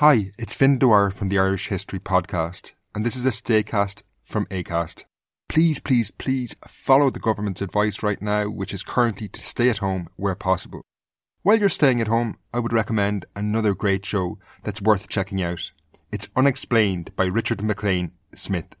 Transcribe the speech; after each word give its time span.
Hi, 0.00 0.30
it's 0.38 0.54
Finn 0.54 0.78
Dwyer 0.78 1.10
from 1.10 1.26
the 1.26 1.40
Irish 1.40 1.70
History 1.70 1.98
Podcast, 1.98 2.72
and 2.94 3.04
this 3.04 3.16
is 3.16 3.26
a 3.26 3.30
staycast 3.30 4.02
from 4.22 4.46
ACAST. 4.46 5.02
Please, 5.48 5.80
please, 5.80 6.12
please 6.12 6.54
follow 6.68 7.10
the 7.10 7.18
government's 7.18 7.62
advice 7.62 8.00
right 8.00 8.22
now, 8.22 8.44
which 8.44 8.72
is 8.72 8.84
currently 8.84 9.26
to 9.26 9.42
stay 9.42 9.68
at 9.68 9.78
home 9.78 10.08
where 10.14 10.36
possible. 10.36 10.82
While 11.42 11.58
you're 11.58 11.68
staying 11.68 12.00
at 12.00 12.06
home, 12.06 12.36
I 12.54 12.60
would 12.60 12.72
recommend 12.72 13.26
another 13.34 13.74
great 13.74 14.06
show 14.06 14.38
that's 14.62 14.80
worth 14.80 15.08
checking 15.08 15.42
out. 15.42 15.72
It's 16.12 16.28
Unexplained 16.36 17.16
by 17.16 17.24
Richard 17.24 17.60
MacLean 17.60 18.12
Smith. 18.32 18.76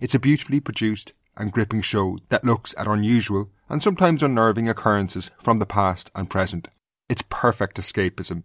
It's 0.00 0.16
a 0.16 0.18
beautifully 0.18 0.58
produced 0.58 1.12
and 1.36 1.52
gripping 1.52 1.82
show 1.82 2.18
that 2.30 2.44
looks 2.44 2.74
at 2.76 2.88
unusual 2.88 3.52
and 3.68 3.80
sometimes 3.80 4.20
unnerving 4.20 4.68
occurrences 4.68 5.30
from 5.38 5.60
the 5.60 5.64
past 5.64 6.10
and 6.16 6.28
present. 6.28 6.66
It's 7.08 7.22
perfect 7.28 7.76
escapism. 7.76 8.42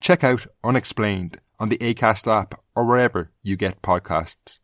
Check 0.00 0.22
out 0.22 0.46
Unexplained 0.62 1.40
on 1.58 1.68
the 1.68 1.78
ACAST 1.78 2.30
app 2.30 2.60
or 2.74 2.84
wherever 2.84 3.30
you 3.42 3.56
get 3.56 3.82
podcasts. 3.82 4.60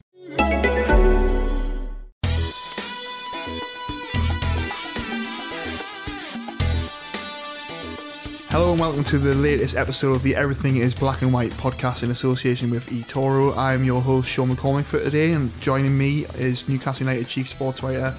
Hello 8.48 8.72
and 8.72 8.80
welcome 8.80 9.02
to 9.04 9.16
the 9.16 9.34
latest 9.34 9.76
episode 9.76 10.14
of 10.14 10.22
the 10.22 10.36
Everything 10.36 10.76
is 10.76 10.94
Black 10.94 11.22
and 11.22 11.32
White 11.32 11.52
podcast 11.52 12.02
in 12.02 12.10
association 12.10 12.70
with 12.70 12.86
eToro. 12.88 13.56
I'm 13.56 13.82
your 13.82 14.02
host 14.02 14.28
Sean 14.28 14.54
McCormick 14.54 14.84
for 14.84 14.98
today, 14.98 15.32
and 15.32 15.58
joining 15.60 15.96
me 15.96 16.26
is 16.34 16.68
Newcastle 16.68 17.06
United 17.06 17.28
chief 17.28 17.48
sports 17.48 17.82
writer 17.82 18.14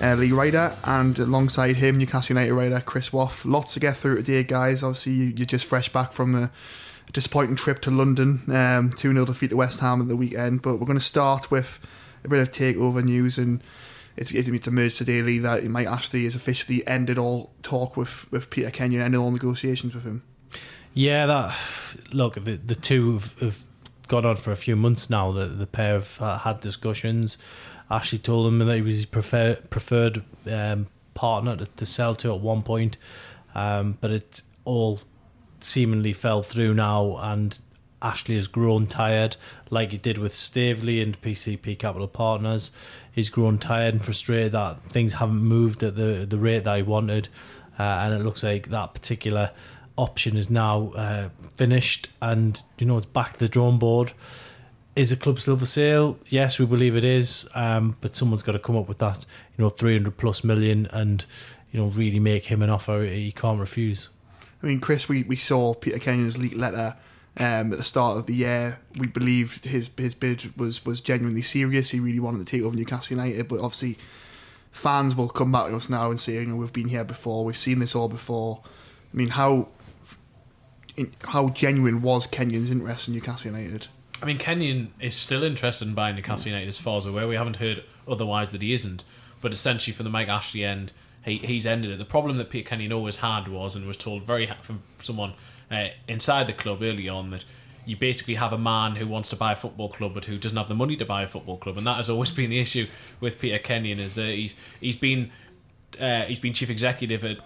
uh, 0.00 0.14
Lee 0.14 0.32
Ryder, 0.32 0.74
and 0.84 1.18
alongside 1.18 1.76
him, 1.76 1.98
Newcastle 1.98 2.36
United 2.36 2.54
writer 2.54 2.80
Chris 2.80 3.12
Waugh. 3.12 3.32
Lots 3.44 3.74
to 3.74 3.80
get 3.80 3.96
through 3.96 4.16
today, 4.16 4.42
guys. 4.44 4.82
Obviously, 4.82 5.12
you, 5.12 5.24
you're 5.36 5.46
just 5.46 5.64
fresh 5.64 5.92
back 5.92 6.12
from 6.12 6.34
a, 6.34 6.50
disappointing 7.12 7.56
trip 7.56 7.80
to 7.82 7.90
London, 7.90 8.42
um, 8.48 8.92
2 8.92 9.12
0 9.12 9.24
defeat 9.24 9.48
to 9.48 9.56
West 9.56 9.80
Ham 9.80 10.00
at 10.00 10.08
the 10.08 10.16
weekend. 10.16 10.62
But 10.62 10.76
we're 10.76 10.86
going 10.86 10.98
to 10.98 11.04
start 11.04 11.50
with 11.50 11.78
a 12.24 12.28
bit 12.28 12.40
of 12.40 12.50
takeover 12.50 13.02
news 13.04 13.38
and 13.38 13.62
it's 14.16 14.32
it's 14.32 14.48
to 14.64 14.70
merge 14.70 14.96
today, 14.96 15.38
that 15.38 15.64
Mike 15.64 15.86
Ashley 15.86 16.24
has 16.24 16.34
officially 16.34 16.84
ended 16.86 17.18
all 17.18 17.52
talk 17.62 17.96
with, 17.96 18.30
with 18.32 18.50
Peter 18.50 18.70
Kenyon, 18.70 19.00
ended 19.00 19.20
all 19.20 19.30
negotiations 19.30 19.94
with 19.94 20.02
him. 20.02 20.22
Yeah, 20.92 21.26
that 21.26 21.56
look 22.12 22.34
the 22.34 22.56
the 22.56 22.74
two 22.74 23.12
have, 23.12 23.38
have 23.38 23.58
gone 24.08 24.26
on 24.26 24.36
for 24.36 24.50
a 24.50 24.56
few 24.56 24.74
months 24.74 25.08
now. 25.08 25.30
The 25.30 25.46
the 25.46 25.66
pair 25.66 25.94
have 25.94 26.16
had 26.40 26.60
discussions. 26.60 27.38
Ashley 27.90 28.18
told 28.18 28.48
him 28.48 28.58
that 28.58 28.74
he 28.74 28.82
was 28.82 28.96
his 28.96 29.06
prefer, 29.06 29.54
preferred 29.54 30.22
um, 30.50 30.88
partner 31.14 31.56
to, 31.56 31.66
to, 31.66 31.86
sell 31.86 32.14
to 32.16 32.34
at 32.34 32.40
one 32.40 32.60
point, 32.62 32.98
um, 33.54 33.96
but 34.00 34.10
it's 34.10 34.42
all 34.64 35.00
seemingly 35.60 36.12
fell 36.12 36.42
through 36.42 36.74
now, 36.74 37.16
and 37.20 37.58
Ashley 38.00 38.36
has 38.36 38.46
grown 38.46 38.86
tired, 38.86 39.36
like 39.70 39.90
he 39.90 39.98
did 39.98 40.18
with 40.18 40.34
Staveley 40.34 41.02
and 41.02 41.20
PCP 41.20 41.78
Capital 41.78 42.08
Partners. 42.08 42.70
He's 43.10 43.30
grown 43.30 43.58
tired 43.58 43.94
and 43.94 44.04
frustrated 44.04 44.52
that 44.52 44.80
things 44.80 45.14
haven't 45.14 45.42
moved 45.42 45.82
at 45.82 45.96
the 45.96 46.26
the 46.28 46.38
rate 46.38 46.64
that 46.64 46.76
he 46.76 46.82
wanted, 46.82 47.28
uh, 47.78 47.82
and 47.82 48.14
it 48.14 48.24
looks 48.24 48.42
like 48.42 48.68
that 48.68 48.94
particular 48.94 49.50
option 49.96 50.36
is 50.36 50.48
now 50.48 50.92
uh, 50.92 51.28
finished, 51.56 52.08
and 52.22 52.62
you 52.78 52.86
know 52.86 52.96
it's 52.96 53.06
back 53.06 53.34
to 53.34 53.38
the 53.40 53.48
drawing 53.48 53.78
board. 53.78 54.12
Is 54.94 55.10
the 55.10 55.16
club 55.16 55.38
still 55.38 55.56
for 55.56 55.66
sale? 55.66 56.18
Yes, 56.28 56.58
we 56.58 56.66
believe 56.66 56.96
it 56.96 57.04
is, 57.04 57.48
um, 57.54 57.96
but 58.00 58.16
someone's 58.16 58.42
got 58.42 58.52
to 58.52 58.58
come 58.58 58.76
up 58.76 58.88
with 58.88 58.98
that, 58.98 59.18
you 59.56 59.62
know, 59.64 59.68
three 59.68 59.94
hundred 59.94 60.16
plus 60.16 60.42
million, 60.42 60.86
and 60.86 61.24
you 61.72 61.80
know, 61.80 61.86
really 61.88 62.20
make 62.20 62.46
him 62.46 62.62
an 62.62 62.70
offer 62.70 63.02
he 63.02 63.32
can't 63.32 63.60
refuse. 63.60 64.08
I 64.62 64.66
mean, 64.66 64.80
Chris, 64.80 65.08
we, 65.08 65.22
we 65.22 65.36
saw 65.36 65.74
Peter 65.74 65.98
Kenyon's 65.98 66.36
leaked 66.36 66.56
letter 66.56 66.96
um, 67.38 67.72
at 67.72 67.78
the 67.78 67.84
start 67.84 68.18
of 68.18 68.26
the 68.26 68.34
year. 68.34 68.80
We 68.96 69.06
believed 69.06 69.64
his 69.64 69.90
his 69.96 70.14
bid 70.14 70.56
was 70.56 70.84
was 70.84 71.00
genuinely 71.00 71.42
serious. 71.42 71.90
He 71.90 72.00
really 72.00 72.20
wanted 72.20 72.38
to 72.38 72.44
take 72.44 72.62
over 72.62 72.74
Newcastle 72.74 73.16
United, 73.16 73.48
but 73.48 73.60
obviously 73.60 73.98
fans 74.72 75.14
will 75.14 75.28
come 75.28 75.52
back 75.52 75.68
to 75.68 75.76
us 75.76 75.88
now 75.88 76.10
and 76.10 76.20
say, 76.20 76.34
you 76.34 76.46
know, 76.46 76.56
we've 76.56 76.72
been 76.72 76.88
here 76.88 77.04
before, 77.04 77.44
we've 77.44 77.56
seen 77.56 77.78
this 77.78 77.94
all 77.94 78.08
before. 78.08 78.62
I 79.12 79.16
mean, 79.16 79.28
how 79.28 79.68
how 81.24 81.50
genuine 81.50 82.02
was 82.02 82.26
Kenyon's 82.26 82.70
interest 82.70 83.08
in 83.08 83.14
Newcastle 83.14 83.52
United? 83.52 83.86
I 84.20 84.26
mean, 84.26 84.38
Kenyon 84.38 84.92
is 85.00 85.14
still 85.14 85.44
interested 85.44 85.86
in 85.86 85.94
buying 85.94 86.16
Newcastle 86.16 86.48
United 86.48 86.68
as 86.68 86.78
far 86.78 86.98
as 86.98 87.06
aware. 87.06 87.28
We 87.28 87.36
haven't 87.36 87.56
heard 87.56 87.84
otherwise 88.08 88.50
that 88.50 88.62
he 88.62 88.72
isn't. 88.72 89.04
But 89.40 89.52
essentially, 89.52 89.94
from 89.94 90.04
the 90.04 90.10
Mike 90.10 90.26
Ashley 90.26 90.64
end, 90.64 90.92
he, 91.28 91.38
he's 91.38 91.66
ended 91.66 91.90
it. 91.90 91.98
The 91.98 92.04
problem 92.04 92.38
that 92.38 92.50
Peter 92.50 92.68
Kenyon 92.68 92.92
always 92.92 93.16
had 93.16 93.48
was, 93.48 93.76
and 93.76 93.86
was 93.86 93.96
told 93.96 94.24
very 94.24 94.50
from 94.62 94.82
someone 95.02 95.34
uh, 95.70 95.88
inside 96.08 96.46
the 96.46 96.52
club 96.52 96.82
early 96.82 97.08
on 97.08 97.30
that 97.30 97.44
you 97.84 97.96
basically 97.96 98.34
have 98.34 98.52
a 98.52 98.58
man 98.58 98.96
who 98.96 99.06
wants 99.06 99.30
to 99.30 99.36
buy 99.36 99.52
a 99.52 99.56
football 99.56 99.88
club 99.88 100.12
but 100.12 100.26
who 100.26 100.36
doesn't 100.38 100.58
have 100.58 100.68
the 100.68 100.74
money 100.74 100.96
to 100.96 101.04
buy 101.04 101.22
a 101.22 101.28
football 101.28 101.56
club, 101.56 101.76
and 101.78 101.86
that 101.86 101.96
has 101.96 102.10
always 102.10 102.30
been 102.38 102.50
the 102.50 102.58
issue 102.58 102.86
with 103.20 103.38
Peter 103.38 103.58
Kenyon 103.58 103.98
is 103.98 104.14
that 104.14 104.30
he's 104.30 104.54
he's 104.80 104.96
been 104.96 105.30
uh, 106.00 106.22
he's 106.22 106.40
been 106.40 106.52
chief 106.52 106.70
executive 106.70 107.24
at 107.24 107.38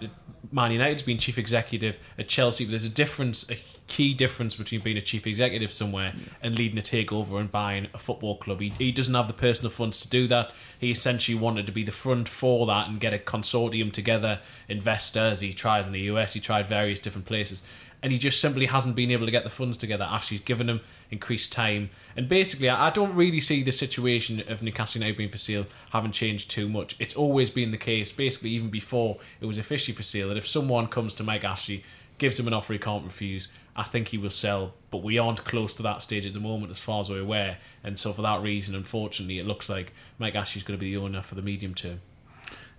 Man 0.51 0.71
United, 0.71 0.93
he's 0.93 1.05
been 1.05 1.17
chief 1.17 1.37
executive 1.37 1.97
at 2.17 2.27
Chelsea. 2.27 2.65
But 2.65 2.71
there's 2.71 2.85
a 2.85 2.89
difference, 2.89 3.49
a 3.49 3.57
key 3.87 4.13
difference 4.13 4.55
between 4.55 4.81
being 4.81 4.97
a 4.97 5.01
chief 5.01 5.25
executive 5.25 5.71
somewhere 5.71 6.13
yeah. 6.15 6.33
and 6.41 6.55
leading 6.55 6.77
a 6.77 6.81
takeover 6.81 7.39
and 7.39 7.51
buying 7.51 7.87
a 7.93 7.97
football 7.97 8.37
club. 8.37 8.59
He, 8.59 8.69
he 8.69 8.91
doesn't 8.91 9.13
have 9.13 9.27
the 9.27 9.33
personal 9.33 9.71
funds 9.71 10.01
to 10.01 10.09
do 10.09 10.27
that. 10.27 10.51
He 10.77 10.91
essentially 10.91 11.37
wanted 11.37 11.65
to 11.65 11.71
be 11.71 11.83
the 11.83 11.91
front 11.91 12.27
for 12.27 12.67
that 12.67 12.87
and 12.87 12.99
get 12.99 13.13
a 13.13 13.17
consortium 13.17 13.91
together, 13.91 14.39
investors. 14.67 15.39
He 15.39 15.53
tried 15.53 15.85
in 15.85 15.91
the 15.91 16.01
US, 16.01 16.33
he 16.33 16.39
tried 16.39 16.67
various 16.67 16.99
different 16.99 17.25
places 17.25 17.63
and 18.03 18.11
he 18.11 18.19
just 18.19 18.41
simply 18.41 18.65
hasn't 18.65 18.95
been 18.95 19.11
able 19.11 19.25
to 19.25 19.31
get 19.31 19.45
the 19.45 19.49
funds 19.49 19.77
together. 19.77 20.03
Ashley's 20.03 20.41
given 20.41 20.69
him 20.69 20.81
increased 21.11 21.51
time, 21.51 21.89
and 22.15 22.29
basically, 22.29 22.69
I 22.69 22.89
don't 22.89 23.15
really 23.15 23.39
see 23.39 23.63
the 23.63 23.71
situation 23.71 24.43
of 24.47 24.61
Newcastle 24.61 24.99
United 24.99 25.17
being 25.17 25.29
for 25.29 25.37
sale 25.37 25.65
having 25.91 26.11
changed 26.11 26.49
too 26.49 26.69
much. 26.69 26.95
It's 26.99 27.15
always 27.15 27.49
been 27.49 27.71
the 27.71 27.77
case, 27.77 28.11
basically, 28.11 28.51
even 28.51 28.69
before 28.69 29.17
it 29.41 29.45
was 29.45 29.57
officially 29.57 29.95
for 29.95 30.03
sale, 30.03 30.29
that 30.29 30.37
if 30.37 30.47
someone 30.47 30.87
comes 30.87 31.13
to 31.15 31.23
Mike 31.23 31.43
Ashley, 31.43 31.83
gives 32.17 32.39
him 32.39 32.47
an 32.47 32.53
offer 32.53 32.73
he 32.73 32.79
can't 32.79 33.05
refuse, 33.05 33.47
I 33.75 33.83
think 33.83 34.09
he 34.09 34.17
will 34.17 34.29
sell. 34.29 34.73
But 34.91 35.03
we 35.03 35.17
aren't 35.17 35.43
close 35.43 35.73
to 35.73 35.83
that 35.83 36.01
stage 36.01 36.25
at 36.25 36.33
the 36.33 36.39
moment, 36.39 36.71
as 36.71 36.79
far 36.79 37.01
as 37.01 37.09
we're 37.09 37.21
aware, 37.21 37.57
and 37.83 37.97
so 37.97 38.13
for 38.13 38.21
that 38.21 38.41
reason, 38.41 38.75
unfortunately, 38.75 39.39
it 39.39 39.47
looks 39.47 39.69
like 39.69 39.91
Mike 40.19 40.35
Ashley's 40.35 40.63
going 40.63 40.77
to 40.77 40.81
be 40.81 40.91
the 40.91 41.01
owner 41.01 41.21
for 41.21 41.35
the 41.35 41.41
medium 41.41 41.73
term. 41.73 42.01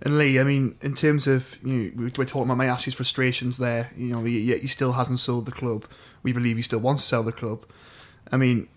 And 0.01 0.17
Lee, 0.17 0.39
I 0.39 0.43
mean, 0.43 0.75
in 0.81 0.93
terms 0.93 1.25
of 1.25 1.57
you 1.63 1.91
know, 1.95 2.09
we're 2.17 2.25
talking 2.25 2.43
about 2.43 2.57
Mike 2.57 2.69
Ashley's 2.69 2.95
frustrations 2.95 3.57
there. 3.57 3.91
You 3.95 4.07
know, 4.07 4.25
yet 4.25 4.61
he 4.61 4.67
still 4.67 4.93
hasn't 4.93 5.19
sold 5.19 5.45
the 5.45 5.51
club. 5.51 5.85
We 6.21 6.33
believe 6.33 6.57
he 6.57 6.61
still 6.61 6.79
wants 6.79 7.01
to 7.03 7.07
sell 7.07 7.23
the 7.23 7.31
club. 7.31 7.65
I 8.31 8.37
mean, 8.37 8.67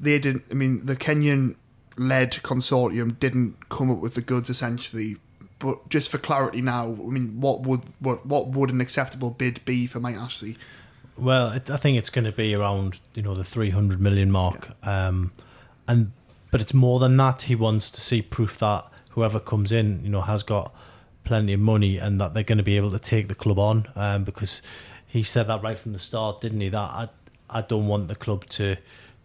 they 0.00 0.18
didn't. 0.18 0.44
I 0.50 0.54
mean, 0.54 0.86
the 0.86 0.96
Kenyon 0.96 1.56
led 1.96 2.32
consortium 2.42 3.18
didn't 3.18 3.68
come 3.68 3.90
up 3.90 3.98
with 3.98 4.14
the 4.14 4.20
goods 4.20 4.48
essentially. 4.48 5.16
But 5.58 5.88
just 5.88 6.08
for 6.08 6.18
clarity 6.18 6.62
now, 6.62 6.86
I 6.86 7.08
mean, 7.08 7.40
what 7.40 7.62
would 7.62 7.82
what 7.98 8.24
what 8.24 8.48
would 8.48 8.70
an 8.70 8.80
acceptable 8.80 9.30
bid 9.30 9.64
be 9.64 9.86
for 9.86 9.98
Mike 9.98 10.16
Ashley? 10.16 10.56
Well, 11.16 11.48
I 11.48 11.76
think 11.76 11.98
it's 11.98 12.10
going 12.10 12.26
to 12.26 12.32
be 12.32 12.54
around 12.54 13.00
you 13.14 13.22
know 13.22 13.34
the 13.34 13.44
three 13.44 13.70
hundred 13.70 14.00
million 14.00 14.30
mark, 14.30 14.70
yeah. 14.84 15.08
um, 15.08 15.32
and 15.88 16.12
but 16.50 16.60
it's 16.60 16.74
more 16.74 17.00
than 17.00 17.16
that. 17.16 17.42
He 17.42 17.56
wants 17.56 17.90
to 17.90 18.00
see 18.00 18.22
proof 18.22 18.58
that 18.60 18.86
whoever 19.10 19.40
comes 19.40 19.72
in, 19.72 20.00
you 20.04 20.10
know, 20.10 20.20
has 20.20 20.44
got 20.44 20.72
plenty 21.24 21.52
of 21.52 21.60
money 21.60 21.98
and 21.98 22.20
that 22.20 22.34
they're 22.34 22.44
going 22.44 22.58
to 22.58 22.64
be 22.64 22.76
able 22.76 22.92
to 22.92 22.98
take 22.98 23.26
the 23.26 23.34
club 23.34 23.58
on. 23.58 23.88
Um, 23.96 24.22
because 24.22 24.62
he 25.08 25.24
said 25.24 25.48
that 25.48 25.62
right 25.62 25.78
from 25.78 25.92
the 25.92 25.98
start, 25.98 26.40
didn't 26.40 26.60
he? 26.60 26.68
That 26.68 26.78
I 26.78 27.08
I 27.50 27.62
don't 27.62 27.88
want 27.88 28.06
the 28.06 28.14
club 28.14 28.46
to 28.50 28.76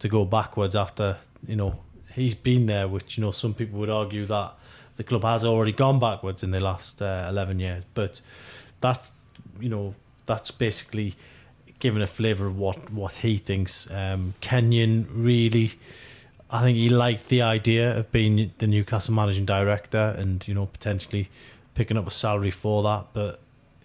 to 0.04 0.10
go 0.10 0.26
backwards 0.26 0.76
after 0.76 1.16
you 1.48 1.56
know 1.56 1.76
he's 2.14 2.36
been 2.36 2.66
there, 2.66 2.90
which 2.90 3.18
you 3.18 3.24
know 3.24 3.32
some 3.32 3.54
people 3.54 3.80
would 3.80 3.90
argue 3.90 4.26
that 4.26 4.54
the 4.98 5.04
club 5.04 5.24
has 5.24 5.46
already 5.46 5.72
gone 5.72 5.98
backwards 5.98 6.44
in 6.44 6.52
the 6.52 6.60
last 6.60 7.02
uh, 7.02 7.26
eleven 7.30 7.58
years. 7.58 7.86
But 7.94 8.20
that's 8.82 9.14
you 9.62 9.70
know 9.70 9.96
that's 10.26 10.52
basically 10.52 11.16
giving 11.80 12.02
a 12.02 12.08
flavour 12.08 12.46
of 12.46 12.58
what 12.58 12.92
what 12.92 13.14
he 13.14 13.38
thinks. 13.38 13.90
Um, 13.90 14.34
Kenyon 14.42 15.08
really 15.10 15.72
I 16.52 16.62
think 16.64 16.78
he 16.78 16.90
liked 16.90 17.30
the 17.30 17.42
idea 17.42 17.98
of 17.98 18.12
being 18.12 18.52
the 18.58 18.68
Newcastle 18.68 19.14
managing 19.14 19.46
director 19.46 20.16
and 20.18 20.46
you 20.46 20.54
know 20.54 20.66
potentially 20.66 21.30
picking 21.76 21.98
up 21.98 22.06
a 22.06 22.12
salary 22.12 22.52
for 22.52 22.84
that. 22.84 23.06
But 23.14 23.40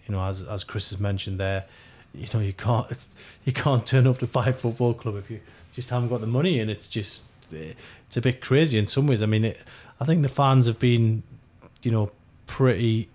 you 0.05 0.13
know, 0.13 0.21
as 0.21 0.41
as 0.41 0.65
Chris 0.65 0.89
has 0.89 0.99
mentioned 0.99 1.39
there, 1.39 1.63
you 2.13 2.27
know 2.33 2.41
you 2.41 2.51
can't 2.53 3.07
you 3.45 3.53
can't 3.53 3.85
turn 3.85 4.05
up 4.05 4.17
to 4.19 4.27
buy 4.27 4.49
a 4.49 4.53
football 4.53 4.93
club 4.93 5.15
if 5.15 5.31
you 5.31 5.39
just 5.73 5.89
haven't 5.89 6.09
got 6.09 6.21
the 6.21 6.27
money, 6.27 6.59
and 6.59 6.69
it's 6.69 6.87
just 6.87 7.25
it's 7.51 8.17
a 8.17 8.21
bit 8.21 8.41
crazy 8.41 8.77
in 8.77 8.87
some 8.87 9.07
ways. 9.07 9.21
I 9.21 9.25
mean, 9.25 9.45
it, 9.45 9.57
I 9.99 10.05
think 10.05 10.21
the 10.21 10.29
fans 10.29 10.65
have 10.65 10.79
been, 10.79 11.23
you 11.81 11.91
know, 11.91 12.11
pretty 12.47 13.09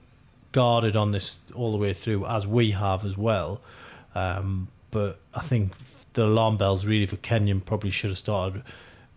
guarded 0.52 0.96
on 0.96 1.12
this 1.12 1.38
all 1.54 1.72
the 1.72 1.78
way 1.78 1.92
through, 1.92 2.26
as 2.26 2.46
we 2.46 2.72
have 2.72 3.04
as 3.04 3.16
well. 3.16 3.60
Um, 4.14 4.68
but 4.90 5.18
I 5.34 5.40
think 5.40 5.72
the 6.12 6.24
alarm 6.24 6.56
bells 6.56 6.86
really 6.86 7.06
for 7.06 7.16
Kenyon 7.16 7.60
probably 7.60 7.90
should 7.90 8.10
have 8.10 8.18
started 8.18 8.62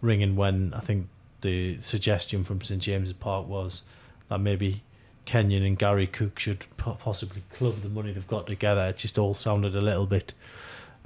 ringing 0.02 0.36
when 0.36 0.74
I 0.76 0.80
think 0.80 1.08
the 1.42 1.80
suggestion 1.82 2.44
from 2.44 2.62
St 2.62 2.82
James's 2.82 3.14
Park 3.14 3.48
was 3.48 3.84
that 4.30 4.40
maybe 4.40 4.82
Kenyon 5.26 5.64
and 5.64 5.78
Gary 5.78 6.08
Cook 6.08 6.40
should 6.40 6.66
possibly 6.78 7.44
club 7.54 7.82
the 7.82 7.90
money 7.90 8.12
they've 8.12 8.28
got 8.28 8.48
together. 8.48 8.88
It 8.88 8.98
just 8.98 9.18
all 9.18 9.34
sounded 9.34 9.76
a 9.76 9.82
little 9.82 10.08
bit 10.08 10.34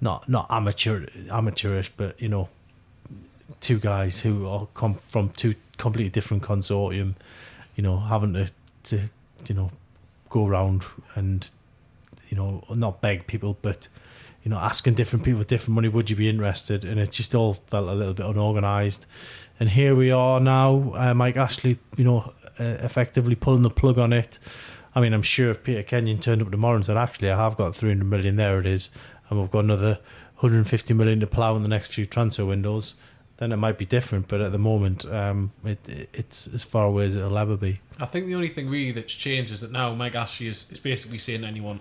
not 0.02 0.28
not 0.28 0.48
amateur 0.50 1.06
amateurish, 1.30 1.92
but 1.96 2.20
you 2.20 2.28
know, 2.28 2.50
two 3.62 3.80
guys 3.80 4.22
who 4.22 4.48
are 4.48 4.68
come 4.74 4.98
from 5.10 5.30
two 5.30 5.56
completely 5.78 6.10
different 6.10 6.44
consortium, 6.44 7.14
you 7.76 7.84
know, 7.84 7.98
having 7.98 8.34
to 8.34 8.50
to 8.84 9.10
you 9.48 9.56
know 9.56 9.72
go 10.30 10.48
around 10.48 10.84
and 11.16 11.50
you 12.30 12.36
know 12.36 12.64
not 12.74 13.02
beg 13.02 13.28
people, 13.28 13.58
but 13.62 13.88
you 14.44 14.50
know 14.50 14.58
asking 14.58 14.96
different 14.96 15.24
people 15.24 15.44
different 15.44 15.76
money. 15.76 15.88
Would 15.88 16.10
you 16.10 16.16
be 16.16 16.28
interested? 16.28 16.84
And 16.84 17.00
it 17.00 17.12
just 17.12 17.36
all 17.36 17.54
felt 17.54 17.88
a 17.88 17.94
little 17.94 18.16
bit 18.16 18.26
unorganized. 18.26 19.06
And 19.60 19.70
here 19.70 19.94
we 19.94 20.10
are 20.10 20.40
now, 20.40 20.94
uh, 20.96 21.14
Mike 21.14 21.38
Ashley, 21.38 21.78
you 21.96 22.04
know, 22.04 22.34
uh, 22.60 22.78
effectively 22.80 23.36
pulling 23.36 23.62
the 23.62 23.70
plug 23.70 24.00
on 24.00 24.12
it. 24.12 24.40
I 24.96 25.02
mean, 25.02 25.14
I'm 25.14 25.22
sure 25.22 25.52
if 25.52 25.64
Peter 25.64 25.84
Kenyon 25.84 26.20
turned 26.20 26.42
up 26.42 26.50
tomorrow 26.50 26.76
and 26.76 26.86
said, 26.86 26.98
"Actually, 26.98 27.30
I 27.30 27.38
have 27.38 27.56
got 27.58 27.76
300 27.76 28.04
million, 28.04 28.36
there 28.36 28.60
it 28.60 28.66
is," 28.66 28.90
and 29.32 29.40
we've 29.40 29.50
got 29.50 29.64
another 29.64 29.98
150 30.42 30.94
million 30.94 31.22
to 31.22 31.28
plough 31.28 31.56
in 31.56 31.64
the 31.64 31.70
next 31.70 31.94
few 31.94 32.06
transfer 32.06 32.46
windows, 32.46 32.96
then 33.38 33.52
it 33.52 33.58
might 33.58 33.78
be 33.78 33.86
different. 33.86 34.28
But 34.28 34.42
at 34.42 34.52
the 34.52 34.60
moment, 34.60 35.06
um, 35.06 35.52
it, 35.64 36.10
it's 36.14 36.48
as 36.48 36.64
far 36.64 36.86
away 36.86 37.06
as 37.06 37.16
it'll 37.16 37.38
ever 37.38 37.58
be. 37.58 37.80
I 38.00 38.06
think 38.06 38.28
the 38.28 38.36
only 38.36 38.50
thing 38.50 38.70
really 38.70 38.92
that's 38.92 39.14
changed 39.14 39.52
is 39.52 39.62
that 39.62 39.72
now 39.72 39.96
Mike 39.96 40.16
Ashley 40.16 40.48
is, 40.48 40.70
is 40.72 40.80
basically 40.80 41.18
saying 41.18 41.42
to 41.42 41.48
anyone, 41.48 41.80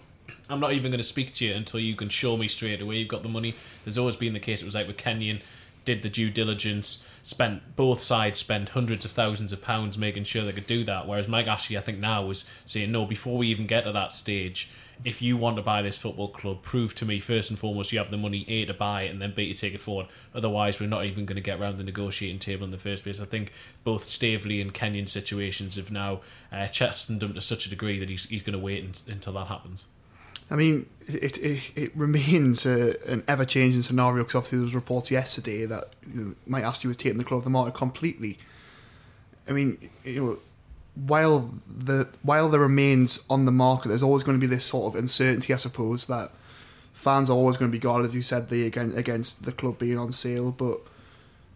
I'm 0.49 0.61
not 0.61 0.73
even 0.73 0.91
going 0.91 0.99
to 0.99 1.05
speak 1.05 1.35
to 1.35 1.45
you 1.45 1.55
until 1.55 1.81
you 1.81 1.95
can 1.97 2.09
show 2.09 2.37
me 2.37 2.49
straight 2.49 2.81
away 2.81 2.97
you've 2.97 3.09
got 3.09 3.23
the 3.23 3.29
money. 3.29 3.55
There's 3.85 3.99
always 3.99 4.17
been 4.17 4.33
the 4.33 4.41
case. 4.41 4.63
It 4.63 4.65
was 4.65 4.75
like 4.75 4.87
with 4.87 4.97
Kenyon, 4.97 5.41
did 5.85 6.03
the 6.03 6.09
due 6.09 6.31
diligence, 6.31 7.05
spent 7.23 7.77
both 7.77 8.01
sides 8.01 8.39
spent 8.39 8.71
hundreds 8.71 9.05
of 9.05 9.11
thousands 9.11 9.53
of 9.53 9.63
pounds 9.63 9.99
making 9.99 10.25
sure 10.25 10.45
they 10.45 10.53
could 10.53 10.67
do 10.67 10.85
that. 10.85 11.09
Whereas 11.09 11.29
Mike 11.29 11.47
Ashley, 11.47 11.77
I 11.77 11.81
think 11.81 11.99
now 11.99 12.25
was 12.25 12.45
saying 12.65 12.93
no. 12.93 13.07
Before 13.07 13.39
we 13.39 13.49
even 13.49 13.67
get 13.67 13.85
to 13.85 13.93
that 13.93 14.13
stage, 14.13 14.71
if 15.05 15.23
you 15.23 15.37
want 15.37 15.57
to 15.57 15.63
buy 15.63 15.83
this 15.83 15.97
football 15.97 16.29
club, 16.29 16.63
prove 16.63 16.95
to 16.97 17.07
me 17.07 17.21
first 17.21 17.49
and 17.51 17.59
foremost 17.59 17.93
you 17.93 17.99
have 17.99 18.11
the 18.11 18.17
money 18.17 18.45
A 18.49 18.67
to 18.67 18.75
buy 18.75 19.03
it 19.03 19.11
and 19.11 19.21
then 19.21 19.33
B 19.35 19.53
to 19.53 19.59
take 19.59 19.75
it 19.75 19.81
forward. 19.81 20.07
Otherwise, 20.35 20.79
we're 20.79 20.89
not 20.89 21.05
even 21.07 21.25
going 21.25 21.37
to 21.37 21.43
get 21.43 21.59
around 21.59 21.79
the 21.79 21.85
negotiating 21.85 22.39
table 22.39 22.65
in 22.65 22.71
the 22.71 22.79
first 22.79 23.05
place. 23.05 23.21
I 23.21 23.25
think 23.25 23.53
both 23.83 24.09
Staveley 24.09 24.61
and 24.61 24.75
Kenyon 24.75 25.07
situations 25.07 25.77
have 25.77 25.91
now 25.91 26.21
uh, 26.53 26.67
chastened 26.67 27.23
him 27.23 27.35
to 27.35 27.41
such 27.41 27.67
a 27.67 27.71
degree 27.71 27.99
that 27.99 28.11
he's, 28.11 28.25
he's 28.25 28.43
going 28.43 28.53
to 28.53 28.59
wait 28.59 28.85
in, 28.85 29.13
until 29.13 29.33
that 29.35 29.47
happens. 29.47 29.87
I 30.51 30.57
mean, 30.57 30.87
it 31.07 31.39
it, 31.39 31.73
it 31.77 31.97
remains 31.97 32.67
a, 32.67 32.97
an 33.11 33.23
ever 33.29 33.45
changing 33.45 33.83
scenario 33.83 34.25
because 34.25 34.35
obviously 34.35 34.59
there 34.59 34.65
was 34.65 34.75
reports 34.75 35.11
yesterday 35.11 35.65
that 35.67 35.91
you 36.07 36.21
know, 36.21 36.35
Mike 36.47 36.65
was 36.85 36.97
taking 36.97 37.19
the 37.19 37.25
club 37.25 37.39
of 37.39 37.45
the 37.45 37.51
market 37.51 37.75
completely. 37.75 38.39
I 39.49 39.53
mean, 39.53 39.91
you 40.05 40.25
know, 40.25 40.39
while 40.95 41.55
the 41.67 42.09
while 42.23 42.49
there 42.49 42.61
remains 42.61 43.23
on 43.31 43.45
the 43.45 43.53
market, 43.53 43.89
there's 43.89 44.03
always 44.03 44.23
going 44.23 44.39
to 44.39 44.41
be 44.41 44.53
this 44.53 44.65
sort 44.65 44.93
of 44.95 44.99
uncertainty, 44.99 45.55
I 45.55 45.57
suppose, 45.57 46.07
that 46.07 46.33
fans 46.93 47.31
are 47.31 47.35
always 47.35 47.57
going 47.57 47.71
to 47.71 47.73
be 47.73 47.81
guarded, 47.81 48.07
as 48.07 48.15
you 48.15 48.23
said, 48.23 48.49
the 48.51 48.67
against, 48.67 48.97
against 48.97 49.45
the 49.45 49.53
club 49.53 49.79
being 49.79 49.99
on 49.99 50.13
sale. 50.13 50.53
But 50.53 50.81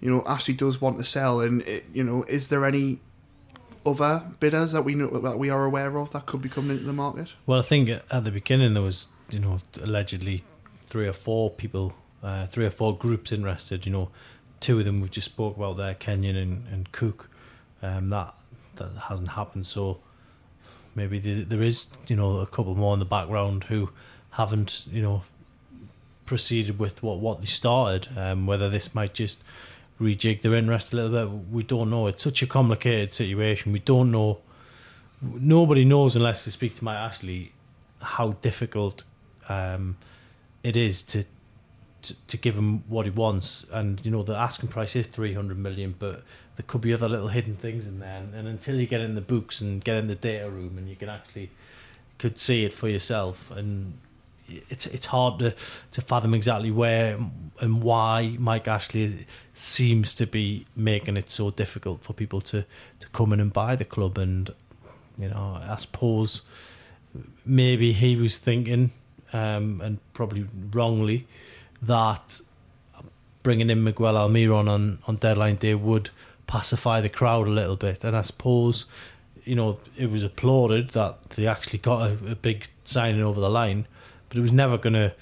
you 0.01 0.11
know, 0.11 0.23
Ashley 0.27 0.55
does 0.55 0.81
want 0.81 0.99
to 0.99 1.05
sell, 1.05 1.41
and 1.41 1.63
it, 1.63 1.85
you 1.93 2.05
know, 2.05 2.25
is 2.25 2.49
there 2.49 2.65
any 2.65 3.01
other 3.87 4.23
bidders 4.41 4.73
that 4.73 4.83
we 4.83 4.95
know 4.95 5.09
that 5.09 5.39
we 5.39 5.51
are 5.51 5.65
aware 5.65 5.97
of 5.99 6.13
that 6.13 6.27
could 6.27 6.41
be 6.41 6.49
coming 6.49 6.73
into 6.73 6.85
the 6.85 6.93
market? 6.93 7.29
Well, 7.47 7.59
I 7.59 7.63
think 7.63 7.89
at 7.89 8.25
the 8.25 8.31
beginning 8.31 8.75
there 8.75 8.83
was, 8.83 9.09
you 9.31 9.41
know, 9.41 9.61
allegedly 9.83 10.45
three 10.87 11.07
or 11.07 11.13
four 11.13 11.51
people, 11.51 11.95
uh, 12.23 12.47
three 12.47 12.65
or 12.65 12.71
four 12.71 12.97
groups 12.97 13.33
interested. 13.33 13.85
You 13.85 13.93
know, 13.93 14.11
two 14.61 14.79
of 14.79 14.85
them 14.85 15.01
we've 15.01 15.11
just 15.11 15.27
spoke 15.27 15.57
about 15.57 15.77
there, 15.77 15.95
Kenyon 15.95 16.37
and, 16.37 16.67
and 16.73 16.93
Cook. 16.93 17.31
Um, 17.83 18.09
that 18.11 18.35
that 18.77 18.91
hasn't 19.09 19.31
happened. 19.31 19.67
So 19.67 19.99
maybe 20.95 21.19
there 21.19 21.63
is, 21.63 21.87
you 22.07 22.17
know, 22.17 22.39
a 22.41 22.47
couple 22.47 22.75
more 22.75 22.95
in 22.95 22.99
the 22.99 23.05
background 23.05 23.65
who 23.65 23.91
haven't, 24.31 24.87
you 24.91 25.03
know, 25.03 25.23
proceeded 26.27 26.79
with 26.79 27.03
what 27.03 27.19
what 27.19 27.41
they 27.41 27.47
started. 27.47 28.09
Um, 28.17 28.47
whether 28.47 28.71
this 28.71 28.95
might 28.95 29.15
just 29.15 29.43
rejig 30.01 30.43
their 30.43 30.55
interest 30.55 30.93
a 30.93 30.97
little 30.97 31.11
bit, 31.11 31.53
we 31.53 31.63
don't 31.63 31.91
know. 31.91 32.07
It's 32.07 32.23
such 32.23 32.43
a 32.43 32.47
complicated 32.47 33.13
situation. 33.13 33.73
We 33.73 33.79
don't 33.81 34.11
know. 34.11 34.39
Nobody 35.23 35.85
knows 35.85 36.17
unless 36.17 36.45
they 36.45 36.51
speak 36.51 36.77
to 36.77 36.85
Mike 36.85 36.99
Ashley 36.99 37.53
how 38.03 38.33
difficult 38.43 39.05
um, 39.49 39.97
it 40.63 40.77
is 40.77 41.03
to 41.03 41.25
to, 42.05 42.15
to 42.27 42.37
give 42.37 42.55
him 42.55 42.85
what 42.89 43.07
he 43.07 43.11
wants. 43.11 43.67
And 43.73 44.05
you 44.05 44.11
know 44.11 44.23
the 44.23 44.37
asking 44.37 44.69
price 44.69 44.95
is 44.97 45.07
three 45.07 45.35
hundred 45.35 45.59
million, 45.59 45.95
but 45.99 46.23
there 46.57 46.65
could 46.67 46.81
be 46.81 46.93
other 46.93 47.09
little 47.09 47.29
hidden 47.29 47.57
things 47.57 47.87
in 47.87 47.99
there. 47.99 48.19
And, 48.19 48.35
and, 48.35 48.49
until 48.49 48.81
you 48.81 48.87
get 48.87 49.01
in 49.01 49.15
the 49.15 49.21
books 49.21 49.61
and 49.61 49.83
get 49.83 49.97
in 49.97 50.07
the 50.07 50.15
data 50.15 50.49
room, 50.49 50.79
and 50.79 50.89
you 50.89 50.97
can 50.97 51.09
actually 51.09 51.51
could 52.19 52.39
see 52.39 52.65
it 52.65 52.73
for 52.73 52.89
yourself, 52.89 53.51
and 53.51 53.95
it's 54.49 54.87
it's 54.87 55.07
hard 55.07 55.39
to 55.39 55.55
to 55.93 56.01
fathom 56.01 56.35
exactly 56.35 56.71
where 56.71 57.19
and 57.61 57.83
why 57.83 58.37
Mike 58.39 58.69
Ashley 58.69 59.03
is, 59.03 59.17
seems 59.55 60.15
to 60.17 60.27
be 60.27 60.67
making 60.77 61.17
it 61.17 61.31
so 61.31 61.51
difficult 61.51 62.03
for 62.03 62.13
people 62.13 62.41
to 62.43 62.65
to 63.01 63.09
come 63.09 63.33
in 63.33 63.41
and 63.41 63.53
buy 63.53 63.77
the 63.77 63.85
club. 63.85 64.19
And 64.19 64.53
you 65.19 65.29
know, 65.29 65.61
I 65.67 65.77
suppose 65.77 66.43
maybe 67.45 67.93
he 67.93 68.17
was 68.17 68.39
thinking, 68.39 68.91
um, 69.33 69.81
and 69.81 69.99
probably 70.13 70.47
wrongly 70.73 71.27
that 71.87 72.41
bringing 73.43 73.71
in 73.71 73.85
Miguel 73.85 74.15
Almiron 74.15 74.69
on, 74.69 74.99
on 75.07 75.17
deadline 75.17 75.57
day 75.57 75.75
would 75.75 76.11
pacify 76.47 77.01
the 77.01 77.09
crowd 77.09 77.47
a 77.47 77.51
little 77.51 77.77
bit. 77.77 78.03
And 78.03 78.17
I 78.17 78.23
suppose, 78.23 78.87
you 79.45 79.55
know, 79.55 79.79
it 79.97 80.11
was 80.11 80.23
applauded 80.23 80.91
that 80.91 81.31
they 81.31 81.47
actually 81.47 81.79
got 81.79 82.09
a, 82.09 82.33
a 82.33 82.35
big 82.35 82.67
signing 82.85 83.23
over 83.23 83.41
the 83.41 83.51
line, 83.51 83.87
but 84.29 84.39
it 84.39 84.41
was 84.41 84.53
never 84.53 84.79
going 84.79 84.95
to 84.95 85.15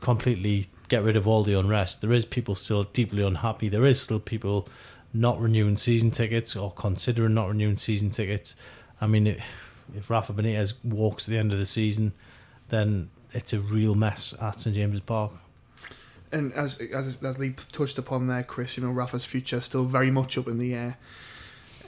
completely 0.00 0.68
get 0.88 1.02
rid 1.02 1.16
of 1.16 1.26
all 1.26 1.42
the 1.42 1.58
unrest. 1.58 2.00
There 2.00 2.12
is 2.12 2.24
people 2.24 2.54
still 2.54 2.84
deeply 2.84 3.22
unhappy. 3.22 3.68
There 3.68 3.86
is 3.86 4.00
still 4.00 4.20
people 4.20 4.68
not 5.12 5.40
renewing 5.40 5.76
season 5.76 6.10
tickets 6.10 6.54
or 6.54 6.72
considering 6.72 7.34
not 7.34 7.48
renewing 7.48 7.76
season 7.76 8.10
tickets. 8.10 8.54
I 9.00 9.06
mean, 9.06 9.26
it, 9.26 9.40
if 9.96 10.10
Rafa 10.10 10.32
Benitez 10.32 10.74
walks 10.84 11.26
at 11.26 11.32
the 11.32 11.38
end 11.38 11.52
of 11.52 11.58
the 11.58 11.66
season, 11.66 12.12
then 12.68 13.10
it's 13.32 13.52
a 13.52 13.60
real 13.60 13.94
mess 13.94 14.34
at 14.40 14.60
St 14.60 14.74
James's 14.74 15.00
Park 15.00 15.32
and 16.32 16.52
as 16.52 16.78
as 16.78 17.16
as 17.22 17.38
Lee 17.38 17.54
touched 17.72 17.98
upon 17.98 18.26
there, 18.26 18.42
Chris, 18.42 18.76
you 18.76 18.82
know 18.84 18.90
Rafa's 18.90 19.24
future 19.24 19.60
still 19.60 19.84
very 19.84 20.10
much 20.10 20.38
up 20.38 20.48
in 20.48 20.58
the 20.58 20.74
air. 20.74 20.98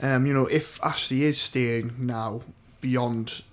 Um, 0.01 0.25
you 0.25 0.33
know, 0.33 0.47
if 0.47 0.83
Ashley 0.83 1.23
is 1.23 1.39
staying 1.39 1.93
now 1.97 2.41
beyond 2.81 3.43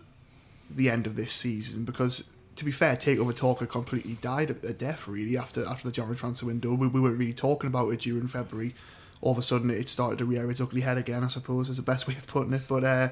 the 0.68 0.90
end 0.90 1.06
of 1.06 1.16
this 1.16 1.32
season, 1.32 1.84
because 1.84 2.30
to 2.56 2.64
be 2.64 2.72
fair, 2.72 2.96
Takeover 2.96 3.34
Talk 3.34 3.60
had 3.60 3.68
completely 3.68 4.14
died 4.20 4.50
a 4.50 4.72
death 4.72 5.06
really 5.06 5.36
after 5.36 5.64
after 5.64 5.88
the 5.88 5.92
January 5.92 6.16
transfer 6.16 6.46
window. 6.46 6.74
We, 6.74 6.88
we 6.88 7.00
weren't 7.00 7.18
really 7.18 7.32
talking 7.32 7.68
about 7.68 7.90
it 7.90 8.00
during 8.00 8.28
February. 8.28 8.74
All 9.20 9.32
of 9.32 9.38
a 9.38 9.42
sudden, 9.42 9.70
it 9.70 9.88
started 9.88 10.18
to 10.18 10.24
rear 10.24 10.50
its 10.50 10.60
ugly 10.60 10.80
head 10.80 10.98
again. 10.98 11.22
I 11.22 11.28
suppose 11.28 11.68
is 11.68 11.76
the 11.76 11.82
best 11.82 12.08
way 12.08 12.16
of 12.16 12.26
putting 12.26 12.52
it. 12.52 12.62
But 12.68 12.84
uh, 12.84 13.08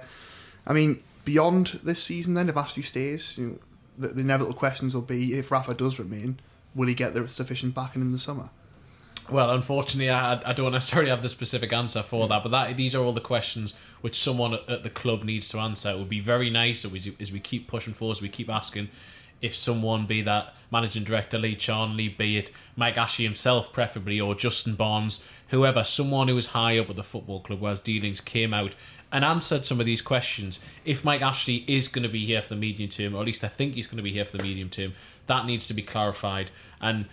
I 0.67 0.73
mean, 0.73 1.03
beyond 1.25 1.81
this 1.85 2.03
season, 2.03 2.35
then 2.35 2.49
if 2.49 2.57
Ashley 2.57 2.83
stays, 2.83 3.39
you 3.39 3.47
know, 3.47 3.59
the, 3.99 4.15
the 4.15 4.21
inevitable 4.23 4.55
questions 4.55 4.95
will 4.95 5.03
be 5.03 5.35
if 5.39 5.51
Rafa 5.51 5.75
does 5.75 5.99
remain 5.99 6.41
will 6.75 6.89
he 6.89 6.95
get 6.95 7.15
the 7.15 7.27
sufficient 7.29 7.75
backing 7.75 8.03
in 8.03 8.13
the 8.13 8.19
summer? 8.19 8.51
Well, 9.31 9.51
unfortunately, 9.51 10.09
I, 10.09 10.41
I 10.49 10.53
don't 10.55 10.73
necessarily 10.73 11.11
have 11.11 11.23
the 11.23 11.29
specific 11.29 11.73
answer 11.73 12.03
for 12.03 12.27
that, 12.29 12.43
but 12.43 12.51
that 12.51 12.77
these 12.77 12.95
are 12.95 13.03
all 13.03 13.13
the 13.13 13.21
questions 13.21 13.79
which 14.01 14.19
someone 14.19 14.55
at 14.69 14.83
the 14.83 14.91
club 14.91 15.23
needs 15.23 15.49
to 15.51 15.59
answer. 15.59 15.91
It 15.91 15.99
would 15.99 16.09
be 16.09 16.21
very 16.21 16.49
nice 16.49 16.85
as, 16.85 17.09
as 17.21 17.33
we 17.33 17.41
keep 17.41 17.69
pushing 17.69 17.93
forward, 17.93 18.17
as 18.17 18.23
we 18.23 18.31
keep 18.31 18.49
asking, 18.49 18.89
if 19.41 19.55
someone, 19.55 20.07
be 20.07 20.23
that 20.23 20.55
managing 20.71 21.05
director 21.05 21.39
Lee 21.39 21.57
Charnley, 21.57 22.09
be 22.09 22.39
it 22.39 22.51
Mike 22.75 22.97
Ashley 22.97 23.25
himself, 23.25 23.73
preferably, 23.73 24.21
or 24.21 24.35
Justin 24.35 24.75
Barnes, 24.75 25.25
whoever, 25.49 25.85
someone 25.85 26.29
who 26.29 26.35
was 26.35 26.49
high 26.49 26.79
up 26.79 26.91
at 26.91 26.97
the 26.97 27.03
football 27.03 27.41
club, 27.41 27.61
whereas 27.61 27.81
dealings 27.81 28.21
came 28.21 28.53
out 28.53 28.75
and 29.13 29.25
answered 29.25 29.65
some 29.65 29.81
of 29.81 29.87
these 29.87 30.03
questions. 30.03 30.61
If 30.85 31.05
Mike 31.05 31.23
Ashley 31.23 31.65
is 31.67 31.89
going 31.89 32.03
to 32.03 32.09
be 32.09 32.27
here 32.27 32.43
for 32.43 32.51
the 32.51 32.57
medium 32.57 32.91
term, 32.91 33.15
or 33.15 33.21
at 33.21 33.27
least 33.27 33.45
I 33.45 33.49
think 33.49 33.75
he's 33.75 33.87
going 33.87 33.99
to 33.99 34.03
be 34.03 34.13
here 34.13 34.25
for 34.25 34.37
the 34.37 34.43
medium 34.43 34.71
term, 34.71 34.95
that 35.29 35.47
needs 35.47 35.67
to 35.69 35.75
be 35.75 35.83
clarified. 35.83 36.51
And 36.81 37.07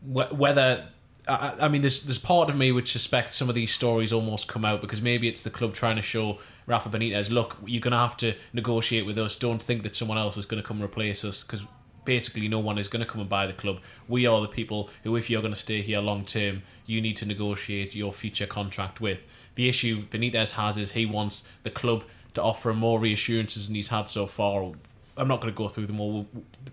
wh- 0.00 0.32
whether 0.32 0.88
I, 1.28 1.56
I, 1.62 1.68
mean, 1.68 1.82
there's 1.82 2.04
there's 2.04 2.18
part 2.18 2.48
of 2.48 2.56
me 2.56 2.70
which 2.70 2.92
suspects 2.92 3.36
some 3.36 3.48
of 3.48 3.54
these 3.54 3.72
stories 3.72 4.12
almost 4.12 4.46
come 4.46 4.64
out 4.64 4.80
because 4.80 5.02
maybe 5.02 5.28
it's 5.28 5.42
the 5.42 5.50
club 5.50 5.74
trying 5.74 5.96
to 5.96 6.02
show 6.02 6.38
Rafa 6.66 6.88
Benitez, 6.88 7.30
look, 7.30 7.56
you're 7.64 7.80
going 7.80 7.92
to 7.92 7.98
have 7.98 8.16
to 8.18 8.34
negotiate 8.52 9.06
with 9.06 9.18
us. 9.18 9.36
Don't 9.36 9.62
think 9.62 9.82
that 9.82 9.94
someone 9.94 10.18
else 10.18 10.36
is 10.36 10.46
going 10.46 10.62
to 10.62 10.66
come 10.66 10.82
replace 10.82 11.24
us 11.24 11.42
because 11.42 11.62
basically 12.04 12.48
no 12.48 12.58
one 12.58 12.78
is 12.78 12.88
going 12.88 13.04
to 13.04 13.10
come 13.10 13.20
and 13.20 13.30
buy 13.30 13.46
the 13.46 13.52
club. 13.52 13.80
We 14.08 14.26
are 14.26 14.40
the 14.40 14.48
people 14.48 14.90
who, 15.04 15.16
if 15.16 15.30
you're 15.30 15.42
going 15.42 15.54
to 15.54 15.60
stay 15.60 15.82
here 15.82 16.00
long 16.00 16.24
term, 16.24 16.62
you 16.86 17.00
need 17.00 17.16
to 17.18 17.26
negotiate 17.26 17.94
your 17.94 18.12
future 18.12 18.46
contract 18.46 19.00
with. 19.00 19.20
The 19.54 19.68
issue 19.68 20.06
Benitez 20.08 20.52
has 20.52 20.76
is 20.76 20.92
he 20.92 21.06
wants 21.06 21.46
the 21.62 21.70
club 21.70 22.04
to 22.34 22.42
offer 22.42 22.70
him 22.70 22.78
more 22.78 23.00
reassurances 23.00 23.66
than 23.66 23.76
he's 23.76 23.88
had 23.88 24.08
so 24.08 24.26
far. 24.26 24.72
I'm 25.16 25.28
not 25.28 25.40
going 25.40 25.52
to 25.52 25.56
go 25.56 25.68
through 25.68 25.86
them 25.86 26.00
all. 26.00 26.26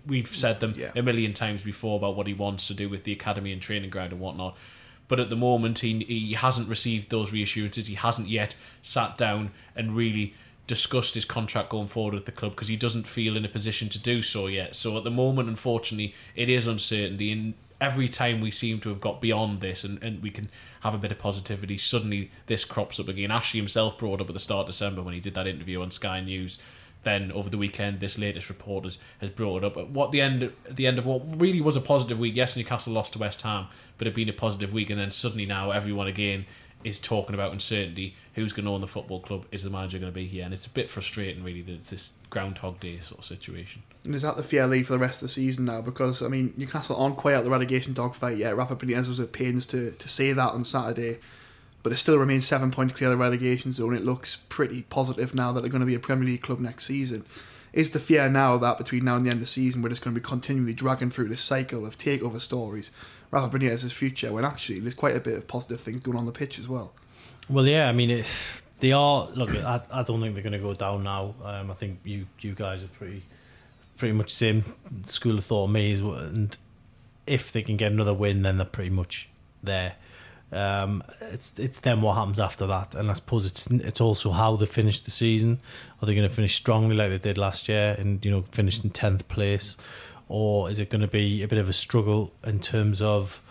We've 0.06 0.28
said 0.28 0.60
them 0.60 0.72
Yeah. 0.76 0.92
a 0.94 1.02
million 1.02 1.32
times 1.32 1.62
before 1.62 1.96
about 1.96 2.16
what 2.16 2.26
he 2.26 2.34
wants 2.34 2.66
to 2.68 2.74
do 2.74 2.88
with 2.88 3.04
the 3.04 3.12
academy 3.12 3.52
and 3.52 3.60
training 3.62 3.90
ground 3.90 4.12
and 4.12 4.20
whatnot. 4.20 4.56
But 5.08 5.20
at 5.20 5.30
the 5.30 5.36
moment, 5.36 5.80
he 5.80 6.04
he 6.04 6.32
hasn't 6.34 6.68
received 6.68 7.10
those 7.10 7.32
reassurances. 7.32 7.86
He 7.86 7.94
hasn't 7.94 8.28
yet 8.28 8.56
sat 8.82 9.18
down 9.18 9.50
and 9.76 9.94
really 9.96 10.34
discussed 10.66 11.14
his 11.14 11.26
contract 11.26 11.68
going 11.68 11.88
forward 11.88 12.14
with 12.14 12.24
the 12.24 12.32
club 12.32 12.52
because 12.52 12.68
he 12.68 12.76
doesn't 12.76 13.06
feel 13.06 13.36
in 13.36 13.44
a 13.44 13.48
position 13.48 13.88
to 13.90 13.98
do 13.98 14.22
so 14.22 14.46
yet. 14.46 14.74
So 14.74 14.96
at 14.96 15.04
the 15.04 15.10
moment, 15.10 15.48
unfortunately, 15.48 16.14
it 16.34 16.48
is 16.48 16.66
uncertainty. 16.66 17.30
And 17.32 17.52
every 17.82 18.08
time 18.08 18.40
we 18.40 18.50
seem 18.50 18.80
to 18.80 18.88
have 18.88 19.00
got 19.00 19.20
beyond 19.20 19.60
this 19.60 19.84
and, 19.84 20.02
and 20.02 20.22
we 20.22 20.30
can 20.30 20.48
have 20.80 20.94
a 20.94 20.98
bit 20.98 21.12
of 21.12 21.18
positivity, 21.18 21.76
suddenly 21.76 22.30
this 22.46 22.64
crops 22.64 22.98
up 22.98 23.08
again. 23.08 23.30
Ashley 23.30 23.60
himself 23.60 23.98
brought 23.98 24.22
up 24.22 24.28
at 24.28 24.32
the 24.32 24.40
start 24.40 24.60
of 24.62 24.66
December 24.68 25.02
when 25.02 25.12
he 25.12 25.20
did 25.20 25.34
that 25.34 25.46
interview 25.46 25.82
on 25.82 25.90
Sky 25.90 26.20
News. 26.22 26.58
Then 27.04 27.32
over 27.32 27.48
the 27.48 27.58
weekend, 27.58 28.00
this 28.00 28.18
latest 28.18 28.48
report 28.48 28.84
has, 28.84 28.98
has 29.20 29.30
brought 29.30 29.58
it 29.58 29.64
up. 29.64 29.76
At 29.76 29.90
what 29.90 30.10
the 30.10 30.20
end 30.20 30.42
at 30.42 30.76
the 30.76 30.86
end 30.86 30.98
of 30.98 31.06
what 31.06 31.22
really 31.40 31.60
was 31.60 31.76
a 31.76 31.80
positive 31.80 32.18
week. 32.18 32.36
Yes, 32.36 32.56
Newcastle 32.56 32.92
lost 32.92 33.12
to 33.12 33.18
West 33.18 33.42
Ham, 33.42 33.66
but 33.98 34.06
it'd 34.06 34.16
been 34.16 34.28
a 34.28 34.32
positive 34.32 34.72
week, 34.72 34.90
and 34.90 34.98
then 34.98 35.10
suddenly 35.10 35.46
now 35.46 35.70
everyone 35.70 36.06
again 36.06 36.46
is 36.84 37.00
talking 37.00 37.34
about 37.34 37.52
uncertainty. 37.52 38.14
Who's 38.34 38.52
going 38.52 38.66
to 38.66 38.72
own 38.72 38.82
the 38.82 38.86
football 38.86 39.20
club? 39.20 39.46
Is 39.50 39.64
the 39.64 39.70
manager 39.70 39.98
going 39.98 40.12
to 40.12 40.14
be 40.14 40.26
here? 40.26 40.44
And 40.44 40.52
it's 40.52 40.66
a 40.66 40.70
bit 40.70 40.90
frustrating, 40.90 41.42
really, 41.42 41.62
that 41.62 41.72
it's 41.72 41.90
this 41.90 42.14
Groundhog 42.28 42.78
Day 42.80 42.98
sort 42.98 43.20
of 43.20 43.24
situation. 43.24 43.82
And 44.04 44.14
is 44.14 44.22
that 44.22 44.36
the 44.36 44.66
leave 44.66 44.86
for 44.86 44.92
the 44.92 44.98
rest 44.98 45.22
of 45.22 45.28
the 45.28 45.32
season 45.32 45.64
now? 45.64 45.80
Because 45.80 46.22
I 46.22 46.28
mean, 46.28 46.52
Newcastle 46.56 46.96
aren't 46.96 47.16
quite 47.16 47.34
out 47.34 47.44
the 47.44 47.50
relegation 47.50 47.94
dogfight 47.94 48.36
yet. 48.36 48.56
Rafa 48.56 48.76
Benitez 48.76 49.08
was 49.08 49.18
at 49.18 49.32
pains 49.32 49.64
to, 49.66 49.92
to 49.92 50.08
say 50.08 50.32
that 50.32 50.52
on 50.52 50.64
Saturday, 50.64 51.18
but 51.84 51.90
they 51.90 51.96
still 51.96 52.16
remain 52.16 52.40
seven 52.40 52.70
points 52.70 52.94
clear 52.94 53.10
of 53.10 53.18
the 53.18 53.22
relegation 53.22 53.70
zone. 53.70 53.94
It 53.94 54.04
looks 54.04 54.38
pretty 54.48 54.82
positive 54.82 55.34
now 55.34 55.52
that 55.52 55.60
they're 55.60 55.70
going 55.70 55.80
to 55.80 55.86
be 55.86 55.94
a 55.94 56.00
Premier 56.00 56.26
League 56.26 56.42
club 56.42 56.58
next 56.58 56.86
season. 56.86 57.26
Is 57.74 57.90
the 57.90 58.00
fear 58.00 58.26
now 58.28 58.56
that 58.56 58.78
between 58.78 59.04
now 59.04 59.16
and 59.16 59.26
the 59.26 59.30
end 59.30 59.38
of 59.38 59.44
the 59.44 59.46
season, 59.46 59.82
we're 59.82 59.90
just 59.90 60.00
going 60.00 60.14
to 60.14 60.20
be 60.20 60.26
continually 60.26 60.72
dragging 60.72 61.10
through 61.10 61.28
this 61.28 61.42
cycle 61.42 61.84
of 61.84 61.98
takeover 61.98 62.40
stories, 62.40 62.90
Rafa 63.30 63.58
Benitez's 63.58 63.92
future, 63.92 64.32
when 64.32 64.46
actually 64.46 64.80
there's 64.80 64.94
quite 64.94 65.14
a 65.14 65.20
bit 65.20 65.34
of 65.34 65.46
positive 65.46 65.82
things 65.82 66.00
going 66.00 66.16
on, 66.16 66.24
the 66.24 66.32
pitch 66.32 66.58
as 66.58 66.68
well? 66.68 66.94
Well, 67.50 67.66
yeah, 67.66 67.86
I 67.86 67.92
mean, 67.92 68.10
it, 68.10 68.26
they 68.80 68.92
are. 68.92 69.28
Look, 69.34 69.50
I, 69.50 69.82
I 69.92 70.02
don't 70.04 70.22
think 70.22 70.32
they're 70.32 70.42
going 70.42 70.54
to 70.54 70.58
go 70.58 70.72
down 70.72 71.02
now. 71.02 71.34
Um, 71.44 71.70
I 71.70 71.74
think 71.74 72.00
you 72.04 72.26
you 72.40 72.54
guys 72.54 72.82
are 72.82 72.88
pretty 72.88 73.24
pretty 73.98 74.14
much 74.14 74.32
the 74.32 74.36
same 74.36 74.64
school 75.04 75.36
of 75.36 75.44
thought 75.44 75.68
me. 75.68 75.92
And 75.94 76.56
if 77.26 77.52
they 77.52 77.60
can 77.60 77.76
get 77.76 77.92
another 77.92 78.14
win, 78.14 78.42
then 78.42 78.56
they're 78.56 78.64
pretty 78.64 78.90
much 78.90 79.28
there. 79.62 79.96
Um, 80.54 81.02
it's 81.20 81.58
it's 81.58 81.80
then 81.80 82.00
what 82.00 82.14
happens 82.14 82.38
after 82.38 82.66
that, 82.66 82.94
and 82.94 83.10
I 83.10 83.14
suppose 83.14 83.44
it's 83.46 83.66
it's 83.66 84.00
also 84.00 84.30
how 84.30 84.56
they 84.56 84.66
finish 84.66 85.00
the 85.00 85.10
season. 85.10 85.60
Are 86.00 86.06
they 86.06 86.14
going 86.14 86.28
to 86.28 86.34
finish 86.34 86.54
strongly 86.54 86.94
like 86.94 87.10
they 87.10 87.18
did 87.18 87.38
last 87.38 87.68
year, 87.68 87.96
and 87.98 88.24
you 88.24 88.30
know 88.30 88.42
finish 88.52 88.82
in 88.82 88.90
tenth 88.90 89.26
place, 89.28 89.76
or 90.28 90.70
is 90.70 90.78
it 90.78 90.90
going 90.90 91.02
to 91.02 91.08
be 91.08 91.42
a 91.42 91.48
bit 91.48 91.58
of 91.58 91.68
a 91.68 91.72
struggle 91.72 92.32
in 92.44 92.60
terms 92.60 93.02
of 93.02 93.42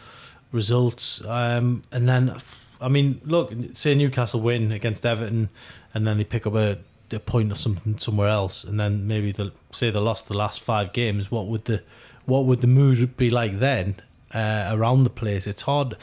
results? 0.51 1.23
Um, 1.25 1.83
and 1.91 2.07
then, 2.07 2.37
I 2.79 2.87
mean, 2.87 3.21
look, 3.25 3.53
say 3.73 3.95
Newcastle 3.95 4.39
win 4.39 4.71
against 4.71 5.05
Everton, 5.05 5.49
and 5.93 6.07
then 6.07 6.17
they 6.17 6.23
pick 6.23 6.47
up 6.47 6.55
a, 6.55 6.77
a 7.11 7.19
point 7.19 7.51
or 7.51 7.55
something 7.55 7.97
somewhere 7.97 8.29
else, 8.29 8.63
and 8.63 8.79
then 8.79 9.07
maybe 9.07 9.31
they 9.31 9.51
say 9.71 9.89
they 9.89 9.99
lost 9.99 10.27
the 10.27 10.37
last 10.37 10.61
five 10.61 10.93
games. 10.93 11.29
What 11.29 11.47
would 11.47 11.65
the 11.65 11.83
what 12.25 12.45
would 12.45 12.61
the 12.61 12.67
mood 12.67 13.17
be 13.17 13.29
like 13.29 13.59
then 13.59 13.95
uh, 14.33 14.69
around 14.71 15.03
the 15.03 15.09
place? 15.09 15.47
It's 15.47 15.63
hard. 15.63 15.95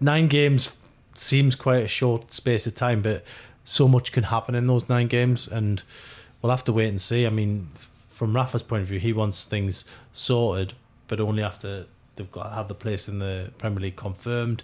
Nine 0.00 0.28
games 0.28 0.74
seems 1.14 1.54
quite 1.54 1.82
a 1.82 1.88
short 1.88 2.32
space 2.32 2.66
of 2.66 2.74
time, 2.74 3.02
but 3.02 3.24
so 3.64 3.86
much 3.86 4.12
can 4.12 4.24
happen 4.24 4.54
in 4.54 4.66
those 4.66 4.88
nine 4.88 5.06
games, 5.06 5.46
and 5.46 5.82
we'll 6.40 6.50
have 6.50 6.64
to 6.64 6.72
wait 6.72 6.88
and 6.88 7.00
see. 7.00 7.26
I 7.26 7.30
mean, 7.30 7.68
from 8.08 8.34
Rafa's 8.34 8.62
point 8.62 8.82
of 8.82 8.88
view, 8.88 8.98
he 8.98 9.12
wants 9.12 9.44
things 9.44 9.84
sorted, 10.12 10.74
but 11.08 11.20
only 11.20 11.42
after 11.42 11.86
they've 12.16 12.30
got 12.30 12.44
to 12.44 12.50
have 12.50 12.68
the 12.68 12.74
place 12.74 13.08
in 13.08 13.18
the 13.18 13.50
Premier 13.58 13.80
League 13.80 13.96
confirmed. 13.96 14.62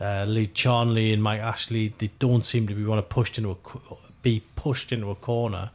Uh, 0.00 0.24
Lee 0.24 0.48
Charnley 0.48 1.12
and 1.12 1.22
Mike 1.22 1.40
Ashley, 1.40 1.94
they 1.98 2.10
don't 2.18 2.44
seem 2.44 2.66
to 2.66 2.74
be 2.74 2.84
want 2.84 2.98
to 2.98 3.14
pushed 3.14 3.38
into 3.38 3.52
a 3.52 3.56
be 4.22 4.42
pushed 4.56 4.90
into 4.90 5.10
a 5.10 5.14
corner 5.14 5.70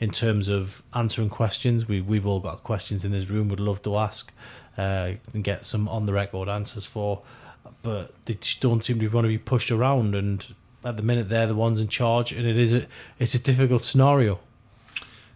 in 0.00 0.10
terms 0.10 0.48
of 0.48 0.82
answering 0.94 1.28
questions. 1.28 1.86
We 1.86 2.00
we've 2.00 2.26
all 2.26 2.40
got 2.40 2.64
questions 2.64 3.04
in 3.04 3.12
this 3.12 3.28
room. 3.30 3.48
Would 3.48 3.60
love 3.60 3.82
to 3.82 3.96
ask 3.96 4.32
uh, 4.78 5.12
and 5.32 5.44
get 5.44 5.64
some 5.64 5.88
on 5.88 6.06
the 6.06 6.12
record 6.12 6.48
answers 6.48 6.84
for, 6.84 7.22
but 7.82 8.12
they 8.24 8.34
just 8.34 8.60
don't 8.60 8.82
seem 8.82 8.98
to 9.00 9.08
want 9.08 9.24
to 9.24 9.28
be 9.28 9.38
pushed 9.38 9.70
around. 9.70 10.14
And 10.14 10.54
at 10.84 10.96
the 10.96 11.02
minute, 11.02 11.28
they're 11.28 11.46
the 11.46 11.54
ones 11.54 11.80
in 11.80 11.88
charge, 11.88 12.32
and 12.32 12.46
it 12.46 12.56
is 12.56 12.72
a 12.72 12.86
it's 13.18 13.34
a 13.34 13.38
difficult 13.38 13.82
scenario. 13.82 14.38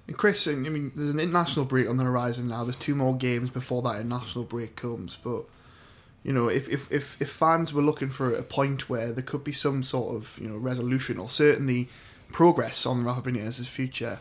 And 0.06 0.16
Chris, 0.16 0.46
I 0.46 0.52
mean, 0.54 0.92
there's 0.94 1.14
an 1.14 1.20
international 1.20 1.64
break 1.64 1.88
on 1.88 1.96
the 1.96 2.04
horizon 2.04 2.48
now. 2.48 2.64
There's 2.64 2.76
two 2.76 2.94
more 2.94 3.16
games 3.16 3.48
before 3.50 3.80
that 3.82 3.96
international 3.96 4.44
break 4.44 4.76
comes. 4.76 5.16
But 5.16 5.44
you 6.22 6.32
know, 6.32 6.48
if 6.48 6.68
if 6.68 6.90
if, 6.92 7.20
if 7.20 7.30
fans 7.30 7.72
were 7.72 7.82
looking 7.82 8.10
for 8.10 8.34
a 8.34 8.42
point 8.42 8.88
where 8.88 9.12
there 9.12 9.22
could 9.22 9.44
be 9.44 9.52
some 9.52 9.82
sort 9.82 10.14
of 10.14 10.38
you 10.40 10.48
know 10.48 10.56
resolution 10.56 11.18
or 11.18 11.28
certainly 11.28 11.88
progress 12.32 12.84
on 12.84 13.04
Rafa 13.04 13.22
Benitez's 13.22 13.68
future, 13.68 14.18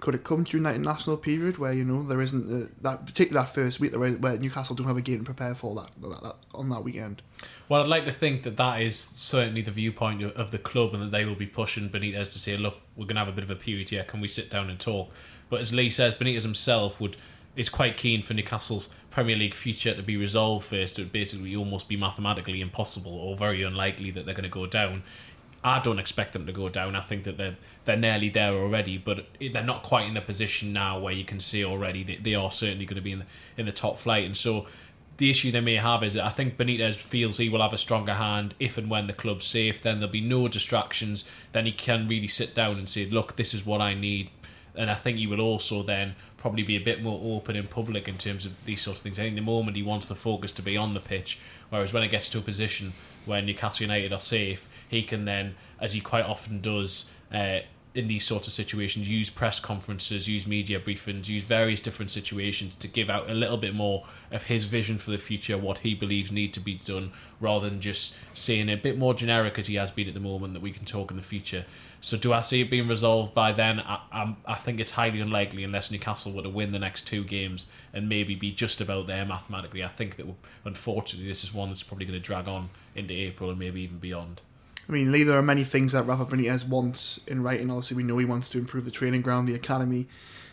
could 0.00 0.14
it 0.14 0.24
come 0.24 0.44
during 0.44 0.64
that 0.64 0.74
international 0.74 1.16
period 1.16 1.56
where 1.56 1.72
you 1.72 1.84
know 1.84 2.02
there 2.02 2.20
isn't 2.20 2.48
the, 2.48 2.70
that 2.82 3.06
particular 3.06 3.44
first 3.44 3.80
week 3.80 3.96
where, 3.96 4.12
where 4.12 4.36
Newcastle 4.36 4.76
don't 4.76 4.86
have 4.86 4.96
a 4.96 5.02
game 5.02 5.18
to 5.18 5.24
prepare 5.24 5.54
for 5.54 5.74
that, 5.74 5.90
that, 6.02 6.22
that 6.22 6.36
on 6.54 6.68
that 6.68 6.84
weekend? 6.84 7.22
Well, 7.68 7.80
I'd 7.82 7.88
like 7.88 8.04
to 8.04 8.12
think 8.12 8.42
that 8.42 8.56
that 8.58 8.82
is 8.82 8.98
certainly 8.98 9.62
the 9.62 9.70
viewpoint 9.70 10.22
of- 10.22 10.32
of 10.32 10.50
the 10.50 10.58
club, 10.58 10.92
and 10.92 11.02
that 11.02 11.10
they 11.12 11.24
will 11.24 11.34
be 11.34 11.46
pushing 11.46 11.88
Benitez 11.88 12.32
to 12.32 12.38
say, 12.38 12.56
"Look, 12.56 12.76
we're 12.94 13.06
going 13.06 13.16
to 13.16 13.20
have 13.20 13.28
a 13.28 13.32
bit 13.32 13.44
of 13.44 13.50
a 13.50 13.56
period 13.56 13.88
here. 13.88 14.04
Can 14.04 14.20
we 14.20 14.28
sit 14.28 14.50
down 14.50 14.68
and 14.68 14.78
talk?" 14.78 15.10
But 15.48 15.60
as 15.60 15.72
Lee 15.72 15.90
says, 15.90 16.14
Benitez 16.14 16.42
himself 16.42 17.00
would 17.00 17.16
is 17.56 17.70
quite 17.70 17.96
keen 17.96 18.22
for 18.22 18.34
Newcastle's 18.34 18.90
Premier 19.10 19.34
League 19.34 19.54
future 19.54 19.94
to 19.94 20.02
be 20.02 20.16
resolved 20.16 20.66
first. 20.66 20.98
It 20.98 21.04
would 21.04 21.12
basically 21.12 21.56
almost 21.56 21.88
be 21.88 21.96
mathematically 21.96 22.60
impossible 22.60 23.12
or 23.12 23.34
very 23.34 23.62
unlikely 23.62 24.10
that 24.10 24.26
they're 24.26 24.34
going 24.34 24.44
to 24.44 24.50
go 24.50 24.66
down. 24.66 25.02
I 25.66 25.80
don't 25.80 25.98
expect 25.98 26.32
them 26.32 26.46
to 26.46 26.52
go 26.52 26.68
down. 26.68 26.94
I 26.94 27.00
think 27.00 27.24
that 27.24 27.38
they're 27.38 27.56
they're 27.86 27.96
nearly 27.96 28.28
there 28.28 28.54
already, 28.54 28.98
but 28.98 29.26
they're 29.40 29.64
not 29.64 29.82
quite 29.82 30.06
in 30.06 30.14
the 30.14 30.20
position 30.20 30.72
now 30.72 31.00
where 31.00 31.12
you 31.12 31.24
can 31.24 31.40
see 31.40 31.64
already 31.64 32.04
that 32.04 32.22
they 32.22 32.36
are 32.36 32.52
certainly 32.52 32.86
going 32.86 32.94
to 32.94 33.02
be 33.02 33.10
in 33.10 33.18
the, 33.18 33.26
in 33.56 33.66
the 33.66 33.72
top 33.72 33.98
flight. 33.98 34.24
And 34.24 34.36
so 34.36 34.66
the 35.16 35.28
issue 35.28 35.50
they 35.50 35.60
may 35.60 35.74
have 35.74 36.04
is 36.04 36.14
that 36.14 36.24
I 36.24 36.28
think 36.28 36.56
Benitez 36.56 36.94
feels 36.94 37.38
he 37.38 37.48
will 37.48 37.62
have 37.62 37.72
a 37.72 37.78
stronger 37.78 38.14
hand 38.14 38.54
if 38.60 38.78
and 38.78 38.88
when 38.88 39.08
the 39.08 39.12
club's 39.12 39.44
safe. 39.44 39.82
Then 39.82 39.98
there'll 39.98 40.12
be 40.12 40.20
no 40.20 40.46
distractions. 40.46 41.28
Then 41.50 41.66
he 41.66 41.72
can 41.72 42.06
really 42.06 42.28
sit 42.28 42.54
down 42.54 42.76
and 42.76 42.88
say, 42.88 43.04
"Look, 43.06 43.34
this 43.34 43.52
is 43.52 43.66
what 43.66 43.80
I 43.80 43.92
need." 43.94 44.30
And 44.76 44.88
I 44.88 44.94
think 44.94 45.18
he 45.18 45.26
will 45.26 45.40
also 45.40 45.82
then 45.82 46.14
probably 46.36 46.62
be 46.62 46.76
a 46.76 46.80
bit 46.80 47.02
more 47.02 47.36
open 47.36 47.56
in 47.56 47.66
public 47.66 48.06
in 48.06 48.18
terms 48.18 48.46
of 48.46 48.52
these 48.66 48.82
sorts 48.82 49.00
of 49.00 49.02
things. 49.02 49.18
I 49.18 49.22
think 49.22 49.34
the 49.34 49.42
moment 49.42 49.76
he 49.76 49.82
wants 49.82 50.06
the 50.06 50.14
focus 50.14 50.52
to 50.52 50.62
be 50.62 50.76
on 50.76 50.94
the 50.94 51.00
pitch, 51.00 51.40
whereas 51.70 51.92
when 51.92 52.04
it 52.04 52.12
gets 52.12 52.30
to 52.30 52.38
a 52.38 52.42
position 52.42 52.92
where 53.24 53.42
Newcastle 53.42 53.82
United 53.82 54.12
are 54.12 54.20
safe, 54.20 54.68
he 54.88 55.02
can 55.02 55.24
then, 55.24 55.56
as 55.80 55.92
he 55.92 56.00
quite 56.00 56.24
often 56.24 56.60
does. 56.60 57.06
Uh, 57.32 57.60
in 57.96 58.08
these 58.08 58.26
sorts 58.26 58.46
of 58.46 58.52
situations, 58.52 59.08
use 59.08 59.30
press 59.30 59.58
conferences, 59.58 60.28
use 60.28 60.46
media 60.46 60.78
briefings, 60.78 61.28
use 61.28 61.42
various 61.42 61.80
different 61.80 62.10
situations 62.10 62.76
to 62.76 62.86
give 62.86 63.08
out 63.08 63.30
a 63.30 63.34
little 63.34 63.56
bit 63.56 63.74
more 63.74 64.04
of 64.30 64.44
his 64.44 64.66
vision 64.66 64.98
for 64.98 65.10
the 65.10 65.18
future, 65.18 65.56
what 65.56 65.78
he 65.78 65.94
believes 65.94 66.30
need 66.30 66.52
to 66.52 66.60
be 66.60 66.74
done, 66.74 67.10
rather 67.40 67.70
than 67.70 67.80
just 67.80 68.16
saying 68.34 68.68
a 68.68 68.76
bit 68.76 68.98
more 68.98 69.14
generic 69.14 69.58
as 69.58 69.66
he 69.66 69.76
has 69.76 69.90
been 69.90 70.08
at 70.08 70.14
the 70.14 70.20
moment 70.20 70.52
that 70.52 70.62
we 70.62 70.72
can 70.72 70.84
talk 70.84 71.10
in 71.10 71.16
the 71.16 71.22
future. 71.22 71.64
So, 72.02 72.18
do 72.18 72.34
I 72.34 72.42
see 72.42 72.60
it 72.60 72.70
being 72.70 72.86
resolved 72.86 73.32
by 73.34 73.52
then? 73.52 73.80
I, 73.80 74.00
I'm, 74.12 74.36
I 74.44 74.56
think 74.56 74.78
it's 74.78 74.92
highly 74.92 75.20
unlikely 75.20 75.64
unless 75.64 75.90
Newcastle 75.90 76.32
were 76.32 76.42
to 76.42 76.50
win 76.50 76.72
the 76.72 76.78
next 76.78 77.06
two 77.06 77.24
games 77.24 77.66
and 77.94 78.08
maybe 78.08 78.34
be 78.34 78.52
just 78.52 78.80
about 78.82 79.06
there 79.06 79.24
mathematically. 79.24 79.82
I 79.82 79.88
think 79.88 80.16
that 80.16 80.26
unfortunately 80.66 81.28
this 81.28 81.42
is 81.42 81.54
one 81.54 81.70
that's 81.70 81.82
probably 81.82 82.04
going 82.04 82.20
to 82.20 82.24
drag 82.24 82.46
on 82.46 82.68
into 82.94 83.14
April 83.14 83.48
and 83.48 83.58
maybe 83.58 83.80
even 83.80 83.98
beyond. 83.98 84.42
I 84.88 84.92
mean, 84.92 85.10
Lee, 85.10 85.24
there 85.24 85.38
are 85.38 85.42
many 85.42 85.64
things 85.64 85.92
that 85.92 86.04
Rafa 86.04 86.26
Benitez 86.26 86.66
wants 86.68 87.20
in 87.26 87.42
writing. 87.42 87.70
Obviously, 87.70 87.96
we 87.96 88.04
know 88.04 88.18
he 88.18 88.24
wants 88.24 88.48
to 88.50 88.58
improve 88.58 88.84
the 88.84 88.90
training 88.90 89.22
ground, 89.22 89.48
the 89.48 89.54
academy. 89.54 90.06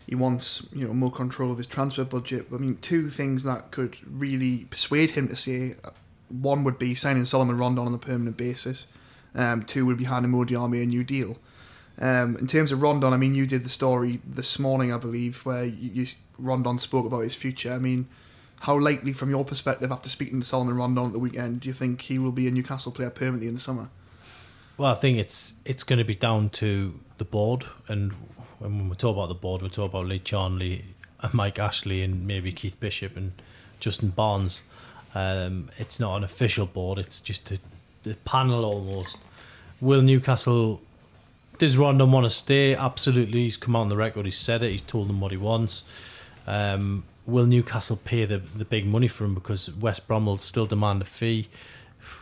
He 0.07 0.15
wants, 0.15 0.67
you 0.73 0.87
know, 0.87 0.93
more 0.93 1.11
control 1.11 1.51
of 1.51 1.57
his 1.57 1.67
transfer 1.67 2.03
budget. 2.03 2.47
I 2.51 2.57
mean, 2.57 2.77
two 2.77 3.09
things 3.09 3.43
that 3.43 3.71
could 3.71 3.97
really 4.05 4.65
persuade 4.65 5.11
him 5.11 5.27
to 5.27 5.35
say 5.35 5.75
one 6.29 6.63
would 6.63 6.79
be 6.79 6.95
signing 6.95 7.25
Salomon 7.25 7.57
Rondon 7.57 7.85
on 7.85 7.93
a 7.93 7.99
permanent 7.99 8.35
basis. 8.35 8.87
Um, 9.35 9.63
two 9.63 9.85
would 9.85 9.97
be 9.97 10.05
handing 10.05 10.31
Mo 10.31 10.45
Diame 10.45 10.81
a 10.81 10.85
new 10.85 11.03
deal. 11.03 11.37
Um, 11.99 12.35
in 12.37 12.47
terms 12.47 12.71
of 12.71 12.81
Rondon, 12.81 13.13
I 13.13 13.17
mean, 13.17 13.35
you 13.35 13.45
did 13.45 13.63
the 13.63 13.69
story 13.69 14.19
this 14.25 14.57
morning, 14.57 14.91
I 14.91 14.97
believe, 14.97 15.45
where 15.45 15.63
you, 15.63 15.91
you 16.03 16.07
Rondon 16.39 16.79
spoke 16.79 17.05
about 17.05 17.19
his 17.19 17.35
future. 17.35 17.71
I 17.71 17.77
mean, 17.77 18.07
how 18.61 18.79
likely, 18.79 19.13
from 19.13 19.29
your 19.29 19.45
perspective, 19.45 19.91
after 19.91 20.09
speaking 20.09 20.41
to 20.41 20.45
Salomon 20.45 20.75
Rondon 20.75 21.05
at 21.05 21.13
the 21.13 21.19
weekend, 21.19 21.61
do 21.61 21.67
you 21.67 21.73
think 21.73 22.01
he 22.01 22.17
will 22.17 22.31
be 22.31 22.47
a 22.47 22.51
Newcastle 22.51 22.91
player 22.91 23.11
permanently 23.11 23.47
in 23.47 23.53
the 23.53 23.59
summer? 23.59 23.89
Well, 24.75 24.91
I 24.91 24.95
think 24.95 25.19
it's 25.19 25.53
it's 25.65 25.83
going 25.83 25.99
to 25.99 26.05
be 26.05 26.15
down 26.15 26.49
to 26.51 26.99
the 27.19 27.25
board, 27.25 27.65
and 27.87 28.11
when 28.57 28.89
we 28.89 28.95
talk 28.95 29.15
about 29.15 29.27
the 29.27 29.35
board, 29.35 29.61
we 29.61 29.69
talk 29.69 29.91
about 29.91 30.07
Lee 30.07 30.17
Charnley 30.17 30.83
and 31.21 31.33
Mike 31.33 31.59
Ashley 31.59 32.01
and 32.01 32.25
maybe 32.25 32.51
Keith 32.51 32.79
Bishop 32.79 33.15
and 33.15 33.33
Justin 33.79 34.09
Barnes. 34.09 34.63
Um, 35.13 35.69
it's 35.77 35.99
not 35.99 36.17
an 36.17 36.23
official 36.23 36.65
board; 36.65 36.97
it's 36.97 37.19
just 37.19 37.51
a, 37.51 37.59
a 38.09 38.15
panel 38.25 38.65
almost. 38.65 39.19
Will 39.79 40.01
Newcastle? 40.01 40.81
Does 41.59 41.77
Rondon 41.77 42.11
want 42.11 42.25
to 42.25 42.31
stay? 42.31 42.73
Absolutely. 42.73 43.43
He's 43.43 43.57
come 43.57 43.75
out 43.75 43.81
on 43.81 43.89
the 43.89 43.95
record. 43.95 44.25
He's 44.25 44.39
said 44.39 44.63
it. 44.63 44.71
He's 44.71 44.81
told 44.81 45.07
them 45.07 45.21
what 45.21 45.29
he 45.29 45.37
wants. 45.37 45.83
Um, 46.47 47.03
will 47.27 47.45
Newcastle 47.45 47.99
pay 48.03 48.25
the 48.25 48.39
the 48.39 48.65
big 48.65 48.87
money 48.87 49.07
for 49.07 49.25
him 49.25 49.35
because 49.35 49.71
West 49.75 50.07
Brom 50.07 50.25
will 50.25 50.39
still 50.39 50.65
demand 50.65 51.03
a 51.03 51.05
fee? 51.05 51.47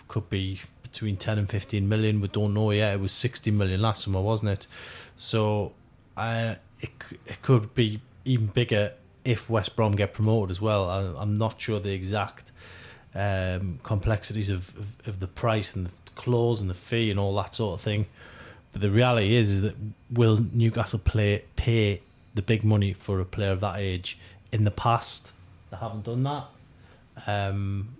Could 0.10 0.30
be 0.30 0.60
between 0.92 1.18
10 1.18 1.40
and 1.40 1.50
15 1.50 1.88
million. 1.88 2.22
We 2.22 2.28
don't 2.28 2.54
know 2.54 2.72
yet. 2.72 2.94
It 2.94 3.00
was 3.00 3.12
60 3.14 3.52
million 3.52 3.82
last 3.82 4.04
summer, 4.04 4.22
wasn't 4.22 4.52
it? 4.52 4.68
So 5.16 5.72
uh, 6.18 6.56
it, 6.80 6.92
it 7.26 7.42
could 7.42 7.74
be 7.74 8.02
even 8.26 8.48
bigger 8.48 8.94
if 9.24 9.50
West 9.50 9.76
Brom 9.76 9.94
get 9.96 10.14
promoted 10.14 10.52
as 10.52 10.62
well. 10.62 10.90
I, 10.90 11.22
am 11.22 11.38
not 11.38 11.60
sure 11.62 11.80
the 11.80 11.92
exact 11.92 12.52
um, 13.16 13.80
complexities 13.84 14.50
of, 14.50 14.76
of, 14.78 15.08
of, 15.08 15.20
the 15.20 15.28
price 15.28 15.76
and 15.76 15.88
the 15.88 15.92
clause 16.16 16.60
and 16.62 16.70
the 16.70 16.76
fee 16.76 17.12
and 17.12 17.20
all 17.20 17.36
that 17.36 17.56
sort 17.56 17.80
of 17.80 17.82
thing. 17.82 18.08
But 18.72 18.82
the 18.82 18.90
reality 18.90 19.36
is, 19.36 19.50
is 19.50 19.62
that 19.62 19.76
will 20.12 20.38
Newcastle 20.54 21.00
play 21.00 21.44
pay 21.56 22.02
the 22.34 22.42
big 22.42 22.64
money 22.64 22.94
for 22.94 23.20
a 23.20 23.26
player 23.26 23.52
of 23.52 23.60
that 23.62 23.80
age? 23.80 24.18
In 24.52 24.64
the 24.64 24.72
past, 24.72 25.32
they 25.70 25.78
haven't 25.78 26.06
done 26.06 26.24
that. 26.24 26.46
Um, 27.28 27.96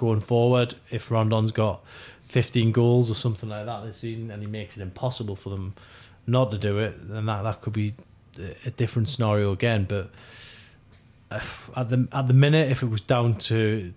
going 0.00 0.20
forward, 0.20 0.74
if 0.90 1.10
Rondon's 1.10 1.52
got 1.52 1.84
15 2.28 2.72
goals 2.72 3.10
or 3.10 3.14
something 3.14 3.50
like 3.50 3.66
that 3.66 3.84
this 3.84 3.98
season 3.98 4.30
and 4.30 4.40
he 4.40 4.48
makes 4.48 4.78
it 4.78 4.80
impossible 4.80 5.36
for 5.36 5.50
them 5.50 5.74
not 6.26 6.50
to 6.52 6.58
do 6.58 6.78
it, 6.78 7.06
then 7.10 7.26
that, 7.26 7.42
that 7.42 7.60
could 7.60 7.74
be 7.74 7.92
a 8.64 8.70
different 8.70 9.10
scenario 9.10 9.52
again. 9.52 9.84
But 9.86 10.10
uh, 11.30 11.40
at 11.76 11.90
the 11.90 12.08
at 12.12 12.28
the 12.28 12.34
minute, 12.34 12.70
if 12.70 12.82
it 12.82 12.86
was 12.86 13.02
down 13.02 13.36
to 13.50 13.92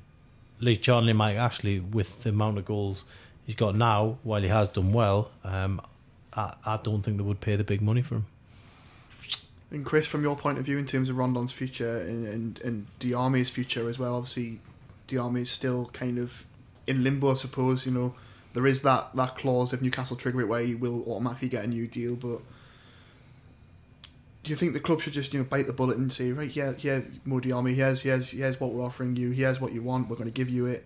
Lee 0.59 0.75
Charnley, 0.75 1.13
Mike 1.13 1.37
Ashley, 1.37 1.79
with 1.79 2.23
the 2.23 2.29
amount 2.29 2.57
of 2.57 2.65
goals 2.65 3.05
he's 3.45 3.55
got 3.55 3.77
now, 3.77 4.17
while 4.23 4.41
he 4.41 4.49
has 4.49 4.67
done 4.67 4.91
well, 4.91 5.31
um, 5.45 5.79
I, 6.33 6.53
I 6.65 6.79
don't 6.83 7.01
think 7.01 7.17
they 7.17 7.23
would 7.23 7.39
pay 7.39 7.55
the 7.55 7.63
big 7.63 7.81
money 7.81 8.01
for 8.01 8.15
him. 8.15 8.25
And 9.71 9.85
Chris, 9.85 10.05
from 10.05 10.21
your 10.21 10.35
point 10.35 10.57
of 10.57 10.65
view, 10.65 10.77
in 10.77 10.85
terms 10.85 11.07
of 11.07 11.15
Rondon's 11.15 11.53
future 11.53 11.99
and 11.99 12.27
and, 12.27 12.87
and 13.01 13.49
future 13.49 13.87
as 13.87 13.97
well, 13.97 14.15
obviously 14.15 14.59
Diame 15.07 15.41
is 15.41 15.51
still 15.51 15.87
kind 15.93 16.17
of 16.17 16.45
in 16.87 17.03
limbo, 17.03 17.31
I 17.31 17.35
suppose. 17.35 17.85
You 17.85 17.91
know, 17.91 18.15
there 18.53 18.67
is 18.67 18.81
that, 18.83 19.15
that 19.15 19.35
clause 19.35 19.73
if 19.73 19.81
Newcastle 19.81 20.17
trigger 20.17 20.41
it 20.41 20.47
where 20.47 20.61
you 20.61 20.77
will 20.77 21.03
automatically 21.03 21.49
get 21.49 21.65
a 21.65 21.67
new 21.67 21.87
deal, 21.87 22.15
but 22.15 22.41
do 24.43 24.49
you 24.49 24.55
think 24.55 24.73
the 24.73 24.79
club 24.79 25.01
should 25.01 25.13
just 25.13 25.33
you 25.33 25.39
know 25.39 25.45
bite 25.45 25.67
the 25.67 25.73
bullet 25.73 25.97
and 25.97 26.11
say 26.11 26.31
right 26.31 26.55
yeah 26.55 26.73
yeah 26.79 26.99
Mo 27.25 27.39
Diame 27.39 27.73
here's 27.73 28.01
here's 28.01 28.29
here's 28.31 28.59
what 28.59 28.73
we're 28.73 28.85
offering 28.85 29.15
you 29.15 29.31
here's 29.31 29.59
what 29.59 29.71
you 29.71 29.81
want 29.81 30.09
we're 30.09 30.17
going 30.17 30.29
to 30.29 30.33
give 30.33 30.49
you 30.49 30.65
it 30.65 30.85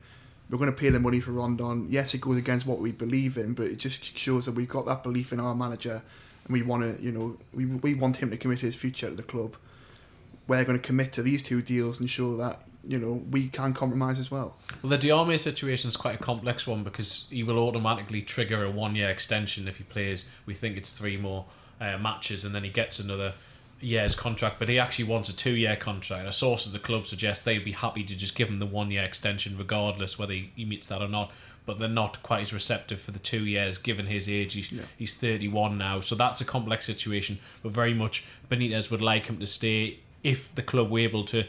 we're 0.49 0.59
going 0.59 0.71
to 0.71 0.77
pay 0.77 0.89
the 0.89 0.99
money 0.99 1.19
for 1.19 1.31
Rondon 1.31 1.87
yes 1.89 2.13
it 2.13 2.21
goes 2.21 2.37
against 2.37 2.65
what 2.65 2.79
we 2.79 2.91
believe 2.91 3.37
in 3.37 3.53
but 3.53 3.65
it 3.65 3.77
just 3.77 4.17
shows 4.17 4.45
that 4.45 4.53
we've 4.53 4.69
got 4.69 4.85
that 4.85 5.03
belief 5.03 5.33
in 5.33 5.39
our 5.39 5.55
manager 5.55 6.03
and 6.45 6.53
we 6.53 6.61
want 6.61 6.83
to 6.83 7.03
you 7.03 7.11
know 7.11 7.35
we, 7.53 7.65
we 7.65 7.93
want 7.95 8.17
him 8.17 8.29
to 8.29 8.37
commit 8.37 8.59
his 8.59 8.75
future 8.75 9.09
to 9.09 9.15
the 9.15 9.23
club 9.23 9.55
we're 10.47 10.63
going 10.63 10.77
to 10.77 10.83
commit 10.83 11.11
to 11.13 11.23
these 11.23 11.41
two 11.41 11.61
deals 11.61 11.99
and 11.99 12.09
show 12.09 12.37
that 12.37 12.61
you 12.87 12.97
know 12.97 13.21
we 13.29 13.49
can 13.49 13.73
compromise 13.73 14.17
as 14.17 14.31
well. 14.31 14.55
Well, 14.81 14.89
the 14.89 14.97
Diame 14.97 15.37
situation 15.39 15.89
is 15.89 15.97
quite 15.97 16.19
a 16.19 16.23
complex 16.23 16.65
one 16.65 16.83
because 16.83 17.27
he 17.29 17.43
will 17.43 17.59
automatically 17.59 18.21
trigger 18.21 18.63
a 18.63 18.71
one-year 18.71 19.09
extension 19.09 19.67
if 19.67 19.77
he 19.77 19.83
plays. 19.83 20.29
We 20.45 20.53
think 20.53 20.77
it's 20.77 20.93
three 20.93 21.17
more 21.17 21.45
uh, 21.81 21.97
matches, 21.97 22.45
and 22.45 22.55
then 22.55 22.63
he 22.63 22.69
gets 22.69 22.99
another 22.99 23.33
year's 23.79 24.15
contract. 24.15 24.57
But 24.57 24.69
he 24.69 24.79
actually 24.79 25.05
wants 25.05 25.29
a 25.29 25.35
two-year 25.35 25.75
contract. 25.75 26.27
A 26.27 26.31
source 26.31 26.65
of 26.65 26.71
the 26.71 26.79
club 26.79 27.05
suggests 27.05 27.43
they'd 27.43 27.63
be 27.63 27.73
happy 27.73 28.03
to 28.03 28.15
just 28.15 28.35
give 28.35 28.47
him 28.47 28.59
the 28.59 28.65
one-year 28.65 29.03
extension, 29.03 29.57
regardless 29.57 30.17
whether 30.17 30.33
he 30.33 30.65
meets 30.65 30.87
that 30.87 31.01
or 31.01 31.09
not. 31.09 31.31
But 31.65 31.79
they're 31.79 31.89
not 31.89 32.23
quite 32.23 32.43
as 32.43 32.53
receptive 32.53 33.01
for 33.01 33.11
the 33.11 33.19
two 33.19 33.45
years, 33.45 33.77
given 33.77 34.05
his 34.05 34.29
age. 34.29 34.53
He's, 34.53 34.71
yeah. 34.71 34.83
he's 34.97 35.13
31 35.13 35.77
now, 35.77 35.99
so 35.99 36.15
that's 36.15 36.39
a 36.39 36.45
complex 36.45 36.85
situation. 36.85 37.39
But 37.61 37.73
very 37.73 37.93
much, 37.93 38.23
Benitez 38.49 38.89
would 38.89 39.01
like 39.01 39.25
him 39.25 39.37
to 39.39 39.47
stay 39.47 39.99
if 40.23 40.55
the 40.55 40.63
club 40.63 40.89
were 40.89 40.99
able 40.99 41.25
to 41.25 41.45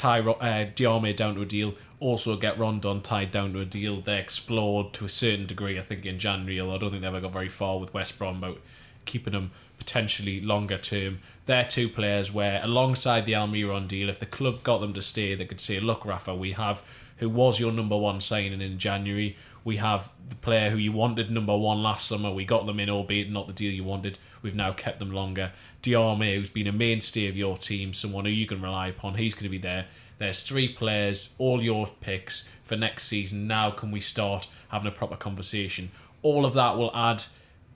tie 0.00 0.20
uh, 0.20 0.64
down 0.74 1.34
to 1.34 1.42
a 1.42 1.44
deal, 1.44 1.74
also 2.00 2.34
get 2.36 2.58
Rondon 2.58 3.02
tied 3.02 3.30
down 3.30 3.52
to 3.52 3.60
a 3.60 3.66
deal, 3.66 4.00
they 4.00 4.18
explored 4.18 4.94
to 4.94 5.04
a 5.04 5.08
certain 5.10 5.44
degree, 5.44 5.78
I 5.78 5.82
think, 5.82 6.06
in 6.06 6.18
January, 6.18 6.58
although 6.58 6.76
I 6.76 6.78
don't 6.78 6.90
think 6.90 7.02
they 7.02 7.08
ever 7.08 7.20
got 7.20 7.32
very 7.32 7.50
far 7.50 7.78
with 7.78 7.92
West 7.92 8.18
Brom 8.18 8.38
about 8.38 8.60
keeping 9.04 9.34
them 9.34 9.50
potentially 9.78 10.40
longer 10.40 10.78
term. 10.78 11.20
They're 11.44 11.66
two 11.66 11.90
players 11.90 12.32
where, 12.32 12.62
alongside 12.64 13.26
the 13.26 13.32
Almiron 13.32 13.88
deal, 13.88 14.08
if 14.08 14.18
the 14.18 14.26
club 14.26 14.62
got 14.62 14.78
them 14.78 14.94
to 14.94 15.02
stay, 15.02 15.34
they 15.34 15.44
could 15.44 15.60
say, 15.60 15.80
look, 15.80 16.06
Rafa, 16.06 16.34
we 16.34 16.52
have 16.52 16.82
who 17.18 17.28
was 17.28 17.60
your 17.60 17.70
number 17.70 17.98
one 17.98 18.22
signing 18.22 18.62
in 18.62 18.78
January. 18.78 19.36
We 19.64 19.76
have 19.76 20.10
the 20.28 20.36
player 20.36 20.70
who 20.70 20.76
you 20.76 20.92
wanted 20.92 21.30
number 21.30 21.56
one 21.56 21.82
last 21.82 22.08
summer. 22.08 22.32
We 22.32 22.44
got 22.44 22.66
them 22.66 22.80
in, 22.80 22.88
albeit 22.88 23.30
not 23.30 23.46
the 23.46 23.52
deal 23.52 23.72
you 23.72 23.84
wanted. 23.84 24.18
We've 24.42 24.54
now 24.54 24.72
kept 24.72 24.98
them 24.98 25.10
longer. 25.10 25.52
Diame, 25.82 26.34
who's 26.34 26.50
been 26.50 26.66
a 26.66 26.72
mainstay 26.72 27.28
of 27.28 27.36
your 27.36 27.58
team, 27.58 27.92
someone 27.92 28.24
who 28.24 28.30
you 28.30 28.46
can 28.46 28.62
rely 28.62 28.88
upon, 28.88 29.14
he's 29.14 29.34
going 29.34 29.44
to 29.44 29.50
be 29.50 29.58
there. 29.58 29.86
There's 30.18 30.42
three 30.42 30.68
players, 30.68 31.34
all 31.38 31.62
your 31.62 31.88
picks 32.00 32.48
for 32.62 32.76
next 32.76 33.06
season. 33.06 33.46
Now, 33.46 33.70
can 33.70 33.90
we 33.90 34.00
start 34.00 34.48
having 34.68 34.88
a 34.88 34.94
proper 34.94 35.16
conversation? 35.16 35.90
All 36.22 36.44
of 36.44 36.54
that 36.54 36.76
will 36.76 36.94
add 36.94 37.24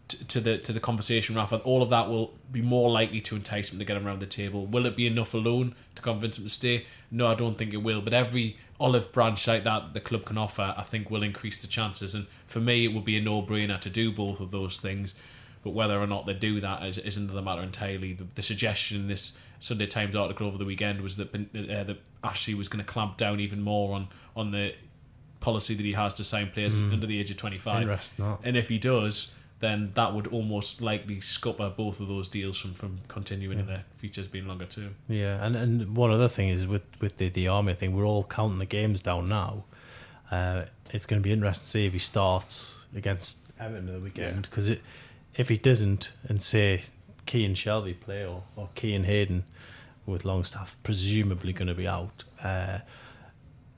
to 0.09 0.41
the 0.41 0.59
to 0.59 0.73
the 0.73 0.81
conversation, 0.81 1.35
Rafa. 1.35 1.59
All 1.59 1.83
of 1.83 1.89
that 1.91 2.09
will 2.09 2.35
be 2.53 2.61
more 2.61 2.91
likely 2.91 3.21
to 3.23 3.37
entice 3.37 3.73
him 3.73 3.79
to 3.79 3.85
get 3.85 3.97
him 3.97 4.07
around 4.07 4.21
the 4.21 4.27
table. 4.27 4.67
Will 4.67 4.87
it 4.87 4.97
be 4.97 5.07
enough 5.07 5.33
alone 5.35 5.75
to 5.95 6.03
convince 6.03 6.39
him 6.39 6.45
to 6.45 6.51
stay? 6.51 6.87
No, 7.11 7.27
I 7.27 7.35
don't 7.35 7.57
think 7.57 7.73
it 7.73 7.79
will. 7.79 8.03
But 8.03 8.13
every 8.13 8.59
olive 8.81 9.13
branch 9.13 9.47
like 9.47 9.65
that 9.65 9.95
the 9.95 10.01
club 10.01 10.25
can 10.25 10.39
offer, 10.39 10.75
I 10.77 10.83
think, 10.83 11.11
will 11.11 11.23
increase 11.23 11.61
the 11.61 11.67
chances. 11.67 12.15
And 12.15 12.27
for 12.47 12.61
me, 12.61 12.85
it 12.85 12.93
would 12.93 13.05
be 13.05 13.17
a 13.17 13.21
no-brainer 13.21 13.81
to 13.81 13.91
do 13.91 14.13
both 14.13 14.41
of 14.41 14.51
those 14.51 14.81
things. 14.81 15.15
But 15.63 15.71
whether 15.71 15.99
or 15.99 16.07
not 16.07 16.27
they 16.27 16.35
do 16.35 16.61
that 16.61 16.85
is, 16.85 16.99
is 16.99 17.17
another 17.17 17.41
matter 17.41 17.63
entirely. 17.63 18.13
The, 18.13 18.27
the 18.35 18.43
suggestion 18.43 18.99
in 19.03 19.09
this 19.09 19.37
Sunday 19.61 19.87
Times 19.87 20.15
article 20.15 20.47
over 20.47 20.59
the 20.59 20.65
weekend 20.67 21.01
was 21.01 21.17
that 21.17 21.35
uh, 21.35 21.85
that 21.85 21.97
Ashley 22.23 22.55
was 22.55 22.69
going 22.69 22.85
to 22.85 22.91
clamp 22.91 23.17
down 23.17 23.41
even 23.41 23.63
more 23.63 23.95
on 23.95 24.09
on 24.37 24.51
the 24.51 24.75
policy 25.41 25.75
that 25.75 25.83
he 25.83 25.93
has 25.93 26.13
to 26.15 26.25
sign 26.25 26.51
players 26.51 26.77
mm. 26.77 26.93
under 26.93 27.07
the 27.07 27.19
age 27.19 27.31
of 27.31 27.37
25. 27.37 27.87
And 28.45 28.57
if 28.57 28.69
he 28.69 28.79
does, 28.79 29.35
then 29.61 29.93
that 29.95 30.15
would 30.15 30.27
almost 30.27 30.81
likely 30.81 31.21
scupper 31.21 31.73
both 31.75 32.01
of 32.01 32.09
those 32.09 32.29
deals 32.29 32.59
from, 32.59 32.75
from 32.75 32.99
continuing 33.09 33.59
yeah. 33.59 33.63
in 33.63 33.67
their 33.69 33.85
features 33.97 34.27
being 34.27 34.47
longer 34.47 34.67
too. 34.67 34.91
Yeah, 35.09 35.45
and, 35.45 35.57
and 35.57 35.97
one 35.97 36.11
other 36.11 36.29
thing 36.29 36.49
is 36.49 36.67
with, 36.67 36.83
with 37.01 37.17
the, 37.17 37.29
the 37.29 37.47
Diame 37.47 37.77
thing, 37.77 37.97
we're 37.97 38.07
all 38.07 38.25
counting 38.25 38.59
the 38.59 38.67
games 38.67 39.01
down 39.01 39.29
now. 39.29 39.65
Uh, 40.31 40.65
it's 40.91 41.07
going 41.07 41.23
to 41.23 41.25
be 41.25 41.33
interesting 41.33 41.65
to 41.65 41.71
see 41.71 41.87
if 41.87 41.93
he 41.93 41.99
starts 41.99 42.87
against 42.95 43.39
Everton 43.59 43.93
the 43.93 44.01
weekend 44.01 44.43
because 44.43 44.69
yeah. 44.69 44.77
if 45.37 45.49
he 45.49 45.57
doesn't, 45.57 46.11
and 46.29 46.43
say 46.43 46.83
Ki 47.27 47.45
and 47.45 47.57
Shelvey 47.57 47.99
play 47.99 48.27
or, 48.27 48.43
or 48.57 48.69
Ki 48.75 48.95
and 48.95 49.07
Hayden 49.07 49.45
with 50.07 50.25
Longstaff 50.25 50.77
presumably 50.83 51.53
going 51.53 51.69
to 51.69 51.75
be 51.75 51.87
out, 51.87 52.25
uh, 52.43 52.79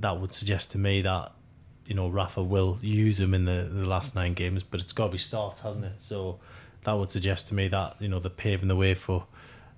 that 0.01 0.21
would 0.21 0.33
suggest 0.33 0.73
to 0.73 0.79
me 0.79 1.03
that 1.03 1.33
you 1.87 1.95
know 1.95 2.09
Rafa 2.09 2.43
will 2.43 2.79
use 2.83 3.21
him 3.21 3.35
in 3.35 3.45
the, 3.45 3.69
the 3.71 3.87
last 3.87 4.15
nine 4.15 4.35
games, 4.35 4.63
but 4.63 4.81
it's 4.81 4.93
got 4.93 5.07
to 5.07 5.13
be 5.13 5.19
starts, 5.19 5.63
hasn't 5.63 5.85
it? 5.85 6.03
So 6.03 6.39
that 6.85 6.93
would 6.93 7.11
suggest 7.11 7.49
to 7.49 7.55
me 7.55 7.69
that 7.69 7.97
you 8.01 8.09
know 8.09 8.19
they're 8.19 8.31
paving 8.31 8.69
the 8.69 8.77
way 8.77 8.95
for. 8.95 9.27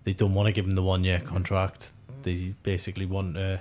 They 0.05 0.13
don't 0.13 0.35
want 0.35 0.47
to 0.47 0.53
give 0.53 0.65
him 0.65 0.75
the 0.75 0.83
one 0.83 1.05
year 1.05 1.21
contract. 1.21 1.93
They 2.23 2.55
basically 2.63 3.07
want 3.07 3.35
to, 3.35 3.61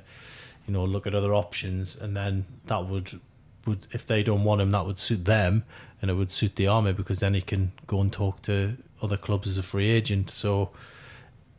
you 0.66 0.74
know, 0.74 0.86
look 0.86 1.06
at 1.06 1.14
other 1.14 1.34
options, 1.34 1.96
and 1.96 2.16
then 2.16 2.46
that 2.66 2.86
would 2.86 3.20
would 3.66 3.88
if 3.92 4.08
they 4.08 4.24
don't 4.24 4.44
want 4.44 4.62
him, 4.62 4.72
that 4.72 4.86
would 4.86 5.00
suit 5.00 5.26
them, 5.26 5.64
and 6.02 6.10
it 6.10 6.14
would 6.14 6.32
suit 6.32 6.56
Diame 6.56 6.96
because 6.96 7.20
then 7.20 7.34
he 7.34 7.42
can 7.42 7.72
go 7.86 8.02
and 8.02 8.12
talk 8.12 8.42
to 8.44 8.78
other 9.02 9.18
clubs 9.18 9.48
as 9.48 9.58
a 9.58 9.64
free 9.64 9.90
agent. 9.90 10.30
So 10.30 10.70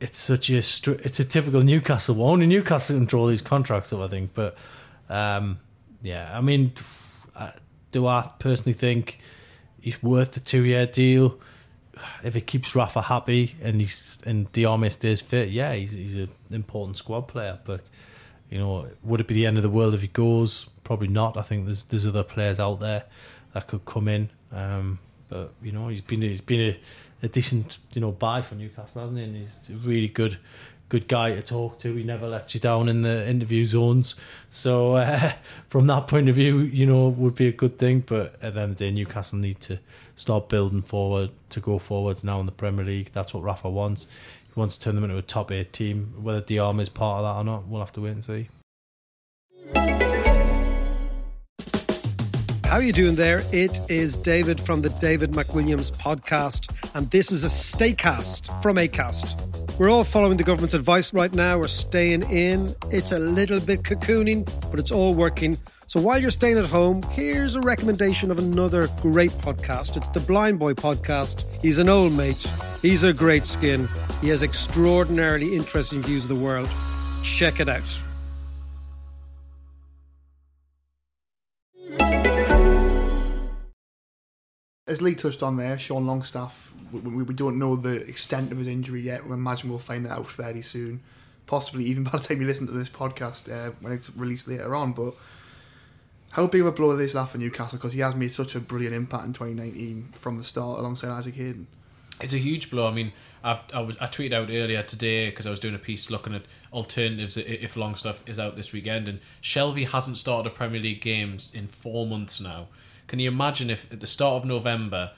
it's 0.00 0.18
such 0.18 0.48
a 0.48 0.56
it's 0.56 1.20
a 1.20 1.24
typical 1.24 1.62
Newcastle. 1.62 2.14
Well, 2.14 2.28
only 2.28 2.46
Newcastle 2.46 2.96
control 2.96 3.26
these 3.26 3.42
contracts 3.42 3.92
I 3.92 4.08
think, 4.08 4.30
but. 4.34 4.56
Um, 5.10 5.58
yeah, 6.02 6.30
I 6.32 6.40
mean, 6.40 6.72
do 7.90 8.06
I 8.06 8.30
personally 8.38 8.72
think 8.72 9.18
he's 9.80 10.02
worth 10.02 10.32
the 10.32 10.40
two 10.40 10.64
year 10.64 10.86
deal? 10.86 11.38
If 12.22 12.36
it 12.36 12.46
keeps 12.46 12.76
Rafa 12.76 13.02
happy 13.02 13.56
and 13.60 13.80
he's 13.80 14.18
and 14.24 14.50
Diame 14.52 14.90
stays 14.90 15.20
fit, 15.20 15.48
yeah, 15.48 15.74
he's 15.74 15.92
he's 15.92 16.14
an 16.14 16.30
important 16.50 16.96
squad 16.96 17.22
player. 17.22 17.58
But 17.64 17.90
you 18.50 18.58
know, 18.58 18.86
would 19.02 19.20
it 19.20 19.26
be 19.26 19.34
the 19.34 19.46
end 19.46 19.56
of 19.56 19.62
the 19.62 19.70
world 19.70 19.94
if 19.94 20.00
he 20.02 20.08
goes? 20.08 20.66
Probably 20.84 21.08
not. 21.08 21.36
I 21.36 21.42
think 21.42 21.66
there's 21.66 21.84
there's 21.84 22.06
other 22.06 22.22
players 22.22 22.60
out 22.60 22.80
there 22.80 23.04
that 23.52 23.66
could 23.66 23.84
come 23.84 24.08
in. 24.08 24.30
Um, 24.52 25.00
but 25.28 25.52
you 25.62 25.72
know, 25.72 25.88
he's 25.88 26.00
been 26.00 26.22
he's 26.22 26.40
been 26.40 26.60
a, 26.70 26.80
a 27.24 27.28
decent 27.28 27.78
you 27.92 28.00
know 28.00 28.12
buy 28.12 28.42
for 28.42 28.54
Newcastle, 28.54 29.02
hasn't 29.02 29.18
he? 29.18 29.24
And 29.24 29.36
he's 29.36 29.58
really 29.84 30.08
good 30.08 30.38
good 30.88 31.08
guy 31.08 31.34
to 31.34 31.42
talk 31.42 31.78
to. 31.80 31.94
He 31.94 32.02
never 32.02 32.26
lets 32.26 32.54
you 32.54 32.60
down 32.60 32.88
in 32.88 33.02
the 33.02 33.28
interview 33.28 33.66
zones. 33.66 34.14
So 34.50 34.94
uh, 34.94 35.32
from 35.68 35.86
that 35.88 36.06
point 36.06 36.28
of 36.28 36.34
view, 36.34 36.58
you 36.60 36.86
know, 36.86 37.08
would 37.08 37.34
be 37.34 37.48
a 37.48 37.52
good 37.52 37.78
thing. 37.78 38.00
But 38.00 38.36
at 38.42 38.54
the 38.54 38.60
end 38.60 38.72
of 38.72 38.78
the 38.78 38.86
day, 38.86 38.90
Newcastle 38.90 39.38
need 39.38 39.60
to 39.60 39.78
start 40.16 40.48
building 40.48 40.82
forward 40.82 41.30
to 41.50 41.60
go 41.60 41.78
forwards 41.78 42.24
now 42.24 42.40
in 42.40 42.46
the 42.46 42.52
Premier 42.52 42.84
League. 42.84 43.10
That's 43.12 43.34
what 43.34 43.42
Rafa 43.42 43.70
wants. 43.70 44.06
He 44.44 44.58
wants 44.58 44.76
to 44.76 44.84
turn 44.84 44.94
them 44.94 45.04
into 45.04 45.16
a 45.16 45.22
top 45.22 45.52
eight 45.52 45.72
team. 45.72 46.14
Whether 46.20 46.40
Diame 46.40 46.80
is 46.80 46.88
part 46.88 47.24
of 47.24 47.24
that 47.24 47.40
or 47.40 47.44
not, 47.44 47.68
we'll 47.68 47.80
have 47.80 47.92
to 47.92 48.00
wait 48.00 48.10
and 48.10 48.24
see. 48.24 48.48
How 52.64 52.76
are 52.76 52.82
you 52.82 52.92
doing 52.92 53.14
there? 53.14 53.40
It 53.50 53.80
is 53.90 54.14
David 54.14 54.60
from 54.60 54.82
the 54.82 54.90
David 54.90 55.32
McWilliams 55.32 55.90
podcast, 55.96 56.70
and 56.94 57.10
this 57.10 57.32
is 57.32 57.42
a 57.42 57.46
Staycast 57.46 58.62
from 58.62 58.76
ACAST. 58.76 59.67
We're 59.78 59.90
all 59.90 60.02
following 60.02 60.36
the 60.38 60.42
government's 60.42 60.74
advice 60.74 61.14
right 61.14 61.32
now. 61.32 61.58
We're 61.58 61.68
staying 61.68 62.22
in. 62.22 62.74
It's 62.90 63.12
a 63.12 63.18
little 63.20 63.60
bit 63.60 63.84
cocooning, 63.84 64.44
but 64.72 64.80
it's 64.80 64.90
all 64.90 65.14
working. 65.14 65.56
So 65.86 66.00
while 66.00 66.18
you're 66.18 66.32
staying 66.32 66.58
at 66.58 66.64
home, 66.64 67.00
here's 67.12 67.54
a 67.54 67.60
recommendation 67.60 68.32
of 68.32 68.38
another 68.38 68.88
great 69.00 69.30
podcast. 69.30 69.96
It's 69.96 70.08
the 70.08 70.18
Blind 70.18 70.58
Boy 70.58 70.74
podcast. 70.74 71.46
He's 71.62 71.78
an 71.78 71.88
old 71.88 72.12
mate. 72.12 72.44
He's 72.82 73.04
a 73.04 73.12
great 73.12 73.46
skin. 73.46 73.88
He 74.20 74.30
has 74.30 74.42
extraordinarily 74.42 75.54
interesting 75.54 76.02
views 76.02 76.24
of 76.24 76.36
the 76.36 76.44
world. 76.44 76.68
Check 77.22 77.60
it 77.60 77.68
out. 77.68 77.98
As 84.88 85.00
Lee 85.00 85.14
touched 85.14 85.44
on 85.44 85.56
there, 85.56 85.78
Sean 85.78 86.04
Longstaff, 86.04 86.67
we, 86.92 87.22
we, 87.22 87.34
don't 87.34 87.58
know 87.58 87.76
the 87.76 87.96
extent 88.08 88.52
of 88.52 88.58
his 88.58 88.66
injury 88.66 89.00
yet. 89.02 89.26
We 89.26 89.32
imagine 89.32 89.70
we'll 89.70 89.78
find 89.78 90.04
that 90.06 90.12
out 90.12 90.28
fairly 90.28 90.62
soon. 90.62 91.00
Possibly 91.46 91.84
even 91.86 92.04
by 92.04 92.12
the 92.12 92.18
time 92.18 92.40
you 92.40 92.46
listen 92.46 92.66
to 92.66 92.72
this 92.72 92.88
podcast 92.88 93.50
uh, 93.52 93.72
when 93.80 93.92
it's 93.92 94.14
released 94.16 94.48
later 94.48 94.74
on. 94.74 94.92
But 94.92 95.14
how 96.30 96.46
big 96.46 96.60
of 96.60 96.66
a 96.66 96.72
blow 96.72 96.98
is 96.98 97.14
that 97.14 97.30
for 97.30 97.38
Newcastle? 97.38 97.78
Because 97.78 97.92
he 97.92 98.00
has 98.00 98.14
made 98.14 98.32
such 98.32 98.54
a 98.54 98.60
brilliant 98.60 98.94
impact 98.94 99.24
in 99.24 99.32
2019 99.32 100.10
from 100.14 100.38
the 100.38 100.44
start 100.44 100.78
alongside 100.78 101.10
Isaac 101.10 101.34
Hayden. 101.34 101.66
It's 102.20 102.34
a 102.34 102.38
huge 102.38 102.70
blow. 102.70 102.88
I 102.88 102.90
mean, 102.92 103.12
I've, 103.44 103.60
I, 103.72 103.80
was, 103.80 103.96
I 104.00 104.06
tweeted 104.06 104.32
out 104.32 104.48
earlier 104.50 104.82
today 104.82 105.30
because 105.30 105.46
I 105.46 105.50
was 105.50 105.60
doing 105.60 105.74
a 105.74 105.78
piece 105.78 106.10
looking 106.10 106.34
at 106.34 106.42
alternatives 106.72 107.36
if 107.36 107.76
Longstaff 107.76 108.22
is 108.28 108.38
out 108.38 108.56
this 108.56 108.72
weekend, 108.72 109.08
and 109.08 109.20
Shelvey 109.42 109.86
hasn't 109.86 110.18
started 110.18 110.50
a 110.50 110.54
Premier 110.54 110.80
League 110.80 111.00
games 111.00 111.52
in 111.54 111.68
four 111.68 112.06
months 112.06 112.40
now. 112.40 112.68
Can 113.06 113.20
you 113.20 113.28
imagine 113.28 113.70
if 113.70 113.90
at 113.92 114.00
the 114.00 114.06
start 114.06 114.42
of 114.42 114.44
November, 114.44 115.12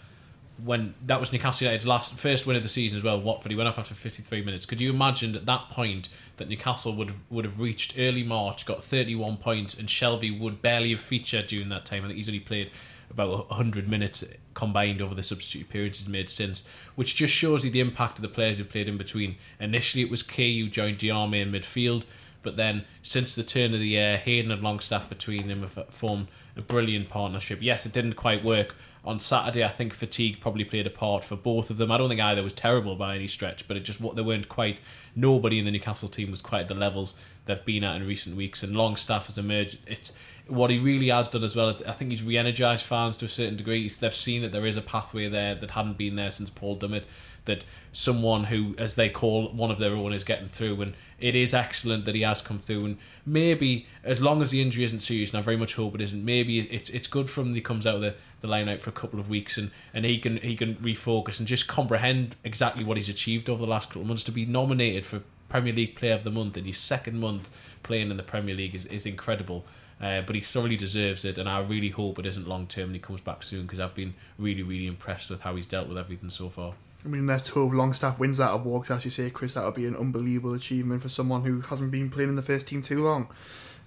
when 0.65 0.95
that 1.07 1.21
was 1.21 1.33
Newcastle 1.33 1.67
United's 1.67 1.87
last 1.87 2.15
first 2.15 2.47
win 2.47 2.57
of 2.57 2.63
the 2.63 2.69
season 2.69 2.99
as 2.99 3.05
well, 3.05 3.21
Watford, 3.21 3.51
he 3.51 3.57
went 3.57 3.69
off 3.69 3.79
after 3.79 3.95
53 3.95 4.45
minutes. 4.45 4.67
Could 4.67 4.81
you 4.81 4.91
imagine 4.91 5.35
at 5.35 5.47
that 5.47 5.71
point 5.71 6.09
that 6.37 6.49
Newcastle 6.49 6.95
would 6.97 7.09
have, 7.09 7.19
would 7.31 7.45
have 7.45 7.59
reached 7.59 7.95
early 7.99 8.23
March, 8.23 8.67
got 8.67 8.83
31 8.83 9.39
points, 9.39 9.79
and 9.79 9.89
Shelvey 9.89 10.39
would 10.39 10.63
barely 10.63 10.91
have 10.91 11.01
featured 11.01 11.47
during 11.47 11.69
that 11.71 11.85
time? 11.85 12.05
I 12.05 12.09
think 12.09 12.17
he's 12.17 12.29
only 12.29 12.41
played 12.41 12.71
about 13.11 13.49
100 13.51 13.89
minutes 13.89 14.25
combined 14.55 15.03
over 15.03 15.15
the 15.15 15.23
substitute 15.23 15.69
periods 15.69 15.99
he's 15.99 16.09
made 16.09 16.31
since, 16.31 16.67
which 16.95 17.17
just 17.17 17.35
shows 17.35 17.65
you 17.65 17.71
the 17.71 17.81
impact 17.81 18.19
of 18.19 18.23
the 18.23 18.29
players 18.29 18.59
who 18.59 18.65
played 18.65 18.89
in 18.89 18.97
between. 18.97 19.37
Initially, 19.59 20.03
it 20.03 20.11
was 20.11 20.23
Ki 20.23 20.61
who 20.61 20.69
joined 20.69 20.99
Diame 20.99 21.41
in 21.41 21.53
midfield, 21.53 22.05
but 22.43 22.57
then 22.57 22.85
since 23.03 23.35
the 23.35 23.43
turn 23.43 23.75
of 23.75 23.81
the 23.81 23.89
year, 23.89 24.17
Hayden 24.17 24.51
and 24.51 24.63
Longstaff 24.63 25.09
between 25.09 25.49
them 25.49 25.63
have 25.63 25.89
formed 25.91 26.29
a 26.57 26.63
brilliant 26.63 27.09
partnership. 27.09 27.59
Yes, 27.61 27.85
it 27.85 27.93
didn't 27.93 28.15
quite 28.15 28.45
work 28.45 28.77
on 29.05 29.21
Saturday. 29.21 29.65
I 29.65 29.69
think 29.69 29.95
fatigue 29.95 30.41
probably 30.41 30.65
played 30.65 30.87
a 30.87 30.91
part 30.91 31.25
for 31.25 31.37
both 31.37 31.71
of 31.71 31.77
them. 31.77 31.91
I 31.91 31.99
don't 31.99 32.09
think 32.09 32.21
either 32.21 32.43
was 32.43 32.53
terrible 32.53 32.97
by 32.97 33.17
any 33.17 33.27
stretch, 33.27 33.67
but 33.67 33.77
it 33.77 33.81
just 33.81 34.01
what 34.01 34.17
they 34.17 34.23
weren't 34.23 34.49
quite. 34.49 34.79
Nobody 35.17 35.59
in 35.59 35.65
the 35.65 35.71
Newcastle 35.71 36.09
team 36.09 36.31
was 36.31 36.41
quite 36.41 36.63
at 36.63 36.69
the 36.69 36.75
levels 36.75 37.15
they've 37.47 37.65
been 37.65 37.85
at 37.85 37.97
in 37.97 38.07
recent 38.07 38.37
weeks, 38.37 38.63
and 38.63 38.77
Longstaff 38.77 39.27
has 39.27 39.39
emerged. 39.39 39.79
It's 39.87 40.13
what 40.47 40.71
he 40.71 40.79
really 40.79 41.09
has 41.09 41.29
done 41.29 41.45
as 41.45 41.57
well. 41.57 41.75
I 41.87 41.93
think 41.93 42.11
he's 42.11 42.23
re-energized 42.23 42.85
fans 42.85 43.17
to 43.19 43.25
a 43.27 43.29
certain 43.29 43.57
degree. 43.57 43.89
They've 43.89 44.15
seen 44.15 44.43
that 44.43 44.53
there 44.53 44.67
is 44.67 44.77
a 44.77 44.83
pathway 44.83 45.29
there 45.29 45.55
that 45.55 45.71
hadn't 45.73 45.97
been 45.97 46.17
there 46.17 46.31
since 46.31 46.51
Paul 46.51 46.79
Dummett. 46.79 47.05
That 47.47 47.65
someone 47.93 48.45
who, 48.45 48.75
as 48.77 48.97
they 48.97 49.09
call 49.09 49.49
one 49.49 49.71
of 49.71 49.79
their 49.79 49.95
own, 49.95 50.13
is 50.13 50.25
getting 50.25 50.49
through, 50.49 50.83
and 50.83 50.95
it 51.21 51.35
is 51.35 51.55
excellent 51.55 52.05
that 52.07 52.15
he 52.15 52.23
has 52.23 52.41
come 52.41 52.59
through. 52.59 52.85
And 52.85 52.99
maybe 53.27 53.87
as 54.03 54.21
long 54.21 54.43
as 54.43 54.51
the 54.51 54.61
injury 54.63 54.85
isn't 54.85 55.01
serious, 55.01 55.33
and 55.33 55.39
I 55.39 55.43
very 55.43 55.57
much 55.57 55.75
hope 55.75 55.95
it 55.95 56.01
isn't, 56.01 56.25
maybe 56.25 56.61
it's 56.61 56.91
it's 56.91 57.07
good 57.07 57.29
for 57.29 57.43
him. 57.43 57.51
That 57.51 57.57
he 57.57 57.63
comes 57.63 57.87
out 57.87 57.97
of 57.97 58.01
the 58.01 58.15
the 58.41 58.49
line 58.49 58.69
out 58.69 58.81
for 58.81 58.91
a 58.91 58.95
couple 58.95 59.21
of 59.21 59.29
weeks 59.29 59.59
and, 59.59 59.71
and 59.93 60.05
he 60.05 60.19
can 60.19 60.39
he 60.39 60.57
can 60.57 60.77
refocus 60.77 61.39
and 61.39 61.47
just 61.47 61.69
comprehend 61.69 62.37
exactly 62.43 62.85
what 62.85 62.97
he's 62.97 63.09
achieved 63.09 63.51
over 63.51 63.61
the 63.61 63.71
last 63.71 63.89
couple 63.89 64.03
of 64.03 64.09
months 64.09 64.25
to 64.25 64.33
be 64.33 64.47
nominated 64.47 65.05
for 65.05 65.23
Premier 65.49 65.73
League 65.73 65.97
Player 65.97 66.15
of 66.15 66.25
the 66.25 66.31
Month 66.31 66.57
in 66.57 66.65
his 66.65 66.79
second 66.79 67.19
month 67.19 67.51
playing 67.83 68.11
in 68.11 68.17
the 68.17 68.23
Premier 68.23 68.55
League 68.55 68.75
is, 68.75 68.87
is 68.87 69.07
incredible. 69.07 69.65
Uh, 70.01 70.23
but 70.23 70.35
he 70.35 70.41
thoroughly 70.41 70.77
deserves 70.77 71.27
it, 71.27 71.37
and 71.37 71.47
I 71.47 71.61
really 71.61 71.91
hope 71.91 72.19
it 72.19 72.25
isn't 72.25 72.49
long 72.49 72.67
term 72.67 72.85
and 72.85 72.95
he 72.95 73.01
comes 73.01 73.21
back 73.21 73.43
soon 73.43 73.63
because 73.63 73.81
I've 73.81 73.95
been 73.95 74.15
really, 74.39 74.63
really 74.63 74.87
impressed 74.87 75.29
with 75.29 75.43
how 75.43 75.57
he's 75.57 75.67
dealt 75.67 75.89
with 75.89 75.99
everything 75.99 76.31
so 76.31 76.49
far. 76.49 76.73
I 77.05 77.09
mean, 77.09 77.27
let's 77.27 77.49
hope 77.49 77.73
Longstaff 77.73 78.19
wins 78.19 78.39
that 78.39 78.53
award. 78.53 78.91
As 78.91 79.05
you 79.05 79.11
say, 79.11 79.31
Chris, 79.31 79.55
that 79.55 79.65
would 79.65 79.75
be 79.75 79.87
an 79.87 79.97
unbelievable 79.97 80.55
achievement 80.55 81.03
for 81.03 81.09
someone 81.09 81.45
who 81.45 81.61
hasn't 81.63 81.91
been 81.91 82.11
playing 82.11 82.31
in 82.31 82.37
the 82.37 82.43
first 82.43 82.67
team 82.67 82.83
too 82.83 83.03
long. 83.03 83.29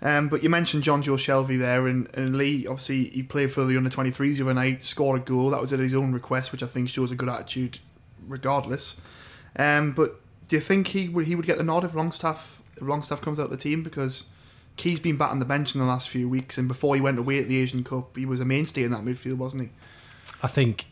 Um, 0.01 0.29
but 0.29 0.43
you 0.43 0.49
mentioned 0.49 0.83
Jonjo 0.83 1.15
Shelvey 1.17 1.57
there, 1.57 1.87
and, 1.87 2.13
and 2.15 2.35
Lee, 2.35 2.65
obviously, 2.67 3.05
he 3.05 3.23
played 3.23 3.53
for 3.53 3.65
the 3.65 3.77
under 3.77 3.89
23s 3.89 4.37
the 4.37 4.43
other 4.43 4.53
night, 4.53 4.83
scored 4.83 5.21
a 5.21 5.23
goal. 5.23 5.51
That 5.51 5.61
was 5.61 5.71
at 5.71 5.79
his 5.79 5.93
own 5.93 6.11
request, 6.11 6.51
which 6.51 6.63
I 6.63 6.67
think 6.67 6.89
shows 6.89 7.11
a 7.11 7.15
good 7.15 7.29
attitude 7.29 7.79
regardless. 8.27 8.97
Um, 9.55 9.93
but 9.93 10.19
do 10.47 10.55
you 10.55 10.61
think 10.61 10.87
he 10.87 11.09
would 11.09 11.27
he 11.27 11.35
would 11.35 11.45
get 11.45 11.57
the 11.57 11.63
nod 11.63 11.83
if 11.83 11.93
Longstaff 11.93 12.61
if 12.75 12.81
Longstaff 12.81 13.21
comes 13.21 13.39
out 13.39 13.45
of 13.45 13.51
the 13.51 13.57
team 13.57 13.83
because 13.83 14.25
Ki's 14.77 14.99
been 14.99 15.17
batting 15.17 15.39
the 15.39 15.45
bench 15.45 15.75
in 15.75 15.81
the 15.81 15.87
last 15.87 16.09
few 16.09 16.27
weeks, 16.27 16.57
and 16.57 16.67
before 16.67 16.95
he 16.95 17.01
went 17.01 17.19
away 17.19 17.39
at 17.39 17.47
the 17.47 17.59
Asian 17.59 17.83
Cup, 17.83 18.17
he 18.17 18.25
was 18.25 18.39
a 18.39 18.45
mainstay 18.45 18.83
in 18.83 18.91
that 18.91 19.05
midfield, 19.05 19.37
wasn't 19.37 19.63
he? 19.63 19.69
I 20.41 20.47
think 20.47 20.85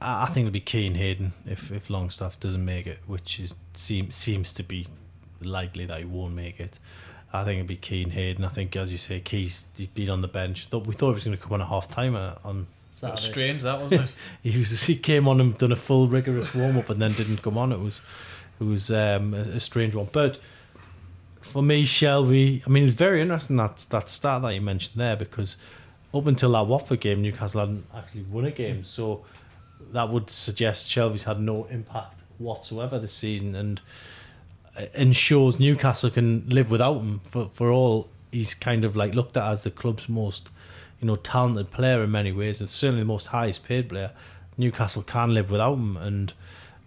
I 0.00 0.26
think 0.26 0.46
it'll 0.46 0.52
be 0.52 0.60
Ki 0.60 0.86
and 0.86 0.96
Hayden 0.96 1.32
if 1.46 1.72
if 1.72 1.88
Longstaff 1.88 2.38
doesn't 2.38 2.64
make 2.64 2.86
it, 2.86 2.98
which 3.06 3.40
is 3.40 3.54
seems 3.74 4.14
seems 4.14 4.52
to 4.54 4.62
be 4.62 4.86
likely 5.40 5.86
that 5.86 5.98
he 5.98 6.04
won't 6.04 6.34
make 6.34 6.60
it. 6.60 6.78
I 7.32 7.44
think 7.44 7.60
it'll 7.60 7.68
be 7.68 7.76
Ki 7.76 8.02
and 8.02 8.12
Hayden. 8.12 8.44
I 8.44 8.48
think, 8.48 8.76
as 8.76 8.92
you 8.92 8.98
say, 8.98 9.20
Ki's 9.20 9.66
he's 9.76 9.86
been 9.88 10.10
on 10.10 10.20
the 10.20 10.28
bench. 10.28 10.66
Thought 10.66 10.86
we 10.86 10.94
thought 10.94 11.08
he 11.08 11.14
was 11.14 11.24
going 11.24 11.36
to 11.36 11.42
come 11.42 11.52
on 11.52 11.60
a 11.60 11.66
half 11.66 11.88
time 11.88 12.14
on 12.14 12.66
Saturday. 12.92 13.14
was 13.14 13.24
strange, 13.24 13.62
that 13.62 13.80
wasn't 13.80 14.02
it? 14.02 14.14
he 14.42 14.58
was 14.58 14.82
he 14.82 14.96
came 14.96 15.28
on 15.28 15.40
and 15.40 15.56
done 15.56 15.72
a 15.72 15.76
full 15.76 16.08
rigorous 16.08 16.54
warm 16.54 16.76
up 16.78 16.90
and 16.90 17.00
then 17.00 17.12
didn't 17.12 17.42
come 17.42 17.56
on. 17.56 17.72
It 17.72 17.80
was 17.80 18.00
it 18.60 18.64
was 18.64 18.90
um, 18.90 19.34
a, 19.34 19.38
a 19.38 19.60
strange 19.60 19.94
one, 19.94 20.08
but 20.12 20.38
for 21.40 21.62
me, 21.62 21.84
Shelvey. 21.84 22.62
I 22.66 22.70
mean, 22.70 22.84
it's 22.84 22.94
very 22.94 23.22
interesting 23.22 23.56
that 23.56 23.86
that 23.90 24.10
start 24.10 24.42
that 24.42 24.50
you 24.50 24.60
mentioned 24.60 25.00
there 25.00 25.16
because 25.16 25.56
up 26.12 26.26
until 26.26 26.52
that 26.52 26.66
Watford 26.66 27.00
game, 27.00 27.22
Newcastle 27.22 27.60
hadn't 27.60 27.86
actually 27.94 28.22
won 28.22 28.44
a 28.44 28.50
game, 28.50 28.84
so 28.84 29.24
that 29.92 30.10
would 30.10 30.30
suggest 30.30 30.86
Shelvey's 30.86 31.24
had 31.24 31.40
no 31.40 31.64
impact 31.66 32.22
whatsoever 32.38 32.98
this 32.98 33.12
season, 33.12 33.54
and 33.54 33.80
ensures 34.94 35.58
Newcastle 35.58 36.10
can 36.10 36.48
live 36.48 36.70
without 36.70 36.98
him. 36.98 37.20
For 37.24 37.48
for 37.48 37.70
all 37.70 38.08
he's 38.30 38.54
kind 38.54 38.84
of 38.84 38.96
like 38.96 39.14
looked 39.14 39.36
at 39.36 39.50
as 39.50 39.62
the 39.62 39.70
club's 39.70 40.08
most, 40.08 40.50
you 41.00 41.06
know, 41.06 41.16
talented 41.16 41.70
player 41.70 42.02
in 42.02 42.10
many 42.10 42.32
ways, 42.32 42.60
and 42.60 42.68
certainly 42.68 43.02
the 43.02 43.06
most 43.06 43.28
highest 43.28 43.64
paid 43.64 43.88
player. 43.88 44.12
Newcastle 44.58 45.02
can 45.02 45.34
live 45.34 45.50
without 45.50 45.74
him, 45.74 45.96
and 45.96 46.32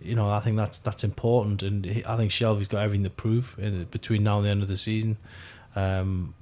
you 0.01 0.15
know, 0.15 0.29
I 0.29 0.39
think 0.39 0.57
that's 0.57 0.79
that's 0.79 1.03
important, 1.03 1.63
and 1.63 1.85
he, 1.85 2.05
I 2.05 2.17
think 2.17 2.31
Shelvey's 2.31 2.67
got 2.67 2.83
everything 2.83 3.03
to 3.03 3.09
prove 3.09 3.55
in, 3.59 3.83
between 3.85 4.23
now 4.23 4.37
and 4.37 4.45
the 4.45 4.51
end 4.51 4.61
of 4.61 4.67
the 4.67 4.77
season. 4.77 5.17
Um, 5.75 6.33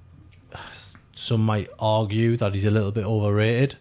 some 1.13 1.45
might 1.45 1.67
argue 1.79 2.38
that 2.38 2.53
he's 2.53 2.65
a 2.65 2.71
little 2.71 2.91
bit 2.91 3.05
overrated. 3.05 3.75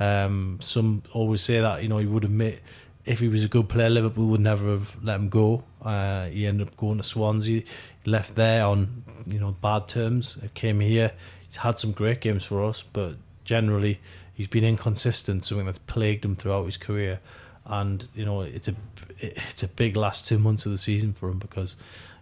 Um, 0.00 0.58
some 0.60 1.02
always 1.12 1.42
say 1.42 1.60
that 1.60 1.82
you 1.82 1.88
know 1.88 1.98
he 1.98 2.06
would 2.06 2.24
admit 2.24 2.60
if 3.04 3.20
he 3.20 3.28
was 3.28 3.44
a 3.44 3.48
good 3.48 3.68
player, 3.68 3.90
Liverpool 3.90 4.26
would 4.26 4.40
never 4.40 4.70
have 4.70 4.96
let 5.02 5.16
him 5.16 5.28
go. 5.28 5.62
Uh, 5.82 6.26
he 6.26 6.46
ended 6.46 6.68
up 6.68 6.76
going 6.76 6.96
to 6.96 7.02
Swansea. 7.02 7.62
He 8.02 8.10
left 8.10 8.34
there 8.34 8.64
on 8.64 9.04
you 9.26 9.38
know 9.38 9.56
bad 9.60 9.88
terms. 9.88 10.38
Came 10.54 10.80
here. 10.80 11.12
He's 11.46 11.56
had 11.56 11.78
some 11.78 11.92
great 11.92 12.20
games 12.20 12.44
for 12.44 12.64
us, 12.64 12.82
but 12.92 13.14
generally 13.44 14.00
he's 14.32 14.48
been 14.48 14.64
inconsistent. 14.64 15.44
Something 15.44 15.66
that's 15.66 15.78
plagued 15.78 16.24
him 16.24 16.36
throughout 16.36 16.66
his 16.66 16.76
career 16.76 17.20
and 17.66 18.06
you 18.14 18.24
know 18.24 18.42
it's 18.42 18.68
a 18.68 18.74
it's 19.18 19.62
a 19.62 19.68
big 19.68 19.96
last 19.96 20.26
two 20.26 20.38
months 20.38 20.66
of 20.66 20.72
the 20.72 20.78
season 20.78 21.12
for 21.12 21.28
him 21.28 21.38
because 21.38 21.76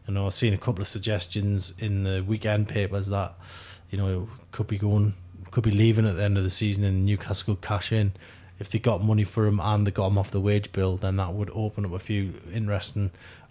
you 0.07 0.15
know 0.15 0.27
I've 0.27 0.35
seen 0.35 0.55
a 0.55 0.59
couple 0.59 0.83
of 0.83 0.89
suggestions 0.89 1.75
in 1.79 2.05
the 2.05 2.23
weekend 2.23 2.69
papers 2.69 3.09
that 3.09 3.35
you 3.91 3.99
know 3.99 4.29
could 4.53 4.69
be 4.69 4.79
going 4.79 5.15
could 5.53 5.65
be 5.65 5.71
leaving 5.71 6.07
at 6.07 6.17
the 6.17 6.25
end 6.25 6.37
of 6.37 6.45
the 6.45 6.51
season 6.51 6.83
and 6.85 7.07
Newcastle 7.07 7.55
could 7.55 7.63
cash 7.63 7.93
in 7.93 8.13
if 8.59 8.69
they 8.69 8.79
got 8.79 9.03
money 9.03 9.25
for 9.25 9.47
him 9.47 9.61
and 9.61 9.87
they 9.87 9.91
got 9.91 10.09
him 10.09 10.19
off 10.19 10.31
the 10.31 10.41
wage 10.41 10.73
bill 10.73 10.97
then 10.97 11.17
that 11.17 11.33
would 11.33 11.51
open 11.55 11.85
up 11.85 11.93
a 11.93 11.99
few 11.99 12.35
interesting 12.53 13.11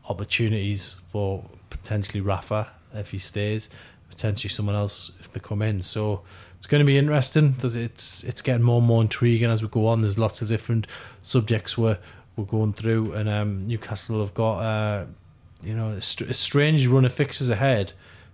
opportunities 0.10 0.98
for 1.08 1.46
potentially 1.70 2.20
Rafa 2.20 2.70
if 2.94 3.12
he 3.12 3.20
stays 3.20 3.70
potentially 4.10 4.50
someone 4.50 4.76
else 4.76 5.12
if 5.22 5.32
they 5.32 5.40
come 5.40 5.62
in 5.62 5.82
so 5.82 6.22
it's 6.62 6.68
going 6.68 6.82
to 6.82 6.86
be 6.86 6.96
interesting. 6.96 7.56
It's 7.64 8.24
it's 8.24 8.44
getting 8.44 8.62
more 8.62 8.78
and 8.78 8.86
more 8.86 9.02
intriguing 9.02 9.50
as 9.50 9.64
we 9.64 9.68
go 9.68 9.88
on. 9.88 10.02
There's 10.02 10.20
lots 10.20 10.44
of 10.44 10.48
different 10.48 10.86
subjects 11.24 11.76
we're 11.76 11.98
we're 12.36 12.46
going 12.46 12.74
through, 12.74 13.14
and 13.14 13.28
um, 13.28 13.68
Newcastle 13.68 14.20
have 14.20 14.36
got 14.36 14.60
uh, 14.60 15.06
you 15.64 15.74
know 15.74 15.94
a, 15.94 15.96
a, 15.96 16.34
strange 16.36 16.86
run 16.86 17.04
of 17.04 17.12
fixes 17.12 17.50
ahead 17.50 17.94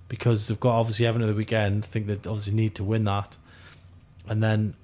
because 0.09 0.49
they've 0.49 0.59
got 0.59 0.77
obviously 0.77 1.05
Everton 1.05 1.29
at 1.29 1.31
the 1.31 1.37
weekend. 1.37 1.85
I 1.85 1.87
think 1.87 2.07
they 2.07 2.15
obviously 2.15 2.53
need 2.53 2.75
to 2.75 2.83
win 2.83 3.05
that, 3.05 3.37
and 4.27 4.43
then 4.43 4.75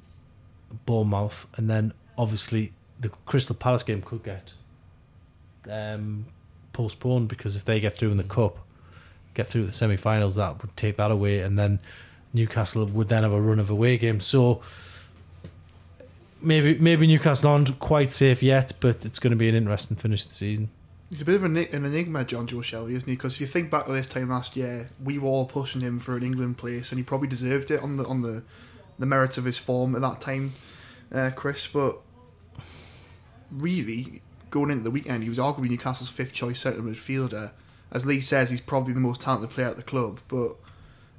Bournemouth, 0.85 1.47
and 1.55 1.69
then 1.69 1.93
obviously 2.17 2.73
the 2.99 3.09
Crystal 3.25 3.55
Palace 3.55 3.83
game 3.83 4.01
could 4.01 4.23
get 4.23 4.53
um, 5.69 6.25
postponed 6.71 7.27
because 7.27 7.55
if 7.55 7.65
they 7.65 7.79
get 7.79 7.97
through 7.97 8.11
in 8.11 8.17
the 8.17 8.23
cup, 8.23 8.57
get 9.33 9.47
through 9.47 9.65
the 9.65 9.73
semi-finals, 9.73 10.35
that 10.35 10.61
would 10.61 10.75
take 10.77 10.97
that 10.97 11.11
away, 11.11 11.39
and 11.39 11.57
then 11.57 11.79
Newcastle 12.33 12.85
would 12.85 13.07
then 13.07 13.23
have 13.23 13.33
a 13.33 13.41
run 13.41 13.59
of 13.59 13.69
away 13.69 13.97
games. 13.97 14.25
So 14.25 14.61
maybe 16.41 16.77
maybe 16.77 17.07
Newcastle 17.07 17.49
aren't 17.49 17.79
quite 17.79 18.09
safe 18.09 18.43
yet, 18.43 18.73
but 18.79 19.05
it's 19.05 19.19
going 19.19 19.31
to 19.31 19.37
be 19.37 19.49
an 19.49 19.55
interesting 19.55 19.97
finish 19.97 20.23
to 20.23 20.29
the 20.29 20.35
season. 20.35 20.69
He's 21.09 21.21
a 21.21 21.25
bit 21.25 21.35
of 21.35 21.43
an, 21.43 21.57
an 21.57 21.85
enigma, 21.85 22.25
Jonjo 22.25 22.63
Shelvey, 22.63 22.93
isn't 22.93 23.07
he? 23.07 23.15
Because 23.15 23.35
if 23.35 23.41
you 23.41 23.47
think 23.47 23.69
back 23.69 23.85
to 23.85 23.91
this 23.91 24.07
time 24.07 24.29
last 24.29 24.55
year, 24.55 24.89
we 25.03 25.19
were 25.19 25.29
all 25.29 25.45
pushing 25.45 25.81
him 25.81 25.99
for 25.99 26.17
an 26.17 26.23
England 26.23 26.57
place, 26.57 26.91
and 26.91 26.97
he 26.97 27.03
probably 27.03 27.27
deserved 27.27 27.69
it 27.69 27.81
on 27.83 27.97
the 27.97 28.05
on 28.05 28.23
the, 28.23 28.43
the 28.99 29.05
merits 29.05 29.37
of 29.37 29.45
his 29.45 29.57
form 29.57 29.95
at 29.95 30.01
that 30.01 30.21
time, 30.21 30.53
uh, 31.11 31.31
Chris. 31.35 31.67
But 31.67 31.99
really, 33.51 34.21
going 34.49 34.71
into 34.71 34.83
the 34.83 34.91
weekend, 34.91 35.23
he 35.23 35.29
was 35.29 35.39
arguably 35.39 35.69
Newcastle's 35.69 36.09
fifth 36.09 36.33
choice 36.33 36.59
centre 36.59 36.81
midfielder. 36.81 37.51
As 37.91 38.05
Lee 38.05 38.21
says, 38.21 38.49
he's 38.49 38.61
probably 38.61 38.93
the 38.93 38.99
most 38.99 39.21
talented 39.21 39.51
player 39.51 39.67
at 39.67 39.77
the 39.77 39.83
club, 39.83 40.19
but 40.27 40.55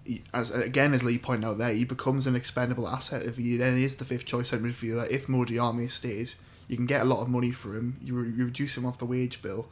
he, 0.04 0.22
as 0.32 0.50
again 0.50 0.92
as 0.92 1.02
Lee 1.02 1.18
pointed 1.18 1.46
out 1.46 1.58
there, 1.58 1.72
he 1.72 1.84
becomes 1.84 2.26
an 2.26 2.36
expendable 2.36 2.88
asset 2.88 3.22
if 3.22 3.36
he 3.36 3.56
then 3.56 3.78
is 3.78 3.96
the 3.96 4.04
fifth 4.04 4.26
choice 4.26 4.48
centre 4.48 4.66
midfielder. 4.66 5.08
If 5.08 5.28
Mo 5.28 5.44
Diame 5.44 5.90
stays, 5.90 6.36
you 6.68 6.76
can 6.76 6.86
get 6.86 7.02
a 7.02 7.04
lot 7.04 7.20
of 7.20 7.28
money 7.28 7.52
for 7.52 7.76
him. 7.76 7.98
You, 8.02 8.14
re- 8.14 8.32
you 8.36 8.44
reduce 8.46 8.76
him 8.76 8.86
off 8.86 8.98
the 8.98 9.06
wage 9.06 9.42
bill. 9.42 9.68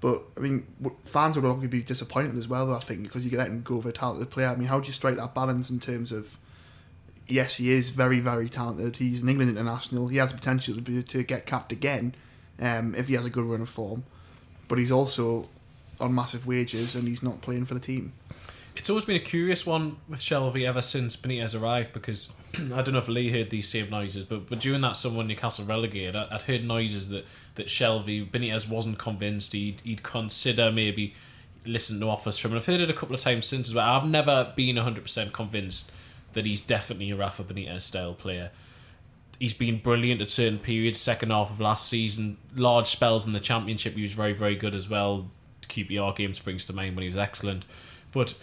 But 0.00 0.22
I 0.36 0.40
mean, 0.40 0.66
fans 1.04 1.36
would 1.36 1.42
probably 1.42 1.68
be 1.68 1.82
disappointed 1.82 2.36
as 2.36 2.46
well. 2.46 2.74
I 2.74 2.80
think 2.80 3.04
because 3.04 3.24
you 3.24 3.36
let 3.38 3.48
him 3.48 3.62
go 3.62 3.80
for 3.80 3.88
a 3.88 3.92
talented 3.92 4.30
player. 4.30 4.48
I 4.48 4.56
mean, 4.56 4.68
how 4.68 4.80
do 4.80 4.86
you 4.86 4.92
strike 4.92 5.16
that 5.16 5.34
balance 5.34 5.70
in 5.70 5.80
terms 5.80 6.12
of? 6.12 6.36
Yes, 7.26 7.56
he 7.56 7.72
is 7.72 7.88
very, 7.90 8.20
very 8.20 8.48
talented. 8.48 8.96
He's 8.96 9.22
an 9.22 9.28
England 9.28 9.50
international. 9.50 10.08
He 10.08 10.18
has 10.18 10.30
the 10.30 10.36
potential 10.36 10.74
to, 10.74 10.82
be, 10.82 11.02
to 11.02 11.22
get 11.22 11.46
capped 11.46 11.72
again 11.72 12.14
um, 12.60 12.94
if 12.94 13.08
he 13.08 13.14
has 13.14 13.24
a 13.24 13.30
good 13.30 13.44
run 13.44 13.62
of 13.62 13.68
form. 13.68 14.04
But 14.68 14.78
he's 14.78 14.92
also 14.92 15.48
on 16.00 16.14
massive 16.14 16.46
wages 16.46 16.94
and 16.94 17.08
he's 17.08 17.22
not 17.22 17.40
playing 17.40 17.64
for 17.64 17.74
the 17.74 17.80
team. 17.80 18.12
It's 18.76 18.90
always 18.90 19.04
been 19.04 19.16
a 19.16 19.20
curious 19.20 19.64
one 19.64 19.98
with 20.08 20.20
Shelvey 20.20 20.66
ever 20.66 20.82
since 20.82 21.16
Benitez 21.16 21.58
arrived 21.58 21.92
because 21.92 22.30
I 22.54 22.82
don't 22.82 22.92
know 22.92 22.98
if 22.98 23.08
Lee 23.08 23.30
heard 23.30 23.50
these 23.50 23.68
same 23.68 23.88
noises, 23.88 24.26
but, 24.26 24.48
but 24.48 24.60
during 24.60 24.80
that 24.80 24.96
summer 24.96 25.18
when 25.18 25.28
Newcastle 25.28 25.64
relegated, 25.64 26.16
I, 26.16 26.26
I'd 26.30 26.42
heard 26.42 26.64
noises 26.64 27.08
that, 27.10 27.24
that 27.54 27.68
Shelvey, 27.68 28.28
Benitez 28.28 28.68
wasn't 28.68 28.98
convinced 28.98 29.52
he'd, 29.52 29.80
he'd 29.84 30.02
consider 30.02 30.72
maybe 30.72 31.14
listening 31.64 32.00
to 32.00 32.08
offers 32.08 32.36
from 32.36 32.50
him. 32.50 32.58
I've 32.58 32.66
heard 32.66 32.80
it 32.80 32.90
a 32.90 32.94
couple 32.94 33.14
of 33.14 33.20
times 33.20 33.46
since 33.46 33.72
but. 33.72 33.80
I've 33.80 34.06
never 34.06 34.52
been 34.56 34.76
100% 34.76 35.32
convinced 35.32 35.92
that 36.34 36.46
he's 36.46 36.60
definitely 36.60 37.10
a 37.10 37.16
Rafa 37.16 37.44
Benitez 37.44 37.82
style 37.82 38.14
player. 38.14 38.50
He's 39.38 39.54
been 39.54 39.78
brilliant 39.78 40.22
at 40.22 40.28
certain 40.28 40.58
periods. 40.58 41.00
Second 41.00 41.30
half 41.30 41.50
of 41.50 41.60
last 41.60 41.88
season, 41.88 42.36
large 42.54 42.88
spells 42.88 43.26
in 43.26 43.32
the 43.32 43.40
championship, 43.40 43.94
he 43.94 44.02
was 44.02 44.12
very, 44.12 44.32
very 44.32 44.54
good 44.54 44.74
as 44.74 44.88
well. 44.88 45.28
QPR 45.68 46.14
game 46.14 46.34
springs 46.34 46.66
to 46.66 46.72
mind 46.72 46.94
when 46.94 47.02
he 47.02 47.08
was 47.08 47.18
excellent, 47.18 47.64
but 48.12 48.34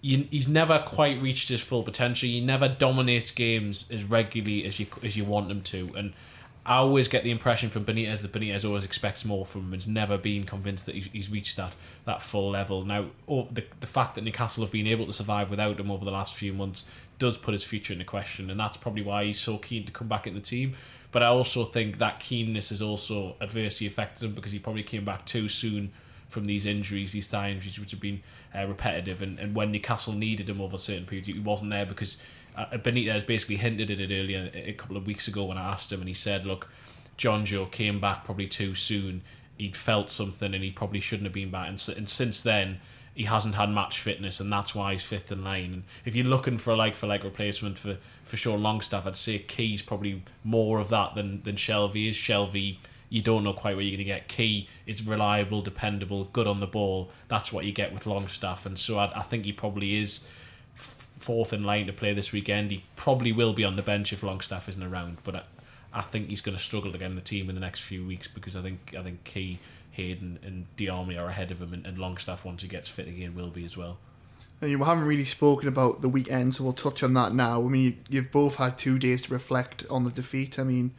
he's 0.00 0.48
never 0.48 0.78
quite 0.78 1.20
reached 1.20 1.48
his 1.48 1.60
full 1.60 1.82
potential. 1.82 2.28
He 2.28 2.40
never 2.40 2.68
dominates 2.68 3.30
games 3.30 3.90
as 3.90 4.04
regularly 4.04 4.64
as 4.64 4.78
you 4.78 4.86
as 5.02 5.16
you 5.16 5.24
want 5.24 5.50
him 5.50 5.62
to, 5.62 5.92
and 5.96 6.12
I 6.64 6.76
always 6.76 7.08
get 7.08 7.24
the 7.24 7.30
impression 7.30 7.70
from 7.70 7.84
Benitez 7.84 8.20
that 8.20 8.32
Benitez 8.32 8.64
always 8.64 8.84
expects 8.84 9.24
more 9.24 9.46
from 9.46 9.62
him. 9.62 9.72
Has 9.72 9.88
never 9.88 10.18
been 10.18 10.44
convinced 10.44 10.86
that 10.86 10.94
he's, 10.94 11.08
he's 11.12 11.30
reached 11.30 11.56
that 11.56 11.72
that 12.04 12.22
full 12.22 12.50
level. 12.50 12.84
Now, 12.84 13.06
oh, 13.26 13.48
the 13.50 13.64
the 13.80 13.86
fact 13.86 14.14
that 14.14 14.24
Newcastle 14.24 14.64
have 14.64 14.72
been 14.72 14.86
able 14.86 15.06
to 15.06 15.12
survive 15.12 15.50
without 15.50 15.80
him 15.80 15.90
over 15.90 16.04
the 16.04 16.10
last 16.10 16.34
few 16.34 16.52
months 16.52 16.84
does 17.18 17.36
put 17.36 17.52
his 17.52 17.64
future 17.64 17.92
into 17.92 18.04
question, 18.04 18.50
and 18.50 18.58
that's 18.58 18.76
probably 18.76 19.02
why 19.02 19.24
he's 19.24 19.40
so 19.40 19.58
keen 19.58 19.84
to 19.86 19.92
come 19.92 20.08
back 20.08 20.26
in 20.26 20.34
the 20.34 20.40
team. 20.40 20.74
But 21.10 21.22
I 21.22 21.26
also 21.26 21.64
think 21.64 21.98
that 21.98 22.20
keenness 22.20 22.68
has 22.68 22.82
also 22.82 23.36
adversely 23.40 23.86
affected 23.86 24.24
him 24.24 24.34
because 24.34 24.52
he 24.52 24.58
probably 24.58 24.82
came 24.82 25.04
back 25.04 25.26
too 25.26 25.48
soon 25.48 25.90
from 26.28 26.46
these 26.46 26.66
injuries, 26.66 27.12
these 27.12 27.26
thigh 27.26 27.50
injuries, 27.50 27.78
which 27.78 27.90
have 27.92 28.00
been 28.00 28.22
uh, 28.54 28.66
repetitive. 28.66 29.22
And, 29.22 29.38
and 29.38 29.54
when 29.54 29.72
Newcastle 29.72 30.12
needed 30.12 30.48
him 30.48 30.60
over 30.60 30.76
a 30.76 30.78
certain 30.78 31.06
periods, 31.06 31.28
he 31.28 31.38
wasn't 31.38 31.70
there 31.70 31.86
because 31.86 32.22
uh, 32.56 32.66
Benitez 32.72 33.26
basically 33.26 33.56
hinted 33.56 33.90
at 33.90 34.00
it 34.00 34.12
earlier 34.12 34.50
a 34.54 34.74
couple 34.74 34.96
of 34.96 35.06
weeks 35.06 35.28
ago 35.28 35.44
when 35.44 35.56
I 35.56 35.72
asked 35.72 35.90
him, 35.90 36.00
and 36.00 36.08
he 36.08 36.14
said, 36.14 36.44
"Look, 36.44 36.68
Jonjo 37.16 37.70
came 37.70 38.00
back 38.00 38.24
probably 38.24 38.46
too 38.46 38.74
soon. 38.74 39.22
He'd 39.56 39.76
felt 39.76 40.10
something, 40.10 40.54
and 40.54 40.62
he 40.62 40.70
probably 40.70 41.00
shouldn't 41.00 41.26
have 41.26 41.34
been 41.34 41.50
back. 41.50 41.68
And, 41.68 41.96
and 41.96 42.08
since 42.08 42.42
then." 42.42 42.80
He 43.18 43.24
hasn't 43.24 43.56
had 43.56 43.70
match 43.70 43.98
fitness, 43.98 44.38
and 44.38 44.52
that's 44.52 44.76
why 44.76 44.92
he's 44.92 45.02
fifth 45.02 45.32
in 45.32 45.42
line. 45.42 45.72
And 45.72 45.82
if 46.04 46.14
you're 46.14 46.24
looking 46.24 46.56
for 46.56 46.70
a 46.70 46.76
like 46.76 46.94
for 46.94 47.08
like 47.08 47.24
replacement 47.24 47.76
for 47.76 47.98
for 48.24 48.36
Sean 48.36 48.62
Longstaff, 48.62 49.06
I'd 49.06 49.16
say 49.16 49.40
Ki's 49.40 49.82
probably 49.82 50.22
more 50.44 50.78
of 50.78 50.88
that 50.90 51.16
than 51.16 51.42
than 51.42 51.56
Shelvey 51.56 52.10
is. 52.10 52.16
Shelvey 52.16 52.78
you 53.10 53.22
don't 53.22 53.42
know 53.42 53.52
quite 53.52 53.74
where 53.74 53.82
you're 53.82 53.96
going 53.96 53.98
to 53.98 54.04
get. 54.04 54.28
Ki 54.28 54.68
is 54.86 55.06
reliable, 55.06 55.62
dependable, 55.62 56.24
good 56.24 56.46
on 56.46 56.60
the 56.60 56.66
ball. 56.66 57.10
That's 57.28 57.52
what 57.52 57.64
you 57.64 57.72
get 57.72 57.92
with 57.92 58.06
Longstaff, 58.06 58.66
and 58.66 58.78
so 58.78 58.98
I, 58.98 59.18
I 59.18 59.22
think 59.22 59.44
he 59.44 59.52
probably 59.52 59.96
is 59.96 60.20
fourth 60.74 61.52
in 61.52 61.64
line 61.64 61.86
to 61.86 61.92
play 61.92 62.14
this 62.14 62.32
weekend. 62.32 62.70
He 62.70 62.84
probably 62.96 63.32
will 63.32 63.52
be 63.52 63.64
on 63.64 63.76
the 63.76 63.82
bench 63.82 64.12
if 64.12 64.22
Longstaff 64.22 64.68
isn't 64.68 64.82
around, 64.82 65.18
but 65.24 65.34
I, 65.34 65.42
I 65.92 66.02
think 66.02 66.28
he's 66.28 66.40
going 66.40 66.56
to 66.56 66.62
struggle 66.62 66.92
to 66.92 66.98
get 66.98 67.06
in 67.06 67.16
the 67.16 67.20
team 67.20 67.48
in 67.48 67.54
the 67.54 67.60
next 67.60 67.80
few 67.80 68.06
weeks 68.06 68.28
because 68.28 68.54
I 68.54 68.62
think 68.62 68.94
I 68.98 69.02
think 69.02 69.24
Ki, 69.24 69.58
Hayden, 69.98 70.38
and 70.42 70.66
Diame 70.76 71.18
are 71.18 71.28
ahead 71.28 71.50
of 71.50 71.60
him, 71.60 71.74
and, 71.74 71.84
and 71.84 71.98
Longstaff 71.98 72.44
once 72.44 72.62
he 72.62 72.68
gets 72.68 72.88
fit 72.88 73.08
again 73.08 73.34
will 73.34 73.50
be 73.50 73.64
as 73.64 73.76
well. 73.76 73.98
And 74.60 74.70
you 74.70 74.82
haven't 74.82 75.04
really 75.04 75.24
spoken 75.24 75.68
about 75.68 76.02
the 76.02 76.08
weekend, 76.08 76.54
so 76.54 76.64
we'll 76.64 76.72
touch 76.72 77.02
on 77.02 77.14
that 77.14 77.34
now. 77.34 77.60
I 77.62 77.68
mean, 77.68 77.82
you, 77.82 77.96
you've 78.08 78.32
both 78.32 78.54
had 78.54 78.78
two 78.78 78.98
days 78.98 79.22
to 79.22 79.32
reflect 79.32 79.84
on 79.90 80.04
the 80.04 80.10
defeat. 80.10 80.58
I 80.58 80.64
mean, 80.64 80.92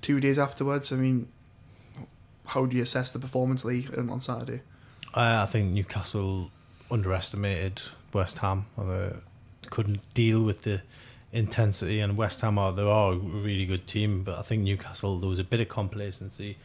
two 0.00 0.20
days 0.20 0.38
afterwards. 0.38 0.92
I 0.92 0.96
mean, 0.96 1.28
how 2.46 2.66
do 2.66 2.76
you 2.76 2.82
assess 2.82 3.12
the 3.12 3.18
performance, 3.18 3.64
Lee, 3.64 3.88
um, 3.96 4.10
on 4.10 4.20
Saturday? 4.20 4.62
I, 5.14 5.42
I 5.42 5.46
think 5.46 5.72
Newcastle 5.72 6.50
underestimated 6.90 7.82
West 8.12 8.38
Ham. 8.38 8.66
Or 8.76 8.84
they 8.86 9.16
couldn't 9.70 10.00
deal 10.14 10.42
with 10.42 10.62
the 10.62 10.82
intensity, 11.32 12.00
and 12.00 12.16
West 12.16 12.40
Ham 12.42 12.58
are 12.58 12.72
they 12.72 12.82
are 12.82 13.12
a 13.12 13.16
really 13.16 13.66
good 13.66 13.86
team, 13.86 14.22
but 14.22 14.38
I 14.38 14.42
think 14.42 14.62
Newcastle 14.62 15.18
there 15.18 15.28
was 15.28 15.38
a 15.38 15.44
bit 15.44 15.60
of 15.60 15.68
complacency. 15.68 16.56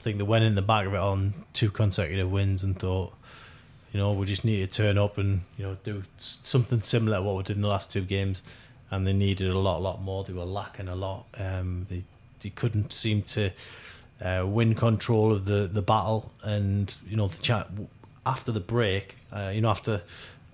I 0.00 0.02
think 0.02 0.16
they 0.16 0.24
went 0.24 0.44
in 0.44 0.54
the 0.54 0.62
back 0.62 0.86
of 0.86 0.94
it 0.94 0.98
on 0.98 1.34
two 1.52 1.70
consecutive 1.70 2.32
wins 2.32 2.62
and 2.62 2.78
thought, 2.78 3.12
you 3.92 4.00
know, 4.00 4.12
we 4.12 4.24
just 4.24 4.46
need 4.46 4.60
to 4.60 4.66
turn 4.66 4.96
up 4.96 5.18
and 5.18 5.42
you 5.58 5.64
know 5.64 5.76
do 5.82 6.04
something 6.16 6.80
similar 6.80 7.18
to 7.18 7.22
what 7.22 7.36
we 7.36 7.42
did 7.42 7.56
in 7.56 7.62
the 7.62 7.68
last 7.68 7.92
two 7.92 8.00
games, 8.00 8.42
and 8.90 9.06
they 9.06 9.12
needed 9.12 9.50
a 9.50 9.58
lot, 9.58 9.78
a 9.78 9.82
lot 9.82 10.00
more. 10.00 10.24
They 10.24 10.32
were 10.32 10.44
lacking 10.44 10.88
a 10.88 10.94
lot. 10.94 11.26
Um, 11.36 11.86
they 11.90 12.04
they 12.40 12.48
couldn't 12.48 12.94
seem 12.94 13.22
to 13.24 13.50
uh, 14.22 14.46
win 14.46 14.74
control 14.74 15.32
of 15.32 15.44
the, 15.44 15.68
the 15.70 15.82
battle, 15.82 16.32
and 16.42 16.94
you 17.06 17.16
know 17.16 17.28
the 17.28 17.42
chat 17.42 17.68
after 18.24 18.52
the 18.52 18.60
break, 18.60 19.16
uh, 19.30 19.50
you 19.52 19.60
know 19.60 19.68
after 19.68 20.00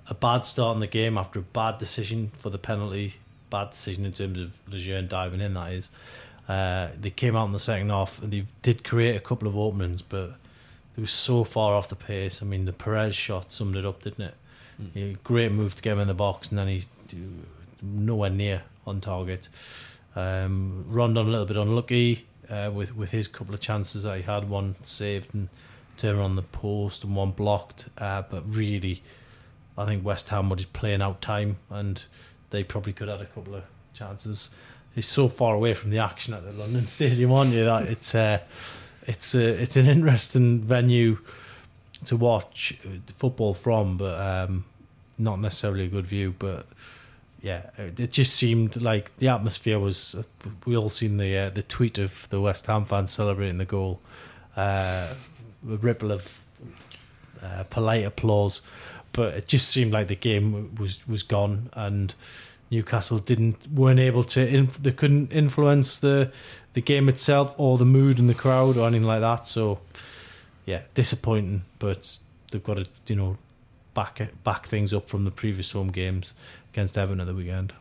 a 0.09 0.15
bad 0.15 0.45
start 0.45 0.75
in 0.75 0.81
the 0.81 0.89
game, 0.89 1.17
after 1.17 1.39
a 1.39 1.43
bad 1.43 1.79
decision 1.79 2.33
for 2.35 2.51
the 2.51 2.59
penalty, 2.59 3.15
bad 3.51 3.71
decision 3.71 4.05
in 4.05 4.13
terms 4.13 4.41
of 4.41 4.55
Lejeune 4.69 5.07
diving 5.07 5.41
in, 5.41 5.55
that 5.55 5.73
is. 5.73 5.89
Uh, 6.49 6.89
they 7.01 7.11
came 7.11 7.35
out 7.35 7.47
in 7.47 7.53
the 7.53 7.59
second 7.59 7.91
half 7.91 8.23
and 8.23 8.33
they 8.33 8.45
did 8.63 8.85
create 8.85 9.17
a 9.17 9.21
couple 9.21 9.49
of 9.49 9.57
openings, 9.57 10.03
but 10.03 10.35
they 10.95 11.03
were 11.03 11.07
so 11.07 11.45
far 11.45 11.75
off 11.75 11.89
the 11.89 11.97
pace. 11.97 12.41
I 12.43 12.47
mean, 12.47 12.65
the 12.65 12.73
Perez 12.73 13.15
shot 13.15 13.51
summed 13.51 13.77
it 13.77 13.85
up, 13.85 14.03
didn't 14.03 14.27
it? 14.27 14.35
Yeah, 14.95 15.13
great 15.25 15.53
move 15.53 15.75
to 15.75 15.83
get 15.83 15.95
him 15.95 16.01
in 16.01 16.09
the 16.09 16.15
box, 16.15 16.51
and 16.51 16.59
then 16.59 16.69
he 16.69 16.85
nowhere 17.83 18.31
near 18.31 18.63
on 18.87 19.01
target. 19.01 19.49
Um, 20.15 20.85
Rondon 20.89 21.27
a 21.27 21.31
little 21.31 21.47
bit 21.47 21.57
unlucky 21.57 22.27
uh, 22.51 22.71
with 22.73 22.97
with 22.97 23.11
his 23.11 23.29
couple 23.29 23.55
of 23.55 23.61
chances 23.61 24.05
that 24.05 24.17
he 24.17 24.23
had, 24.23 24.49
one 24.49 24.77
saved 24.83 25.35
and 25.35 25.49
turned 25.97 26.19
on 26.19 26.37
the 26.37 26.43
post, 26.43 27.05
and 27.05 27.17
one 27.17 27.31
blocked. 27.31 27.87
Uh, 27.99 28.23
but 28.31 28.43
really, 28.47 29.03
I 29.79 29.87
think 29.87 30.05
West 30.05 30.29
Ham 30.29 30.51
were 30.51 30.57
just 30.57 30.73
playing 30.73 31.03
out 31.03 31.23
time, 31.23 31.57
and 31.71 32.03
they 32.51 32.63
probably 32.63 32.93
could 32.93 33.09
have 33.09 33.21
had 33.21 33.29
a 33.29 33.33
couple 33.33 33.55
of 33.55 33.65
chances. 33.95 34.51
He's 34.97 35.07
so 35.07 35.29
far 35.29 35.55
away 35.55 35.75
from 35.75 35.91
the 35.91 35.99
action 35.99 36.33
at 36.33 36.43
the 36.43 36.53
London 36.53 36.87
Stadium, 36.97 37.31
aren't 37.31 37.53
you? 37.53 37.65
That 37.65 37.87
it's 37.87 38.15
uh, 38.15 38.41
it's 39.07 39.35
uh, 39.35 39.57
it's 39.61 39.77
an 39.77 39.87
interesting 39.87 40.63
venue 40.63 41.19
to 42.07 42.17
watch 42.17 42.79
uh, 42.83 43.13
football 43.13 43.53
from, 43.53 43.99
but 43.99 44.19
um, 44.19 44.65
not 45.19 45.39
necessarily 45.39 45.85
a 45.85 45.89
good 45.89 46.07
view. 46.07 46.35
But 46.39 46.67
yeah, 47.43 47.69
it 47.77 48.11
just 48.11 48.37
seemed 48.37 48.81
like 48.81 49.15
the 49.19 49.29
atmosphere 49.29 49.79
was. 49.79 50.17
We 50.65 50.79
all 50.79 50.89
seen 50.89 51.19
the 51.19 51.37
uh, 51.37 51.51
the 51.51 51.63
tweet 51.63 51.99
of 51.99 52.27
the 52.31 52.41
West 52.41 52.67
Ham 52.67 52.87
fans 52.87 53.11
celebrating 53.11 53.59
the 53.59 53.67
goal, 53.67 54.01
uh, 54.57 55.13
a 55.71 55.77
ripple 55.77 56.11
of 56.11 56.41
uh, 57.43 57.65
polite 57.65 58.07
applause, 58.07 58.63
but 59.13 59.35
it 59.35 59.47
just 59.47 59.69
seemed 59.69 59.93
like 59.93 60.09
the 60.09 60.17
game 60.17 60.75
was 60.77 61.07
was 61.07 61.23
gone 61.23 61.69
and. 61.75 62.15
Newcastle 62.71 63.19
didn't 63.19 63.71
weren't 63.73 64.01
able 64.01 64.25
to 64.25 64.47
inf- 64.47 64.83
they 64.83 64.93
couldn't 64.93 65.33
influence 65.33 65.99
the 65.99 66.33
the 66.75 66.81
game 66.81 67.09
itself 67.09 67.55
or 67.59 67.79
the 67.79 67.85
mood 67.85 68.19
in 68.19 68.27
the 68.27 68.35
crowd 68.35 68.77
or 68.77 68.87
anything 68.87 69.07
like 69.07 69.21
that. 69.21 69.47
So 69.47 69.81
yeah, 70.65 70.83
disappointing, 70.95 71.63
but 71.79 72.19
they've 72.51 72.63
got 72.63 72.75
to 72.79 72.87
you 73.07 73.17
know 73.17 73.39
back 73.95 74.21
back 74.45 74.67
things 74.67 74.93
up 74.93 75.09
from 75.09 75.25
the 75.25 75.31
previous 75.31 75.73
home 75.73 75.91
games 75.91 76.35
against 76.73 76.99
Everton 76.99 77.21
at 77.21 77.27
the 77.27 77.35
weekend. 77.35 77.73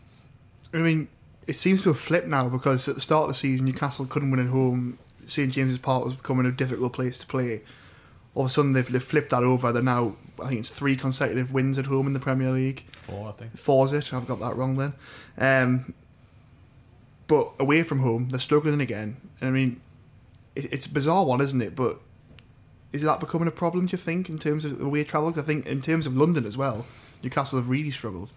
I 0.74 0.78
mean, 0.78 1.08
it 1.48 1.56
seems 1.56 1.82
to 1.84 1.90
have 1.90 2.00
flipped 2.00 2.28
now 2.28 2.50
because 2.50 2.88
at 2.88 2.96
the 2.96 3.02
start 3.02 3.24
of 3.24 3.28
the 3.30 3.34
season, 3.36 3.66
Newcastle 3.66 4.06
couldn't 4.06 4.32
win 4.32 4.40
at 4.40 4.48
home. 4.48 4.98
St 5.26 5.52
James's 5.52 5.80
Park 5.80 6.06
was 6.06 6.14
becoming 6.14 6.46
a 6.46 6.52
difficult 6.52 6.94
place 6.94 7.18
to 7.18 7.26
play. 7.26 7.62
all 8.36 8.44
of 8.44 8.48
a 8.48 8.54
sudden 8.54 8.74
they've, 8.74 8.92
they've 8.92 9.04
flipped 9.04 9.32
that 9.32 9.44
over. 9.44 9.72
They're 9.72 9.82
now, 9.82 10.16
I 10.42 10.48
think 10.48 10.60
it's 10.60 10.70
three 10.70 10.96
consecutive 10.96 11.52
wins 11.54 11.78
at 11.78 11.86
home 11.86 12.08
in 12.08 12.14
the 12.14 12.20
Premier 12.20 12.52
League. 12.52 12.86
Four, 12.92 13.30
I 13.30 13.32
think. 13.34 13.58
Four's 13.58 13.94
it. 13.94 14.14
I've 14.14 14.28
got 14.28 14.40
that 14.40 14.56
wrong 14.56 14.76
then. 14.76 14.94
Um, 15.38 15.94
but 17.28 17.54
away 17.60 17.84
from 17.84 18.00
home, 18.00 18.30
they're 18.30 18.40
struggling 18.40 18.82
again. 18.82 19.18
I 19.42 19.50
mean, 19.50 19.82
it, 20.56 20.72
it's 20.74 20.86
a 20.86 20.94
bizarre 20.94 21.26
one, 21.26 21.42
isn't 21.42 21.62
it? 21.62 21.76
But 21.76 22.00
is 22.92 23.02
that 23.02 23.20
becoming 23.20 23.48
a 23.48 23.52
problem? 23.52 23.88
Do 23.88 23.92
you 23.92 23.98
think 23.98 24.30
in 24.30 24.40
terms 24.40 24.66
of 24.66 24.80
away 24.82 25.04
travel? 25.04 25.34
I 25.38 25.42
think 25.42 25.66
in 25.66 25.82
terms 25.82 26.06
of 26.06 26.16
London 26.16 26.46
as 26.46 26.58
well, 26.58 26.86
Newcastle 27.24 27.60
have 27.60 27.70
really 27.70 27.92
struggled. 27.92 28.30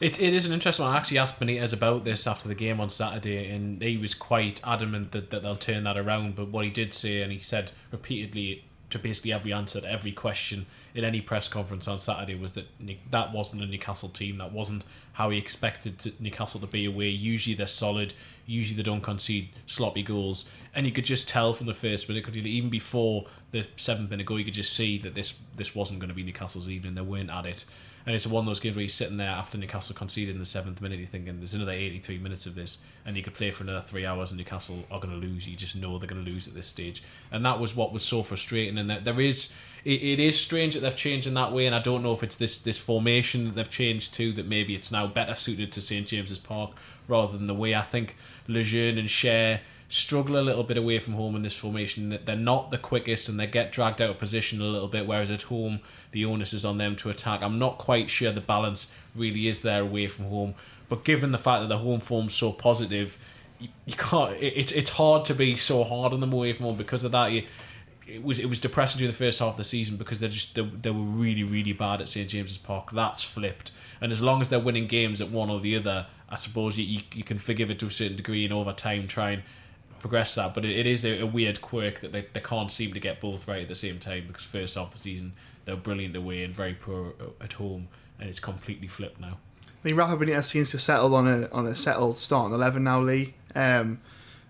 It, 0.00 0.20
it 0.20 0.32
is 0.32 0.46
an 0.46 0.52
interesting 0.52 0.84
one. 0.84 0.94
I 0.94 0.98
actually 0.98 1.18
asked 1.18 1.40
Benitez 1.40 1.72
about 1.72 2.04
this 2.04 2.26
after 2.26 2.46
the 2.46 2.54
game 2.54 2.80
on 2.80 2.88
Saturday, 2.88 3.50
and 3.50 3.82
he 3.82 3.96
was 3.96 4.14
quite 4.14 4.60
adamant 4.64 5.10
that, 5.10 5.30
that 5.30 5.42
they'll 5.42 5.56
turn 5.56 5.84
that 5.84 5.96
around. 5.98 6.36
But 6.36 6.48
what 6.48 6.64
he 6.64 6.70
did 6.70 6.94
say, 6.94 7.20
and 7.22 7.32
he 7.32 7.40
said 7.40 7.72
repeatedly 7.90 8.64
to 8.90 8.98
basically 8.98 9.32
every 9.32 9.52
answer 9.52 9.80
to 9.80 9.90
every 9.90 10.12
question 10.12 10.66
in 10.94 11.04
any 11.04 11.20
press 11.20 11.48
conference 11.48 11.86
on 11.86 11.98
Saturday, 11.98 12.34
was 12.34 12.52
that 12.52 12.66
that 13.10 13.32
wasn't 13.32 13.62
a 13.62 13.66
Newcastle 13.66 14.08
team. 14.08 14.38
That 14.38 14.52
wasn't 14.52 14.84
how 15.12 15.30
he 15.30 15.38
expected 15.38 15.98
to, 16.00 16.12
Newcastle 16.18 16.60
to 16.60 16.66
be 16.66 16.86
away. 16.86 17.08
Usually 17.08 17.54
they're 17.54 17.66
solid. 17.66 18.14
Usually 18.46 18.76
they 18.76 18.82
don't 18.82 19.02
concede 19.02 19.50
sloppy 19.66 20.02
goals. 20.02 20.46
And 20.74 20.86
you 20.86 20.92
could 20.92 21.04
just 21.04 21.28
tell 21.28 21.52
from 21.52 21.66
the 21.66 21.74
first 21.74 22.08
minute, 22.08 22.26
even 22.34 22.70
before 22.70 23.26
the 23.50 23.66
seventh 23.76 24.10
minute 24.10 24.26
goal, 24.26 24.38
you 24.38 24.44
could 24.44 24.54
just 24.54 24.72
see 24.72 24.98
that 24.98 25.14
this 25.14 25.34
this 25.56 25.74
wasn't 25.74 26.00
going 26.00 26.08
to 26.08 26.14
be 26.14 26.22
Newcastle's 26.22 26.70
evening. 26.70 26.94
They 26.94 27.02
weren't 27.02 27.30
at 27.30 27.44
it. 27.44 27.64
And 28.08 28.14
it's 28.14 28.26
one 28.26 28.40
of 28.40 28.46
those 28.46 28.58
games 28.58 28.74
where 28.74 28.80
you're 28.80 28.88
sitting 28.88 29.18
there 29.18 29.28
after 29.28 29.58
Newcastle 29.58 29.94
conceded 29.94 30.34
in 30.34 30.40
the 30.40 30.46
seventh 30.46 30.80
minute, 30.80 30.98
you're 30.98 31.06
thinking 31.06 31.40
there's 31.40 31.52
another 31.52 31.72
83 31.72 32.16
minutes 32.16 32.46
of 32.46 32.54
this, 32.54 32.78
and 33.04 33.18
you 33.18 33.22
could 33.22 33.34
play 33.34 33.50
for 33.50 33.64
another 33.64 33.82
three 33.82 34.06
hours, 34.06 34.30
and 34.30 34.38
Newcastle 34.38 34.82
are 34.90 34.98
going 34.98 35.12
to 35.12 35.26
lose. 35.26 35.46
You 35.46 35.56
just 35.56 35.76
know 35.76 35.98
they're 35.98 36.08
going 36.08 36.24
to 36.24 36.30
lose 36.30 36.48
at 36.48 36.54
this 36.54 36.66
stage, 36.66 37.02
and 37.30 37.44
that 37.44 37.60
was 37.60 37.76
what 37.76 37.92
was 37.92 38.02
so 38.02 38.22
frustrating. 38.22 38.78
And 38.78 38.88
there 38.90 39.20
is, 39.20 39.52
it, 39.84 40.02
it 40.02 40.20
is 40.20 40.40
strange 40.40 40.72
that 40.72 40.80
they've 40.80 40.96
changed 40.96 41.26
in 41.26 41.34
that 41.34 41.52
way, 41.52 41.66
and 41.66 41.74
I 41.74 41.80
don't 41.80 42.02
know 42.02 42.14
if 42.14 42.22
it's 42.22 42.36
this 42.36 42.56
this 42.56 42.78
formation 42.78 43.44
that 43.44 43.56
they've 43.56 43.68
changed 43.68 44.14
to 44.14 44.32
that 44.32 44.46
maybe 44.46 44.74
it's 44.74 44.90
now 44.90 45.06
better 45.06 45.34
suited 45.34 45.70
to 45.72 45.82
St 45.82 46.06
James's 46.06 46.38
Park 46.38 46.70
rather 47.08 47.36
than 47.36 47.46
the 47.46 47.52
way 47.52 47.74
I 47.74 47.82
think 47.82 48.16
Lejeune 48.48 48.96
and 48.96 49.10
Schär 49.10 49.60
struggle 49.88 50.38
a 50.38 50.42
little 50.42 50.64
bit 50.64 50.76
away 50.76 50.98
from 50.98 51.14
home 51.14 51.34
in 51.34 51.42
this 51.42 51.54
formation. 51.54 52.18
They're 52.24 52.36
not 52.36 52.70
the 52.70 52.78
quickest 52.78 53.28
and 53.28 53.40
they 53.40 53.46
get 53.46 53.72
dragged 53.72 54.02
out 54.02 54.10
of 54.10 54.18
position 54.18 54.60
a 54.60 54.64
little 54.64 54.88
bit, 54.88 55.06
whereas 55.06 55.30
at 55.30 55.44
home 55.44 55.80
the 56.12 56.24
onus 56.24 56.52
is 56.52 56.64
on 56.64 56.78
them 56.78 56.94
to 56.96 57.10
attack. 57.10 57.42
I'm 57.42 57.58
not 57.58 57.78
quite 57.78 58.10
sure 58.10 58.30
the 58.30 58.40
balance 58.40 58.90
really 59.14 59.48
is 59.48 59.62
there 59.62 59.80
away 59.80 60.06
from 60.06 60.26
home, 60.26 60.54
but 60.88 61.04
given 61.04 61.32
the 61.32 61.38
fact 61.38 61.62
that 61.62 61.68
the 61.68 61.78
home 61.78 62.00
form's 62.00 62.34
so 62.34 62.52
positive, 62.52 63.18
you, 63.58 63.68
you 63.86 63.94
can't. 63.94 64.32
It, 64.36 64.52
it's 64.56 64.72
it's 64.72 64.90
hard 64.90 65.24
to 65.26 65.34
be 65.34 65.56
so 65.56 65.84
hard 65.84 66.12
on 66.12 66.20
them 66.20 66.32
away 66.32 66.52
from 66.52 66.66
home 66.66 66.76
because 66.76 67.02
of 67.02 67.12
that. 67.12 67.32
You, 67.32 67.44
it 68.06 68.22
was 68.22 68.38
it 68.38 68.46
was 68.46 68.60
depressing 68.60 68.98
during 68.98 69.12
the 69.12 69.18
first 69.18 69.38
half 69.38 69.52
of 69.52 69.56
the 69.56 69.64
season 69.64 69.96
because 69.96 70.20
they're 70.20 70.28
just 70.28 70.54
they, 70.54 70.62
they 70.62 70.90
were 70.90 71.00
really 71.00 71.42
really 71.44 71.72
bad 71.72 72.00
at 72.00 72.08
St 72.08 72.28
James's 72.28 72.58
Park. 72.58 72.90
That's 72.92 73.22
flipped, 73.22 73.72
and 74.00 74.12
as 74.12 74.20
long 74.20 74.40
as 74.40 74.48
they're 74.48 74.60
winning 74.60 74.86
games 74.86 75.20
at 75.20 75.30
one 75.30 75.50
or 75.50 75.60
the 75.60 75.76
other, 75.76 76.06
I 76.28 76.36
suppose 76.36 76.78
you 76.78 76.84
you, 76.84 77.00
you 77.14 77.24
can 77.24 77.38
forgive 77.38 77.70
it 77.70 77.78
to 77.80 77.86
a 77.86 77.90
certain 77.90 78.16
degree 78.16 78.44
and 78.44 78.52
over 78.52 78.72
time 78.72 79.08
try 79.08 79.30
and 79.30 79.42
progress 80.00 80.34
that. 80.34 80.54
But 80.54 80.64
it, 80.64 80.78
it 80.78 80.86
is 80.86 81.04
a, 81.04 81.20
a 81.20 81.26
weird 81.26 81.60
quirk 81.60 82.00
that 82.00 82.12
they, 82.12 82.26
they 82.32 82.40
can't 82.40 82.70
seem 82.70 82.92
to 82.94 83.00
get 83.00 83.20
both 83.20 83.48
right 83.48 83.62
at 83.62 83.68
the 83.68 83.74
same 83.74 83.98
time 83.98 84.26
because 84.28 84.44
first 84.44 84.76
half 84.76 84.88
of 84.88 84.92
the 84.92 84.98
season 84.98 85.32
they're 85.64 85.76
brilliant 85.76 86.16
away 86.16 86.44
and 86.44 86.54
very 86.54 86.74
poor 86.74 87.12
at 87.40 87.54
home, 87.54 87.88
and 88.18 88.28
it's 88.28 88.40
completely 88.40 88.88
flipped 88.88 89.20
now. 89.20 89.38
I 89.66 89.70
mean, 89.84 89.96
Rafa 89.96 90.16
Benitez 90.16 90.44
seems 90.44 90.70
to 90.70 90.76
have 90.76 90.82
settled 90.82 91.14
on 91.14 91.28
a 91.28 91.48
on 91.50 91.66
a 91.66 91.76
settled 91.76 92.16
starting 92.16 92.54
eleven 92.54 92.84
now, 92.84 93.00
Lee. 93.00 93.34
Um, 93.54 94.00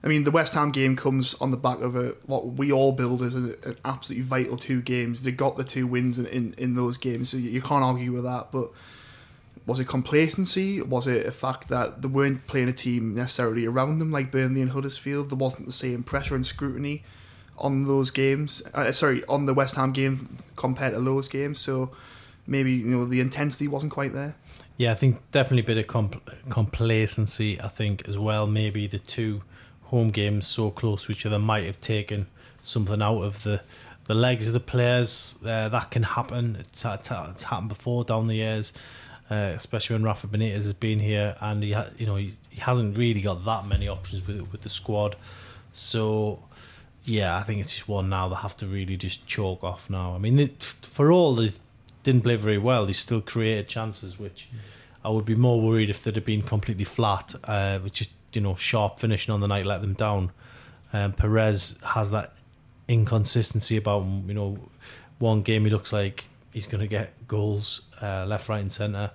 I 0.03 0.07
mean, 0.07 0.23
the 0.23 0.31
West 0.31 0.55
Ham 0.55 0.71
game 0.71 0.95
comes 0.95 1.35
on 1.35 1.51
the 1.51 1.57
back 1.57 1.81
of 1.81 1.97
a 1.97 2.15
what 2.25 2.47
we 2.55 2.71
all 2.71 2.93
build 2.93 3.21
as 3.21 3.35
a, 3.35 3.57
an 3.65 3.77
absolutely 3.85 4.25
vital 4.25 4.57
two 4.57 4.81
games. 4.81 5.23
They 5.23 5.33
got 5.33 5.57
the 5.57 5.65
two 5.65 5.87
wins 5.87 6.19
in, 6.19 6.27
in, 6.27 6.55
in 6.57 6.75
those 6.77 6.97
games, 6.97 7.31
so 7.31 7.37
you 7.37 7.61
can't 7.61 7.85
argue 7.85 8.13
with 8.13 8.25
that. 8.25 8.53
But 8.53 8.71
was 9.69 9.79
it 9.79 9.87
complacency? 9.87 10.81
Was 10.81 11.07
it 11.07 11.27
a 11.27 11.31
fact 11.31 11.69
that 11.69 12.01
they 12.01 12.09
weren't 12.09 12.47
playing 12.47 12.71
a 12.71 12.73
team 12.73 13.15
necessarily 13.15 13.67
around 13.67 13.99
them 13.99 14.11
like 14.11 14.33
Burnley 14.33 14.63
and 14.63 14.71
Huddersfield? 14.71 15.29
There 15.29 15.37
wasn't 15.37 15.67
the 15.67 15.75
same 15.75 16.03
pressure 16.03 16.35
and 16.35 16.45
scrutiny 16.45 17.05
on 17.59 17.85
those 17.85 18.11
games. 18.11 18.63
Uh, 18.73 18.91
sorry, 18.93 19.23
on 19.27 19.45
the 19.45 19.53
West 19.53 19.75
Ham 19.75 19.93
game 19.93 20.39
compared 20.57 20.95
to 20.95 21.03
those 21.03 21.29
games. 21.29 21.59
So 21.59 21.91
maybe 22.47 22.73
you 22.73 22.87
know 22.87 23.05
the 23.05 23.21
intensity 23.21 23.69
wasn't 23.69 23.93
quite 23.93 24.15
there. 24.15 24.37
Yeah, 24.79 24.93
I 24.93 24.95
think 24.95 25.21
definitely 25.33 25.71
a 25.71 25.77
bit 25.77 25.77
of 25.77 25.87
compl- 25.87 26.49
complacency. 26.49 27.61
I 27.61 27.69
think 27.69 28.09
as 28.09 28.17
well. 28.17 28.47
Maybe 28.47 28.87
the 28.87 28.99
two 28.99 29.43
home 29.83 30.09
games 30.09 30.47
so 30.47 30.71
close 30.71 31.05
to 31.05 31.13
each 31.13 31.27
other 31.27 31.39
might 31.39 31.65
have 31.65 31.79
taken 31.83 32.27
something 32.63 33.03
out 33.03 33.21
of 33.21 33.43
the 33.43 33.61
the 34.07 34.15
legs 34.15 34.47
of 34.47 34.55
the 34.55 34.61
players. 34.61 35.37
Uh, 35.45 35.69
that 35.69 35.91
can 35.91 36.05
happen. 36.05 36.57
It's, 36.59 36.87
it's, 36.87 37.11
it's 37.11 37.43
happened 37.43 37.69
before 37.69 38.05
down 38.05 38.29
the 38.29 38.37
years, 38.37 38.73
uh, 39.31 39.53
especially 39.55 39.95
when 39.95 40.05
Rafa 40.05 40.27
Benitez 40.27 40.55
has 40.55 40.73
been 40.73 40.99
here, 40.99 41.37
and 41.41 41.63
he 41.63 41.73
ha- 41.73 41.91
you 41.99 42.07
know 42.07 42.17
he, 42.17 42.35
he 42.51 42.61
hasn't 42.61 42.97
really 42.97 43.21
got 43.21 43.45
that 43.45 43.67
many 43.67 43.89
options 43.89 44.27
with 44.27 44.41
with 44.53 44.63
the 44.63 44.69
squad. 44.69 45.17
So 45.73 46.43
yeah, 47.05 47.37
I 47.37 47.43
think 47.43 47.61
it's 47.61 47.73
just 47.73 47.89
one 47.89 48.09
now 48.09 48.29
they 48.29 48.37
have 48.37 48.57
to 48.59 48.67
really 48.67 48.97
just 48.97 49.27
choke 49.27 49.65
off 49.65 49.89
now. 49.89 50.15
I 50.15 50.19
mean, 50.19 50.39
it, 50.39 50.63
for 50.63 51.11
all 51.13 51.35
they 51.35 51.53
didn't 52.03 52.23
play 52.23 52.37
very 52.37 52.59
well, 52.59 52.87
they 52.87 52.93
still 52.93 53.21
created 53.21 53.69
chances, 53.69 54.19
which 54.19 54.49
I 55.05 55.11
would 55.11 55.25
be 55.25 55.35
more 55.35 55.61
worried 55.61 55.91
if 55.91 56.03
they'd 56.03 56.17
have 56.17 56.25
been 56.25 56.43
completely 56.43 56.85
flat, 56.85 57.35
uh, 57.45 57.79
with 57.83 57.93
just 57.93 58.11
you 58.33 58.41
know 58.41 58.55
sharp 58.55 58.99
finishing 58.99 59.33
on 59.33 59.41
the 59.41 59.49
night 59.49 59.67
let 59.67 59.81
them 59.81 59.95
down. 59.95 60.33
Um, 60.93 61.13
Perez 61.13 61.79
has 61.85 62.11
that 62.11 62.33
inconsistency 62.89 63.77
about 63.77 64.03
him. 64.03 64.29
You 64.29 64.35
know, 64.35 64.59
one 65.19 65.43
game 65.43 65.65
he 65.65 65.71
looks 65.71 65.93
like 65.93 66.25
he's 66.59 66.67
going 66.67 66.81
to 66.81 66.89
get 66.89 67.29
goals 67.29 67.83
uh, 68.03 68.27
left, 68.27 68.49
right, 68.49 68.61
and 68.61 68.73
centre. 68.73 69.13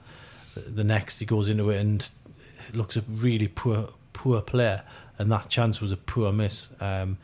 The 0.56 0.84
next 0.84 1.19
he 1.19 1.25
goes 1.25 1.49
into 1.49 1.69
it 1.71 1.79
and 1.82 2.10
looks 2.71 2.95
a 2.95 3.01
really 3.10 3.49
poor, 3.49 3.89
poor 4.13 4.39
player, 4.41 4.84
and 5.17 5.29
that 5.29 5.49
chance 5.49 5.82
was 5.82 5.91
a 5.91 5.97
poor 5.97 6.32
miss. 6.32 6.69
Um, 6.79 7.17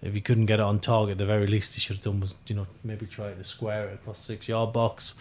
if 0.00 0.14
he 0.14 0.20
couldn't 0.20 0.46
get 0.46 0.60
it 0.60 0.62
on 0.62 0.78
target, 0.78 1.18
the 1.18 1.26
very 1.26 1.48
least 1.48 1.74
he 1.74 1.80
should 1.80 1.96
have 1.96 2.04
done 2.04 2.20
was, 2.20 2.36
you 2.46 2.54
know, 2.54 2.68
maybe 2.84 3.06
try 3.06 3.32
to 3.32 3.42
square 3.42 3.88
it 3.88 3.94
across 3.94 4.18
six 4.18 4.46
yard 4.46 4.72
box. 4.72 5.14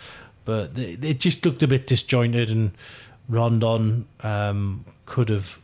But 0.46 0.78
it 0.78 1.20
just 1.20 1.44
looked 1.46 1.64
a 1.64 1.68
bit 1.68 1.88
disjointed, 1.88 2.52
and 2.52 2.74
Rondon 3.28 4.06
um, 4.22 4.86
could 5.08 5.30
have 5.30 5.58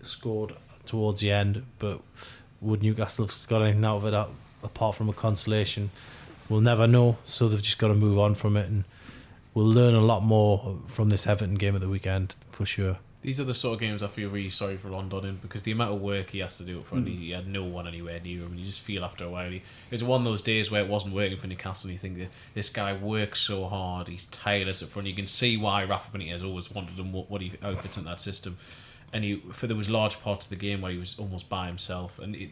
scored 0.00 0.54
towards 0.86 1.20
the 1.20 1.30
end, 1.30 1.64
but 1.78 2.00
would 2.60 2.82
Newcastle 2.82 3.28
have 3.28 3.48
got 3.48 3.62
anything 3.62 3.84
out 3.84 3.98
of 3.98 4.06
it 4.06 4.28
apart 4.64 4.96
from 4.96 5.08
a 5.08 5.12
consolation? 5.12 5.90
We'll 6.48 6.60
never 6.60 6.86
know. 6.86 7.18
So 7.26 7.48
they've 7.48 7.62
just 7.62 7.78
got 7.78 7.88
to 7.88 7.94
move 7.94 8.18
on 8.18 8.34
from 8.34 8.56
it, 8.56 8.68
and 8.68 8.84
we'll 9.54 9.66
learn 9.66 9.94
a 9.94 10.00
lot 10.00 10.22
more 10.22 10.78
from 10.86 11.08
this 11.08 11.26
Everton 11.26 11.56
game 11.56 11.74
at 11.74 11.80
the 11.80 11.88
weekend 11.88 12.36
for 12.50 12.64
sure. 12.64 12.98
These 13.22 13.40
are 13.40 13.44
the 13.44 13.54
sort 13.54 13.74
of 13.74 13.80
games 13.80 14.04
I 14.04 14.06
feel 14.06 14.30
really 14.30 14.50
sorry 14.50 14.76
for 14.76 14.86
Rondon 14.88 15.24
in 15.24 15.36
because 15.38 15.64
the 15.64 15.72
amount 15.72 15.92
of 15.92 16.00
work 16.00 16.30
he 16.30 16.38
has 16.38 16.58
to 16.58 16.62
do 16.62 16.78
up 16.78 16.86
front, 16.86 17.08
hmm. 17.08 17.12
he 17.12 17.30
had 17.32 17.48
no 17.48 17.64
one 17.64 17.88
anywhere 17.88 18.20
near 18.20 18.42
him, 18.42 18.52
and 18.52 18.60
you 18.60 18.66
just 18.66 18.82
feel 18.82 19.04
after 19.04 19.24
a 19.24 19.28
while 19.28 19.50
he, 19.50 19.56
it 19.56 19.62
was 19.90 20.04
one 20.04 20.20
of 20.20 20.24
those 20.24 20.42
days 20.42 20.70
where 20.70 20.80
it 20.80 20.88
wasn't 20.88 21.12
working 21.12 21.36
for 21.36 21.48
Newcastle. 21.48 21.90
And 21.90 21.94
you 21.94 21.98
think 21.98 22.30
this 22.54 22.70
guy 22.70 22.92
works 22.92 23.40
so 23.40 23.66
hard, 23.66 24.06
he's 24.06 24.26
tireless 24.26 24.80
up 24.80 24.90
front. 24.90 25.08
You 25.08 25.14
can 25.14 25.26
see 25.26 25.56
why 25.56 25.82
Rafa 25.82 26.16
Benitez 26.16 26.44
always 26.44 26.70
wanted 26.70 26.96
him, 26.96 27.12
what, 27.12 27.28
what 27.28 27.40
he 27.40 27.52
outfits 27.64 27.96
in 27.98 28.04
that 28.04 28.20
system. 28.20 28.58
And 29.16 29.24
he, 29.24 29.36
for 29.50 29.66
there 29.66 29.76
was 29.76 29.88
large 29.88 30.20
parts 30.20 30.44
of 30.44 30.50
the 30.50 30.56
game 30.56 30.82
where 30.82 30.92
he 30.92 30.98
was 30.98 31.18
almost 31.18 31.48
by 31.48 31.68
himself, 31.68 32.18
and 32.18 32.36
it, 32.36 32.50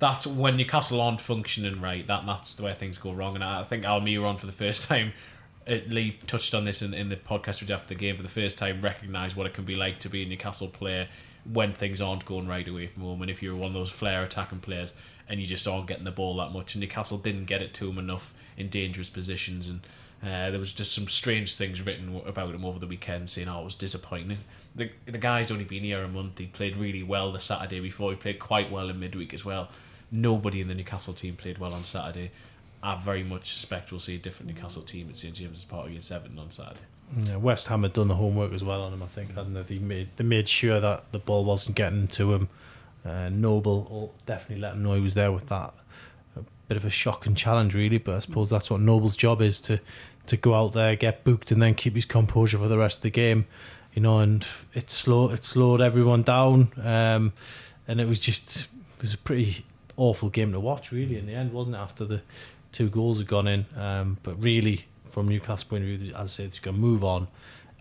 that's 0.00 0.26
when 0.26 0.56
Newcastle 0.56 1.00
aren't 1.00 1.20
functioning 1.20 1.80
right. 1.80 2.04
That 2.04 2.26
that's 2.26 2.56
the 2.56 2.64
way 2.64 2.74
things 2.74 2.98
go 2.98 3.12
wrong. 3.12 3.36
And 3.36 3.44
I 3.44 3.62
think 3.62 3.84
Almiron 3.84 4.36
for 4.36 4.46
the 4.46 4.52
first 4.52 4.82
time 4.88 5.12
uh, 5.68 5.76
Lee 5.88 6.18
touched 6.26 6.54
on 6.54 6.64
this 6.64 6.82
in, 6.82 6.92
in 6.92 7.08
the 7.08 7.16
podcast 7.16 7.60
we 7.60 7.68
did 7.68 7.74
after 7.74 7.94
the 7.94 8.00
game 8.00 8.16
for 8.16 8.22
the 8.22 8.28
first 8.28 8.58
time, 8.58 8.82
recognised 8.82 9.36
what 9.36 9.46
it 9.46 9.54
can 9.54 9.64
be 9.64 9.76
like 9.76 10.00
to 10.00 10.08
be 10.08 10.22
a 10.22 10.26
Newcastle 10.26 10.68
player 10.68 11.08
when 11.50 11.72
things 11.72 12.00
aren't 12.00 12.24
going 12.24 12.48
right 12.48 12.66
away 12.66 12.88
from 12.88 13.02
home. 13.02 13.22
And 13.22 13.30
if 13.30 13.42
you're 13.42 13.56
one 13.56 13.68
of 13.68 13.74
those 13.74 13.90
flair 13.90 14.24
attacking 14.24 14.60
players 14.60 14.94
and 15.28 15.40
you 15.40 15.46
just 15.46 15.68
aren't 15.68 15.86
getting 15.86 16.04
the 16.04 16.10
ball 16.10 16.36
that 16.38 16.52
much, 16.52 16.74
and 16.74 16.80
Newcastle 16.80 17.18
didn't 17.18 17.44
get 17.44 17.62
it 17.62 17.74
to 17.74 17.88
him 17.88 17.98
enough 17.98 18.34
in 18.56 18.68
dangerous 18.68 19.08
positions. 19.08 19.68
And 19.68 19.80
uh, 20.22 20.50
there 20.50 20.60
was 20.60 20.72
just 20.72 20.92
some 20.92 21.08
strange 21.08 21.54
things 21.54 21.80
written 21.80 22.20
about 22.26 22.54
him 22.54 22.64
over 22.64 22.78
the 22.78 22.86
weekend, 22.86 23.30
saying, 23.30 23.48
"Oh, 23.48 23.62
it 23.62 23.64
was 23.64 23.74
disappointing." 23.74 24.38
The 24.74 24.90
the 25.06 25.18
guy's 25.18 25.50
only 25.50 25.64
been 25.64 25.84
here 25.84 26.02
a 26.02 26.08
month. 26.08 26.38
He 26.38 26.46
played 26.46 26.76
really 26.76 27.02
well 27.02 27.32
the 27.32 27.40
Saturday 27.40 27.80
before. 27.80 28.10
He 28.10 28.16
played 28.16 28.38
quite 28.38 28.70
well 28.70 28.88
in 28.88 28.98
midweek 28.98 29.34
as 29.34 29.44
well. 29.44 29.68
Nobody 30.10 30.60
in 30.60 30.68
the 30.68 30.74
Newcastle 30.74 31.14
team 31.14 31.36
played 31.36 31.58
well 31.58 31.72
on 31.74 31.84
Saturday. 31.84 32.30
I 32.82 33.00
very 33.00 33.22
much 33.22 33.52
suspect 33.52 33.92
we'll 33.92 34.00
see 34.00 34.16
a 34.16 34.18
different 34.18 34.52
Newcastle 34.54 34.82
team 34.82 35.08
at 35.08 35.16
St 35.16 35.34
James's 35.34 35.64
Park 35.64 35.86
against 35.86 36.10
Everton 36.10 36.38
on 36.38 36.50
Saturday. 36.50 36.80
Yeah, 37.16 37.36
West 37.36 37.68
Ham 37.68 37.82
had 37.82 37.92
done 37.92 38.08
the 38.08 38.14
homework 38.14 38.52
as 38.52 38.64
well 38.64 38.82
on 38.82 38.92
him, 38.92 39.02
I 39.02 39.06
think, 39.06 39.34
hadn't 39.34 39.54
they? 39.54 39.62
They 39.62 39.78
made, 39.78 40.08
they 40.16 40.24
made 40.24 40.48
sure 40.48 40.80
that 40.80 41.12
the 41.12 41.18
ball 41.18 41.44
wasn't 41.44 41.76
getting 41.76 42.08
to 42.08 42.32
him. 42.34 42.48
Uh, 43.04 43.28
Noble 43.28 44.14
definitely 44.26 44.62
let 44.62 44.74
him 44.74 44.82
know 44.82 44.94
he 44.94 45.00
was 45.00 45.14
there 45.14 45.30
with 45.30 45.48
that. 45.48 45.74
A 46.36 46.42
bit 46.68 46.76
of 46.76 46.84
a 46.84 46.90
shock 46.90 47.26
and 47.26 47.36
challenge, 47.36 47.74
really, 47.74 47.98
but 47.98 48.14
I 48.14 48.18
suppose 48.20 48.48
that's 48.50 48.70
what 48.70 48.80
Noble's 48.80 49.16
job 49.16 49.42
is 49.42 49.60
to, 49.62 49.80
to 50.26 50.36
go 50.36 50.54
out 50.54 50.72
there, 50.72 50.96
get 50.96 51.22
booked, 51.22 51.50
and 51.50 51.60
then 51.60 51.74
keep 51.74 51.94
his 51.94 52.06
composure 52.06 52.58
for 52.58 52.68
the 52.68 52.78
rest 52.78 52.98
of 52.98 53.02
the 53.02 53.10
game. 53.10 53.46
You 53.94 54.02
know, 54.02 54.20
and 54.20 54.46
it 54.74 54.90
slow 54.90 55.30
it 55.30 55.44
slowed 55.44 55.80
everyone 55.80 56.22
down, 56.22 56.72
um, 56.82 57.32
and 57.86 58.00
it 58.00 58.08
was 58.08 58.18
just 58.18 58.68
it 58.96 59.02
was 59.02 59.14
a 59.14 59.18
pretty 59.18 59.66
awful 59.96 60.30
game 60.30 60.52
to 60.52 60.60
watch, 60.60 60.92
really. 60.92 61.18
In 61.18 61.26
the 61.26 61.34
end, 61.34 61.52
wasn't 61.52 61.76
it? 61.76 61.80
After 61.80 62.04
the 62.04 62.22
two 62.72 62.88
goals 62.88 63.18
had 63.18 63.28
gone 63.28 63.46
in. 63.46 63.66
Um, 63.76 64.18
but 64.22 64.42
really, 64.42 64.86
from 65.10 65.28
Newcastle 65.28 65.68
point 65.68 65.84
of 65.84 65.90
view, 65.90 66.14
as 66.14 66.20
I 66.20 66.26
said, 66.26 66.52
to 66.52 66.72
move 66.72 67.04
on. 67.04 67.28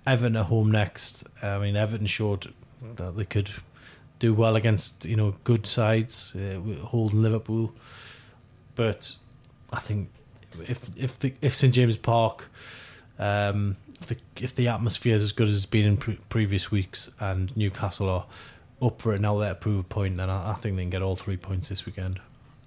Everton 0.05 0.35
at 0.35 0.47
home 0.47 0.71
next. 0.71 1.23
I 1.41 1.59
mean, 1.59 1.75
Everton 1.75 2.07
showed 2.07 2.53
that 2.95 3.15
they 3.15 3.25
could 3.25 3.51
do 4.19 4.33
well 4.33 4.55
against 4.55 5.05
you 5.05 5.15
know 5.15 5.35
good 5.43 5.65
sides, 5.65 6.35
uh, 6.35 6.59
holding 6.85 7.21
Liverpool. 7.21 7.73
But 8.75 9.15
I 9.71 9.79
think 9.79 10.09
if 10.67 10.89
if 10.95 11.19
the 11.19 11.33
if 11.41 11.55
St 11.55 11.73
James 11.73 11.97
Park, 11.97 12.49
um, 13.19 13.77
the, 14.07 14.17
if 14.37 14.55
the 14.55 14.67
atmosphere 14.67 15.15
is 15.15 15.23
as 15.23 15.31
good 15.31 15.47
as 15.47 15.55
it's 15.55 15.65
been 15.65 15.85
in 15.85 15.97
pre- 15.97 16.19
previous 16.29 16.71
weeks, 16.71 17.09
and 17.19 17.55
Newcastle 17.55 18.09
are 18.09 18.25
up 18.81 19.01
for 19.01 19.13
it 19.13 19.21
now, 19.21 19.37
they're 19.37 19.53
prove 19.53 19.79
a 19.79 19.83
point, 19.83 20.17
then 20.17 20.29
I, 20.29 20.51
I 20.51 20.53
think 20.55 20.75
they 20.75 20.83
can 20.83 20.89
get 20.89 21.01
all 21.01 21.15
three 21.15 21.37
points 21.37 21.69
this 21.69 21.85
weekend. 21.85 22.19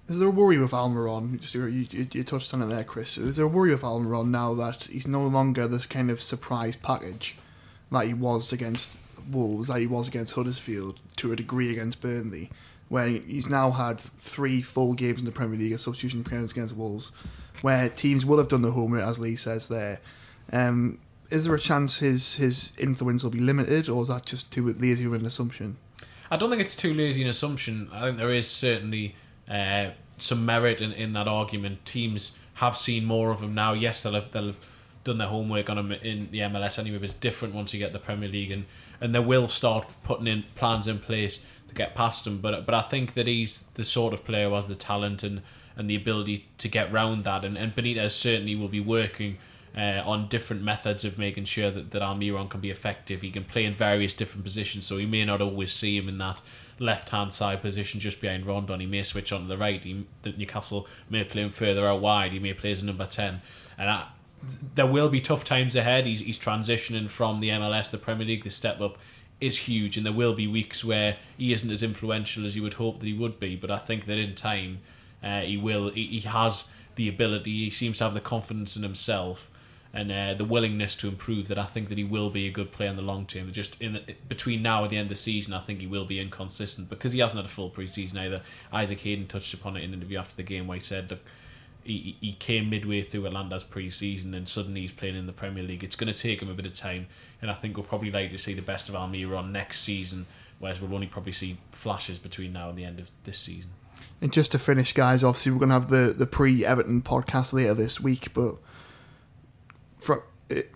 Is 0.09 0.19
there 0.19 0.29
a 0.29 0.31
worry 0.31 0.59
with 0.59 0.73
Almiron? 0.73 1.41
Just 1.41 1.55
you, 1.55 1.65
you, 1.67 2.07
you 2.13 2.25
touched 2.25 2.53
on 2.53 2.61
it 2.61 2.67
there, 2.67 2.85
Chris. 2.85 3.17
Is 3.17 3.37
there 3.37 3.47
a 3.47 3.49
worry 3.49 3.71
with 3.71 3.83
Almiron 3.83 4.29
now 4.29 4.53
that 4.55 4.85
he's 4.85 5.07
no 5.07 5.27
longer 5.27 5.67
this 5.67 5.87
kind 5.87 6.11
of 6.11 6.21
surprise 6.21 6.77
package 6.77 7.37
that 7.91 8.07
he 8.07 8.15
was 8.15 8.53
against 8.53 8.99
Wolves, 9.31 9.69
that 9.69 9.81
he 9.81 9.87
was 9.87 10.07
against 10.07 10.35
Huddersfield, 10.35 11.01
to 11.17 11.33
a 11.33 11.37
degree 11.37 11.73
against 11.73 12.03
Burnley, 12.03 12.51
where 12.91 13.09
he's 13.09 13.49
now 13.49 13.71
had 13.71 13.99
three 13.99 14.61
full 14.61 14.93
games 14.93 15.21
in 15.21 15.25
the 15.25 15.33
Premier 15.33 15.59
League, 15.59 15.73
a 15.73 15.79
substitution 15.79 16.21
appearance 16.21 16.53
against 16.53 16.77
Wolves, 16.77 17.13
where 17.63 17.89
teams 17.89 18.27
will 18.27 18.39
have 18.39 18.49
done 18.49 18.63
the 18.63 18.73
homework, 18.73 19.03
as 19.03 19.19
Lee 19.19 19.37
says 19.37 19.69
there. 19.69 20.01
Um, 20.53 20.99
is 21.31 21.45
there 21.45 21.55
a 21.55 21.59
chance 21.61 21.99
his 21.99 22.37
his 22.37 22.73
influence 22.79 23.23
will 23.23 23.31
be 23.31 23.39
limited, 23.39 23.89
or 23.89 24.03
is 24.03 24.09
that 24.09 24.27
just 24.27 24.53
too 24.53 24.73
lazy 24.79 25.05
of 25.05 25.13
an 25.13 25.25
assumption? 25.25 25.77
I 26.31 26.37
don't 26.37 26.51
think 26.51 26.63
it's 26.63 26.77
too 26.77 26.95
lazy 26.95 27.23
an 27.23 27.29
assumption. 27.29 27.89
I 27.93 28.07
think 28.07 28.19
there 28.19 28.33
is 28.33 28.49
certainly 28.49 29.15
uh, 29.49 29.91
some 30.19 30.45
merit 30.47 30.81
in, 30.81 30.93
in 30.93 31.13
that 31.13 31.29
argument. 31.29 31.85
Teams 31.85 32.39
have 32.55 32.77
seen 32.77 33.05
more 33.05 33.31
of 33.31 33.41
him 33.41 33.55
now. 33.55 33.73
Yes, 33.73 34.03
they'll 34.03 34.15
have, 34.15 34.33
they'll 34.33 34.47
have 34.47 34.67
done 35.05 35.19
their 35.19 35.29
homework 35.29 35.69
on 35.69 35.79
him 35.79 35.93
in 35.93 36.31
the 36.31 36.39
MLS 36.41 36.79
anyway, 36.79 36.99
but 36.99 37.05
it's 37.05 37.13
different 37.13 37.55
once 37.55 37.75
you 37.75 37.79
get 37.79 37.93
the 37.93 37.99
Premier 37.99 38.29
League, 38.29 38.51
and, 38.51 38.65
and 39.01 39.15
they 39.15 39.21
will 39.21 39.49
start 39.49 39.87
putting 40.03 40.27
in 40.27 40.45
plans 40.55 40.89
in 40.89 40.99
place 40.99 41.45
to 41.69 41.75
get 41.75 41.95
past 41.95 42.27
him. 42.27 42.39
But 42.39 42.65
but 42.65 42.75
I 42.75 42.83
think 42.83 43.15
that 43.15 43.27
he's 43.27 43.65
the 43.75 43.85
sort 43.85 44.15
of 44.15 44.25
player 44.25 44.49
who 44.49 44.55
has 44.55 44.67
the 44.67 44.75
talent 44.75 45.23
and, 45.23 45.43
and 45.77 45.91
the 45.91 45.97
ability 45.97 46.47
to 46.59 46.69
get 46.69 46.93
round 46.93 47.25
that, 47.25 47.45
and, 47.45 47.59
and 47.59 47.75
Benitez 47.75 48.13
certainly 48.13 48.55
will 48.55 48.69
be 48.69 48.81
working. 48.81 49.39
Uh, 49.77 50.01
on 50.07 50.29
different 50.29 50.63
methods 50.63 51.05
of 51.05 51.19
making 51.19 51.45
sure 51.45 51.69
that, 51.69 51.91
that 51.91 52.01
Almiron 52.01 52.49
can 52.49 52.61
be 52.61 52.71
effective. 52.71 53.23
He 53.23 53.33
can 53.33 53.43
play 53.43 53.65
in 53.65 53.75
various 53.75 54.15
different 54.15 54.45
positions, 54.45 54.87
so 54.87 54.99
he 54.99 55.07
may 55.07 55.25
not 55.25 55.41
always 55.41 55.73
see 55.73 55.97
him 55.97 56.09
in 56.09 56.19
that 56.19 56.41
left 56.79 57.11
hand 57.11 57.33
side 57.33 57.61
position 57.61 58.01
just 58.01 58.21
behind 58.21 58.47
Rondon. 58.47 58.81
He 58.81 58.87
may 58.87 59.03
switch 59.03 59.33
on 59.33 59.43
to 59.43 59.47
the 59.49 59.59
right. 59.59 59.83
He, 59.83 60.07
the 60.23 60.33
Newcastle 60.33 60.87
may 61.09 61.25
play 61.25 61.43
him 61.43 61.51
further 61.51 61.89
out 61.89 62.01
wide. 62.01 62.33
He 62.33 62.39
may 62.39 62.55
play 62.55 62.73
as 62.73 62.83
a 62.83 62.85
number 62.85 63.07
10. 63.07 63.41
And 63.79 63.91
I, 63.91 64.09
there 64.75 64.87
will 64.87 65.09
be 65.09 65.21
tough 65.21 65.45
times 65.45 65.77
ahead. 65.77 66.07
He's, 66.07 66.21
he's 66.21 66.39
transitioning 66.39 67.09
from 67.09 67.41
the 67.41 67.51
MLS, 67.51 67.91
the 67.91 67.99
Premier 67.99 68.27
League. 68.27 68.45
The 68.45 68.51
step 68.51 68.81
up 68.81 68.99
is 69.41 69.59
huge, 69.59 69.97
and 69.97 70.07
there 70.07 70.13
will 70.13 70.35
be 70.35 70.47
weeks 70.47 70.85
where 70.85 71.17
he 71.37 71.53
isn't 71.53 71.71
as 71.71 71.83
influential 71.83 72.45
as 72.45 72.57
you 72.57 72.63
would 72.63 72.75
hope 72.75 73.01
that 73.01 73.07
he 73.07 73.13
would 73.13 73.41
be. 73.41 73.57
But 73.57 73.71
I 73.71 73.79
think 73.79 74.07
that 74.07 74.19
in 74.19 74.35
time, 74.35 74.79
uh, 75.23 75.41
he 75.41 75.57
will. 75.57 75.91
He, 75.91 76.07
he 76.07 76.21
has 76.21 76.69
the 76.97 77.09
ability. 77.09 77.65
He 77.65 77.71
seems 77.71 77.99
to 77.99 78.05
have 78.05 78.15
the 78.15 78.21
confidence 78.21 78.77
in 78.77 78.83
himself 78.83 79.51
and 79.95 80.11
uh, 80.11 80.35
the 80.35 80.45
willingness 80.45 80.97
to 80.97 81.07
improve 81.07 81.47
that 81.47 81.57
I 81.57 81.67
think 81.67 81.89
that 81.89 81.97
he 81.97 82.03
will 82.03 82.29
be 82.29 82.49
a 82.49 82.51
good 82.51 82.73
player 82.73 82.91
in 82.91 82.97
the 82.97 83.03
long 83.03 83.27
term. 83.27 83.53
Just 83.53 83.81
in 83.81 83.93
the, 83.93 84.03
between 84.29 84.61
now 84.61 84.83
and 84.83 84.91
the 84.91 84.97
end 84.97 85.05
of 85.05 85.11
the 85.11 85.15
season, 85.15 85.55
I 85.55 85.61
think 85.61 85.81
he 85.81 85.87
will 85.87 86.05
be 86.05 86.19
inconsistent 86.19 86.89
because 86.89 87.13
he 87.13 87.21
hasn't 87.21 87.37
had 87.37 87.47
a 87.47 87.55
full 87.55 87.71
preseason 87.71 88.17
either. 88.17 88.43
Isaac 88.73 88.99
Hayden 89.01 89.29
touched 89.29 89.55
upon 89.55 89.77
it 89.77 89.85
in 89.85 89.91
an 89.91 89.95
interview 89.95 90.19
after 90.19 90.35
the 90.35 90.43
game 90.43 90.67
where 90.67 90.75
he 90.75 90.83
said 90.83 91.11
that 91.11 91.21
he, 91.85 92.17
he 92.21 92.33
came 92.33 92.69
midway 92.69 93.03
through 93.03 93.27
Atlanta's 93.27 93.63
pre-season 93.63 94.35
and 94.35 94.49
suddenly 94.49 94.81
he's 94.81 94.91
playing 94.91 95.17
in 95.17 95.27
the 95.27 95.33
Premier 95.33 95.63
League. 95.63 95.85
It's 95.85 95.97
going 95.97 96.13
to 96.13 96.19
take 96.19 96.43
him 96.43 96.51
a 96.51 96.55
bit 96.55 96.67
of 96.67 96.75
time, 96.75 97.07
and 97.41 97.49
I 97.49 97.55
think 97.55 97.77
we'll 97.77 97.87
probably 97.87 98.11
like 98.11 98.33
to 98.33 98.39
see 98.39 98.55
the 98.55 98.63
best 98.63 98.89
of 98.89 98.97
Almiron 98.97 99.53
next 99.53 99.83
season, 99.83 100.27
whereas 100.59 100.81
we'll 100.81 100.93
only 100.93 101.07
probably 101.07 101.33
see 101.33 101.59
flashes 101.71 102.19
between 102.19 102.53
now 102.53 102.69
and 102.69 102.77
the 102.77 102.85
end 102.85 102.99
of 102.99 103.13
this 103.23 103.39
season. 103.39 103.71
And 104.21 104.33
just 104.33 104.51
to 104.53 104.59
finish, 104.59 104.93
guys, 104.93 105.23
obviously 105.23 105.53
we're 105.53 105.59
going 105.59 105.69
to 105.69 105.75
have 105.75 105.89
the, 105.89 106.13
the 106.17 106.27
pre-Everton 106.27 107.03
podcast 107.03 107.53
later 107.53 107.75
this 107.75 108.01
week, 108.01 108.35
but 108.35 108.57
from 110.05 110.23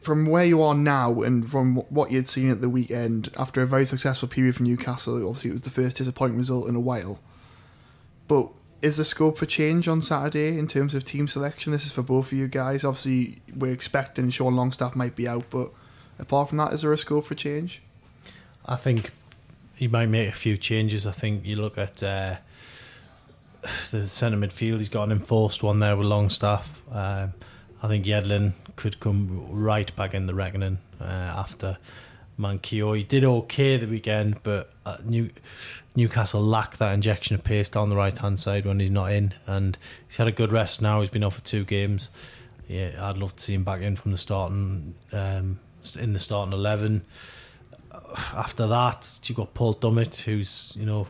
from 0.01 0.27
where 0.27 0.45
you 0.45 0.63
are 0.63 0.75
now 0.75 1.21
and 1.21 1.49
from 1.49 1.77
what 1.91 2.11
you'd 2.11 2.27
seen 2.27 2.51
at 2.51 2.61
the 2.63 2.69
weekend 2.71 3.31
after 3.37 3.61
a 3.61 3.67
very 3.67 3.85
successful 3.85 4.27
period 4.27 4.57
for 4.57 4.63
Newcastle, 4.63 5.17
obviously 5.17 5.51
it 5.51 5.53
was 5.53 5.63
the 5.63 5.71
first 5.71 5.99
disappointing 5.99 6.39
result 6.39 6.69
in 6.69 6.75
a 6.75 6.81
while. 6.81 7.19
But 8.27 8.49
is 8.81 8.97
there 8.97 9.05
scope 9.05 9.39
for 9.39 9.47
change 9.47 9.87
on 9.87 10.01
Saturday 10.01 10.59
in 10.59 10.69
terms 10.69 10.95
of 10.95 11.05
team 11.05 11.29
selection? 11.29 11.73
This 11.73 11.85
is 11.85 11.93
for 11.93 12.03
both 12.03 12.27
of 12.27 12.33
you 12.33 12.49
guys. 12.49 12.83
Obviously, 12.83 13.43
we're 13.55 13.73
expecting 13.73 14.31
Sean 14.31 14.57
Longstaff 14.57 14.97
might 14.97 15.15
be 15.15 15.29
out, 15.29 15.45
but 15.51 15.71
apart 16.19 16.49
from 16.49 16.59
that, 16.59 16.73
is 16.73 16.83
there 16.83 16.93
a 16.93 16.99
scope 16.99 17.27
for 17.27 17.35
change? 17.35 17.83
I 18.65 18.77
think 18.77 19.11
he 19.75 19.87
might 19.87 20.07
make 20.07 20.29
a 20.29 20.37
few 20.37 20.57
changes. 20.57 21.07
I 21.07 21.13
think 21.13 21.45
you 21.45 21.57
look 21.57 21.77
at 21.77 22.03
uh, 22.03 22.37
the 23.91 24.09
centre 24.09 24.39
midfield. 24.39 24.79
He's 24.79 24.89
got 24.89 25.05
an 25.05 25.13
enforced 25.13 25.63
one 25.63 25.79
there 25.79 25.97
with 25.97 26.07
Longstaff. 26.07 26.83
Um, 26.91 27.35
I 27.83 27.89
think 27.89 28.07
Yedlin 28.07 28.53
could 28.77 28.99
come 29.01 29.47
right 29.51 29.95
back 29.95 30.15
in 30.15 30.27
the 30.27 30.35
reckoning 30.35 30.79
uh, 31.01 31.05
after 31.05 31.79
Manquillo. 32.39 32.97
He 32.97 33.05
did 33.05 33.25
okay 33.25 33.77
the 33.77 33.87
weekend, 33.87 34.43
but 34.43 34.73
uh, 34.85 34.99
New, 35.05 35.31
Newcastle 35.95 36.43
lack 36.43 36.77
that 36.79 36.93
injection 36.93 37.35
of 37.35 37.45
pace 37.45 37.69
down 37.69 37.91
the 37.91 37.97
right 37.97 38.17
hand 38.17 38.39
side 38.39 38.65
when 38.67 38.81
he's 38.81 38.91
not 38.91 39.13
in, 39.13 39.35
and 39.47 39.79
he's 40.07 40.17
had 40.17 40.29
a 40.29 40.33
good 40.33 40.53
rest 40.53 40.83
now. 40.83 41.01
He's 41.01 41.11
been 41.11 41.25
off 41.25 41.35
for 41.35 41.45
two 41.45 41.65
games. 41.65 42.11
Yeah, 42.67 42.91
I'd 43.01 43.17
love 43.17 43.37
to 43.37 43.43
see 43.43 43.55
him 43.55 43.65
back 43.65 43.81
in 43.81 43.97
from 43.97 44.13
the 44.13 44.19
starting 44.19 44.95
um, 45.13 45.59
in 45.99 46.13
the 46.13 46.19
starting 46.19 46.53
eleven. 46.53 47.05
After 48.35 48.67
that, 48.67 49.21
you've 49.25 49.37
got 49.37 49.55
Paul 49.55 49.75
Dummett, 49.75 50.21
who's 50.23 50.73
you 50.77 50.87
know 50.87 51.07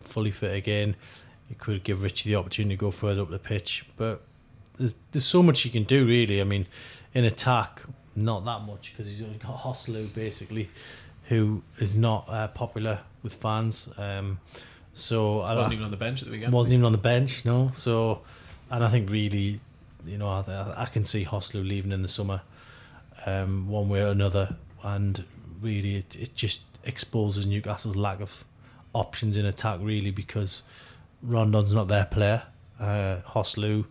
fully 0.00 0.30
fit 0.30 0.54
again. 0.54 0.96
It 1.50 1.58
could 1.58 1.82
give 1.82 2.02
Richie 2.02 2.30
the 2.30 2.36
opportunity 2.36 2.76
to 2.76 2.80
go 2.80 2.90
further 2.90 3.22
up 3.22 3.30
the 3.30 3.38
pitch, 3.38 3.84
but 3.96 4.22
there's 4.80 4.96
there's 5.12 5.26
so 5.26 5.42
much 5.42 5.64
you 5.64 5.70
can 5.70 5.84
do 5.84 6.04
really. 6.04 6.40
I 6.40 6.44
mean, 6.44 6.66
in 7.14 7.24
attack, 7.24 7.82
not 8.16 8.44
that 8.46 8.62
much 8.62 8.92
because 8.92 9.10
he's 9.10 9.22
only 9.22 9.38
got 9.38 9.58
Joselu 9.58 10.12
basically, 10.12 10.70
who 11.28 11.62
is 11.78 11.94
not 11.94 12.24
uh, 12.28 12.48
popular 12.48 13.00
with 13.22 13.34
fans. 13.34 13.88
Um, 13.96 14.40
so 14.94 15.40
I 15.40 15.54
wasn't 15.54 15.74
even 15.74 15.84
on 15.84 15.90
the 15.90 15.96
bench 15.96 16.22
at 16.22 16.26
the 16.26 16.32
weekend. 16.32 16.52
Wasn't 16.52 16.72
even 16.72 16.84
on 16.84 16.92
the 16.92 16.98
bench, 16.98 17.44
no. 17.44 17.70
So, 17.74 18.22
and 18.70 18.82
I 18.82 18.88
think 18.88 19.10
really, 19.10 19.60
you 20.04 20.18
know, 20.18 20.28
I, 20.28 20.74
I 20.76 20.86
can 20.86 21.04
see 21.04 21.24
Joselu 21.24 21.66
leaving 21.66 21.92
in 21.92 22.02
the 22.02 22.08
summer, 22.08 22.40
um, 23.26 23.68
one 23.68 23.88
way 23.88 24.00
or 24.00 24.08
another, 24.08 24.56
and 24.82 25.24
really 25.60 25.96
it, 25.96 26.16
it 26.16 26.34
just 26.34 26.62
exposes 26.84 27.46
Newcastle's 27.46 27.96
lack 27.96 28.20
of 28.20 28.44
options 28.94 29.36
in 29.36 29.44
attack 29.44 29.78
really 29.82 30.10
because 30.10 30.62
Rondon's 31.22 31.72
not 31.72 31.88
their 31.88 32.06
player. 32.06 32.42
Uh, 32.80 33.18
Joselu 33.28 33.84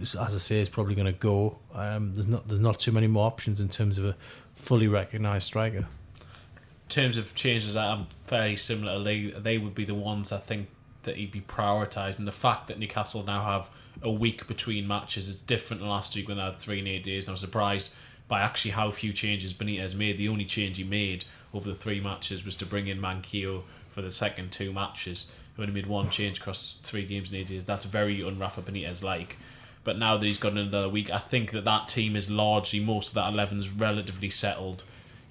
as 0.00 0.16
I 0.16 0.38
say, 0.38 0.60
is 0.60 0.68
probably 0.68 0.94
going 0.94 1.06
to 1.06 1.12
go. 1.12 1.58
Um, 1.74 2.14
there's 2.14 2.26
not 2.26 2.48
there's 2.48 2.60
not 2.60 2.78
too 2.78 2.92
many 2.92 3.06
more 3.06 3.26
options 3.26 3.60
in 3.60 3.68
terms 3.68 3.98
of 3.98 4.04
a 4.04 4.16
fully 4.56 4.88
recognised 4.88 5.46
striker. 5.46 5.78
In 5.78 6.88
terms 6.88 7.16
of 7.16 7.34
changes, 7.34 7.76
I'm 7.76 8.06
fairly 8.26 8.56
similar. 8.56 9.02
They 9.02 9.26
they 9.26 9.58
would 9.58 9.74
be 9.74 9.84
the 9.84 9.94
ones 9.94 10.32
I 10.32 10.38
think 10.38 10.68
that 11.02 11.16
he'd 11.16 11.32
be 11.32 11.40
prioritising. 11.40 12.24
The 12.24 12.32
fact 12.32 12.68
that 12.68 12.78
Newcastle 12.78 13.22
now 13.22 13.44
have 13.44 13.68
a 14.02 14.10
week 14.10 14.46
between 14.46 14.86
matches 14.86 15.28
is 15.28 15.40
different 15.40 15.80
than 15.80 15.88
last 15.88 16.14
week 16.14 16.28
when 16.28 16.36
they 16.36 16.42
had 16.42 16.58
three 16.58 16.78
and 16.78 16.88
eight 16.88 17.04
days. 17.04 17.24
And 17.24 17.30
I 17.30 17.32
was 17.32 17.40
surprised 17.40 17.90
by 18.26 18.40
actually 18.40 18.72
how 18.72 18.90
few 18.90 19.12
changes 19.12 19.52
Benitez 19.52 19.94
made. 19.94 20.18
The 20.18 20.28
only 20.28 20.44
change 20.44 20.78
he 20.78 20.84
made 20.84 21.24
over 21.52 21.68
the 21.68 21.74
three 21.74 22.00
matches 22.00 22.44
was 22.44 22.56
to 22.56 22.66
bring 22.66 22.88
in 22.88 23.00
Manquillo 23.00 23.62
for 23.90 24.02
the 24.02 24.10
second 24.10 24.50
two 24.50 24.72
matches. 24.72 25.30
He 25.56 25.62
only 25.62 25.74
made 25.74 25.86
one 25.86 26.10
change 26.10 26.40
across 26.40 26.78
three 26.82 27.06
games 27.06 27.32
in 27.32 27.38
eight 27.38 27.48
days. 27.48 27.64
That's 27.64 27.84
very 27.84 28.22
un 28.22 28.38
Rafa 28.38 28.62
Benitez 28.62 29.02
like. 29.02 29.36
But 29.84 29.98
now 29.98 30.16
that 30.16 30.26
he's 30.26 30.38
got 30.38 30.52
another 30.52 30.88
week, 30.88 31.10
I 31.10 31.18
think 31.18 31.50
that 31.52 31.64
that 31.66 31.88
team 31.88 32.16
is 32.16 32.30
largely 32.30 32.80
most 32.80 33.08
of 33.08 33.14
that 33.14 33.32
eleven 33.32 33.58
is 33.58 33.68
relatively 33.68 34.30
settled. 34.30 34.82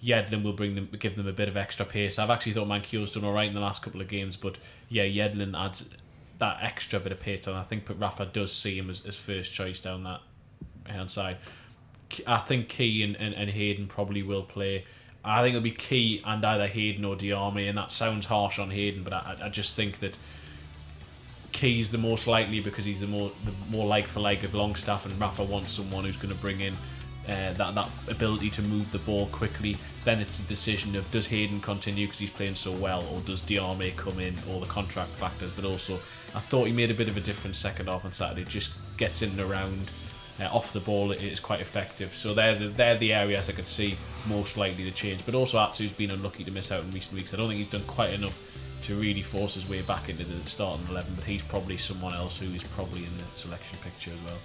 Yedlin 0.03 0.43
will 0.43 0.53
bring 0.53 0.75
them, 0.75 0.89
give 0.99 1.15
them 1.15 1.27
a 1.27 1.33
bit 1.33 1.47
of 1.47 1.57
extra 1.57 1.85
pace. 1.85 2.19
I've 2.19 2.29
actually 2.29 2.53
thought 2.53 2.67
Manquillo's 2.67 3.11
done 3.11 3.23
all 3.23 3.33
right 3.33 3.47
in 3.47 3.53
the 3.53 3.61
last 3.61 3.81
couple 3.81 4.01
of 4.01 4.07
games, 4.07 4.37
but 4.37 4.57
yeah, 4.89 5.05
Yedlin 5.05 5.57
adds 5.57 5.89
that 6.39 6.57
extra 6.61 6.99
bit 6.99 7.11
of 7.11 7.19
pace, 7.19 7.47
and 7.47 7.55
I 7.55 7.63
think 7.63 7.89
Rafa 7.97 8.25
does 8.25 8.51
see 8.51 8.77
him 8.77 8.89
as, 8.89 9.01
as 9.05 9.15
first 9.15 9.53
choice 9.53 9.81
down 9.81 10.03
that 10.03 10.19
hand 10.85 11.09
side. 11.09 11.37
I 12.27 12.37
think 12.39 12.69
Ki 12.69 13.01
and, 13.01 13.15
and, 13.15 13.33
and 13.33 13.49
Hayden 13.49 13.87
probably 13.87 14.21
will 14.21 14.43
play. 14.43 14.85
I 15.23 15.41
think 15.41 15.55
it'll 15.55 15.63
be 15.63 15.71
Ki 15.71 16.21
and 16.25 16.45
either 16.45 16.67
Hayden 16.67 17.05
or 17.05 17.15
Diame, 17.15 17.67
and 17.69 17.77
that 17.77 17.91
sounds 17.91 18.25
harsh 18.25 18.59
on 18.59 18.71
Hayden, 18.71 19.03
but 19.03 19.13
I, 19.13 19.37
I 19.43 19.49
just 19.49 19.75
think 19.75 19.99
that 19.99 20.17
Ki's 21.53 21.91
the 21.91 21.97
most 21.97 22.27
likely 22.27 22.59
because 22.59 22.83
he's 22.83 22.99
the 22.99 23.07
more 23.07 23.31
the 23.45 23.53
more 23.69 23.85
like 23.85 24.07
for 24.07 24.19
like 24.19 24.43
of 24.43 24.53
Longstaff, 24.53 25.05
and 25.05 25.19
Rafa 25.19 25.43
wants 25.43 25.71
someone 25.71 26.03
who's 26.03 26.17
going 26.17 26.33
to 26.33 26.41
bring 26.41 26.59
in 26.59 26.73
uh, 27.25 27.53
that 27.53 27.75
that 27.75 27.89
ability 28.09 28.49
to 28.49 28.61
move 28.63 28.91
the 28.91 28.99
ball 28.99 29.27
quickly. 29.27 29.77
Then 30.03 30.19
it's 30.19 30.39
a 30.39 30.43
decision 30.43 30.95
of 30.95 31.09
does 31.11 31.27
Hayden 31.27 31.61
continue 31.61 32.07
because 32.07 32.19
he's 32.19 32.29
playing 32.29 32.55
so 32.55 32.71
well, 32.71 33.05
or 33.13 33.21
does 33.21 33.41
Diame 33.41 33.95
come 33.95 34.19
in, 34.19 34.35
or 34.49 34.59
the 34.59 34.65
contract 34.65 35.11
factors. 35.11 35.51
But 35.51 35.63
also, 35.63 35.99
I 36.35 36.39
thought 36.39 36.65
he 36.65 36.73
made 36.73 36.91
a 36.91 36.95
bit 36.95 37.07
of 37.07 37.15
a 37.15 37.21
difference 37.21 37.57
second 37.59 37.87
half 37.87 38.03
on 38.03 38.11
Saturday. 38.11 38.43
Just 38.43 38.73
gets 38.97 39.21
in 39.21 39.29
and 39.31 39.39
around. 39.39 39.89
Uh, 40.39 40.45
off 40.45 40.73
the 40.73 40.79
ball, 40.79 41.11
it 41.11 41.21
is 41.21 41.39
quite 41.39 41.61
effective. 41.61 42.15
So 42.15 42.33
they're 42.33 42.55
the, 42.55 42.69
they're 42.69 42.97
the 42.97 43.13
areas 43.13 43.49
I 43.49 43.51
could 43.51 43.67
see 43.67 43.95
most 44.25 44.57
likely 44.57 44.83
to 44.83 44.89
change. 44.89 45.21
But 45.27 45.35
also, 45.35 45.59
Atsu's 45.59 45.91
been 45.91 46.09
unlucky 46.09 46.43
to 46.43 46.49
miss 46.49 46.71
out 46.71 46.83
in 46.83 46.89
recent 46.89 47.13
weeks. 47.13 47.35
I 47.35 47.37
don't 47.37 47.47
think 47.47 47.59
he's 47.59 47.69
done 47.69 47.83
quite 47.83 48.15
enough 48.15 48.41
to 48.83 48.95
really 48.95 49.21
force 49.21 49.55
his 49.55 49.67
way 49.67 49.81
back 49.81 50.09
into 50.09 50.23
the 50.23 50.49
starting 50.49 50.85
eleven. 50.89 51.13
But 51.15 51.25
he's 51.25 51.41
probably 51.41 51.77
someone 51.77 52.13
else 52.13 52.37
who 52.37 52.53
is 52.53 52.63
probably 52.63 53.03
in 53.03 53.17
the 53.17 53.23
selection 53.35 53.77
picture 53.83 54.11
as 54.11 54.21
well. 54.25 54.37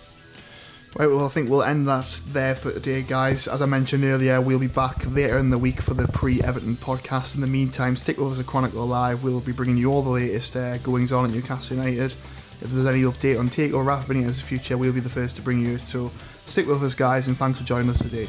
Right, 0.97 1.07
well, 1.07 1.27
I 1.27 1.29
think 1.29 1.51
we'll 1.51 1.63
end 1.63 1.87
that 1.87 2.21
there 2.29 2.55
for 2.55 2.73
today, 2.73 3.03
guys. 3.03 3.47
As 3.47 3.61
I 3.61 3.67
mentioned 3.67 4.05
earlier, 4.05 4.41
we'll 4.41 4.59
be 4.59 4.69
back 4.69 5.07
later 5.11 5.37
in 5.37 5.51
the 5.51 5.59
week 5.59 5.83
for 5.83 5.93
the 5.93 6.09
pre 6.09 6.41
Everton 6.41 6.77
podcast. 6.77 7.35
In 7.35 7.43
the 7.43 7.47
meantime, 7.47 7.95
stick 7.95 8.17
with 8.17 8.33
us 8.33 8.41
at 8.41 8.47
Chronicle 8.47 8.87
Live. 8.87 9.23
We'll 9.23 9.41
be 9.41 9.53
bringing 9.53 9.77
you 9.77 9.93
all 9.93 10.03
the 10.03 10.09
latest 10.09 10.57
uh, 10.57 10.79
goings 10.79 11.13
on 11.13 11.27
at 11.27 11.31
Newcastle 11.31 11.77
United. 11.77 12.15
If 12.61 12.71
there's 12.71 12.87
any 12.87 13.03
update 13.03 13.39
on 13.39 13.49
Take 13.49 13.75
or 13.75 13.85
Rafa 13.85 14.15
the 14.15 14.33
future, 14.33 14.77
we'll 14.77 14.93
be 14.93 15.01
the 15.01 15.11
first 15.11 15.37
to 15.37 15.43
bring 15.43 15.65
you 15.65 15.75
it. 15.75 15.85
So 15.85 16.11
stick 16.47 16.67
with 16.67 16.83
us, 16.83 16.95
guys, 16.95 17.29
and 17.29 17.37
thanks 17.37 17.59
for 17.59 17.65
joining 17.65 17.91
us 17.91 18.01
today. 18.01 18.29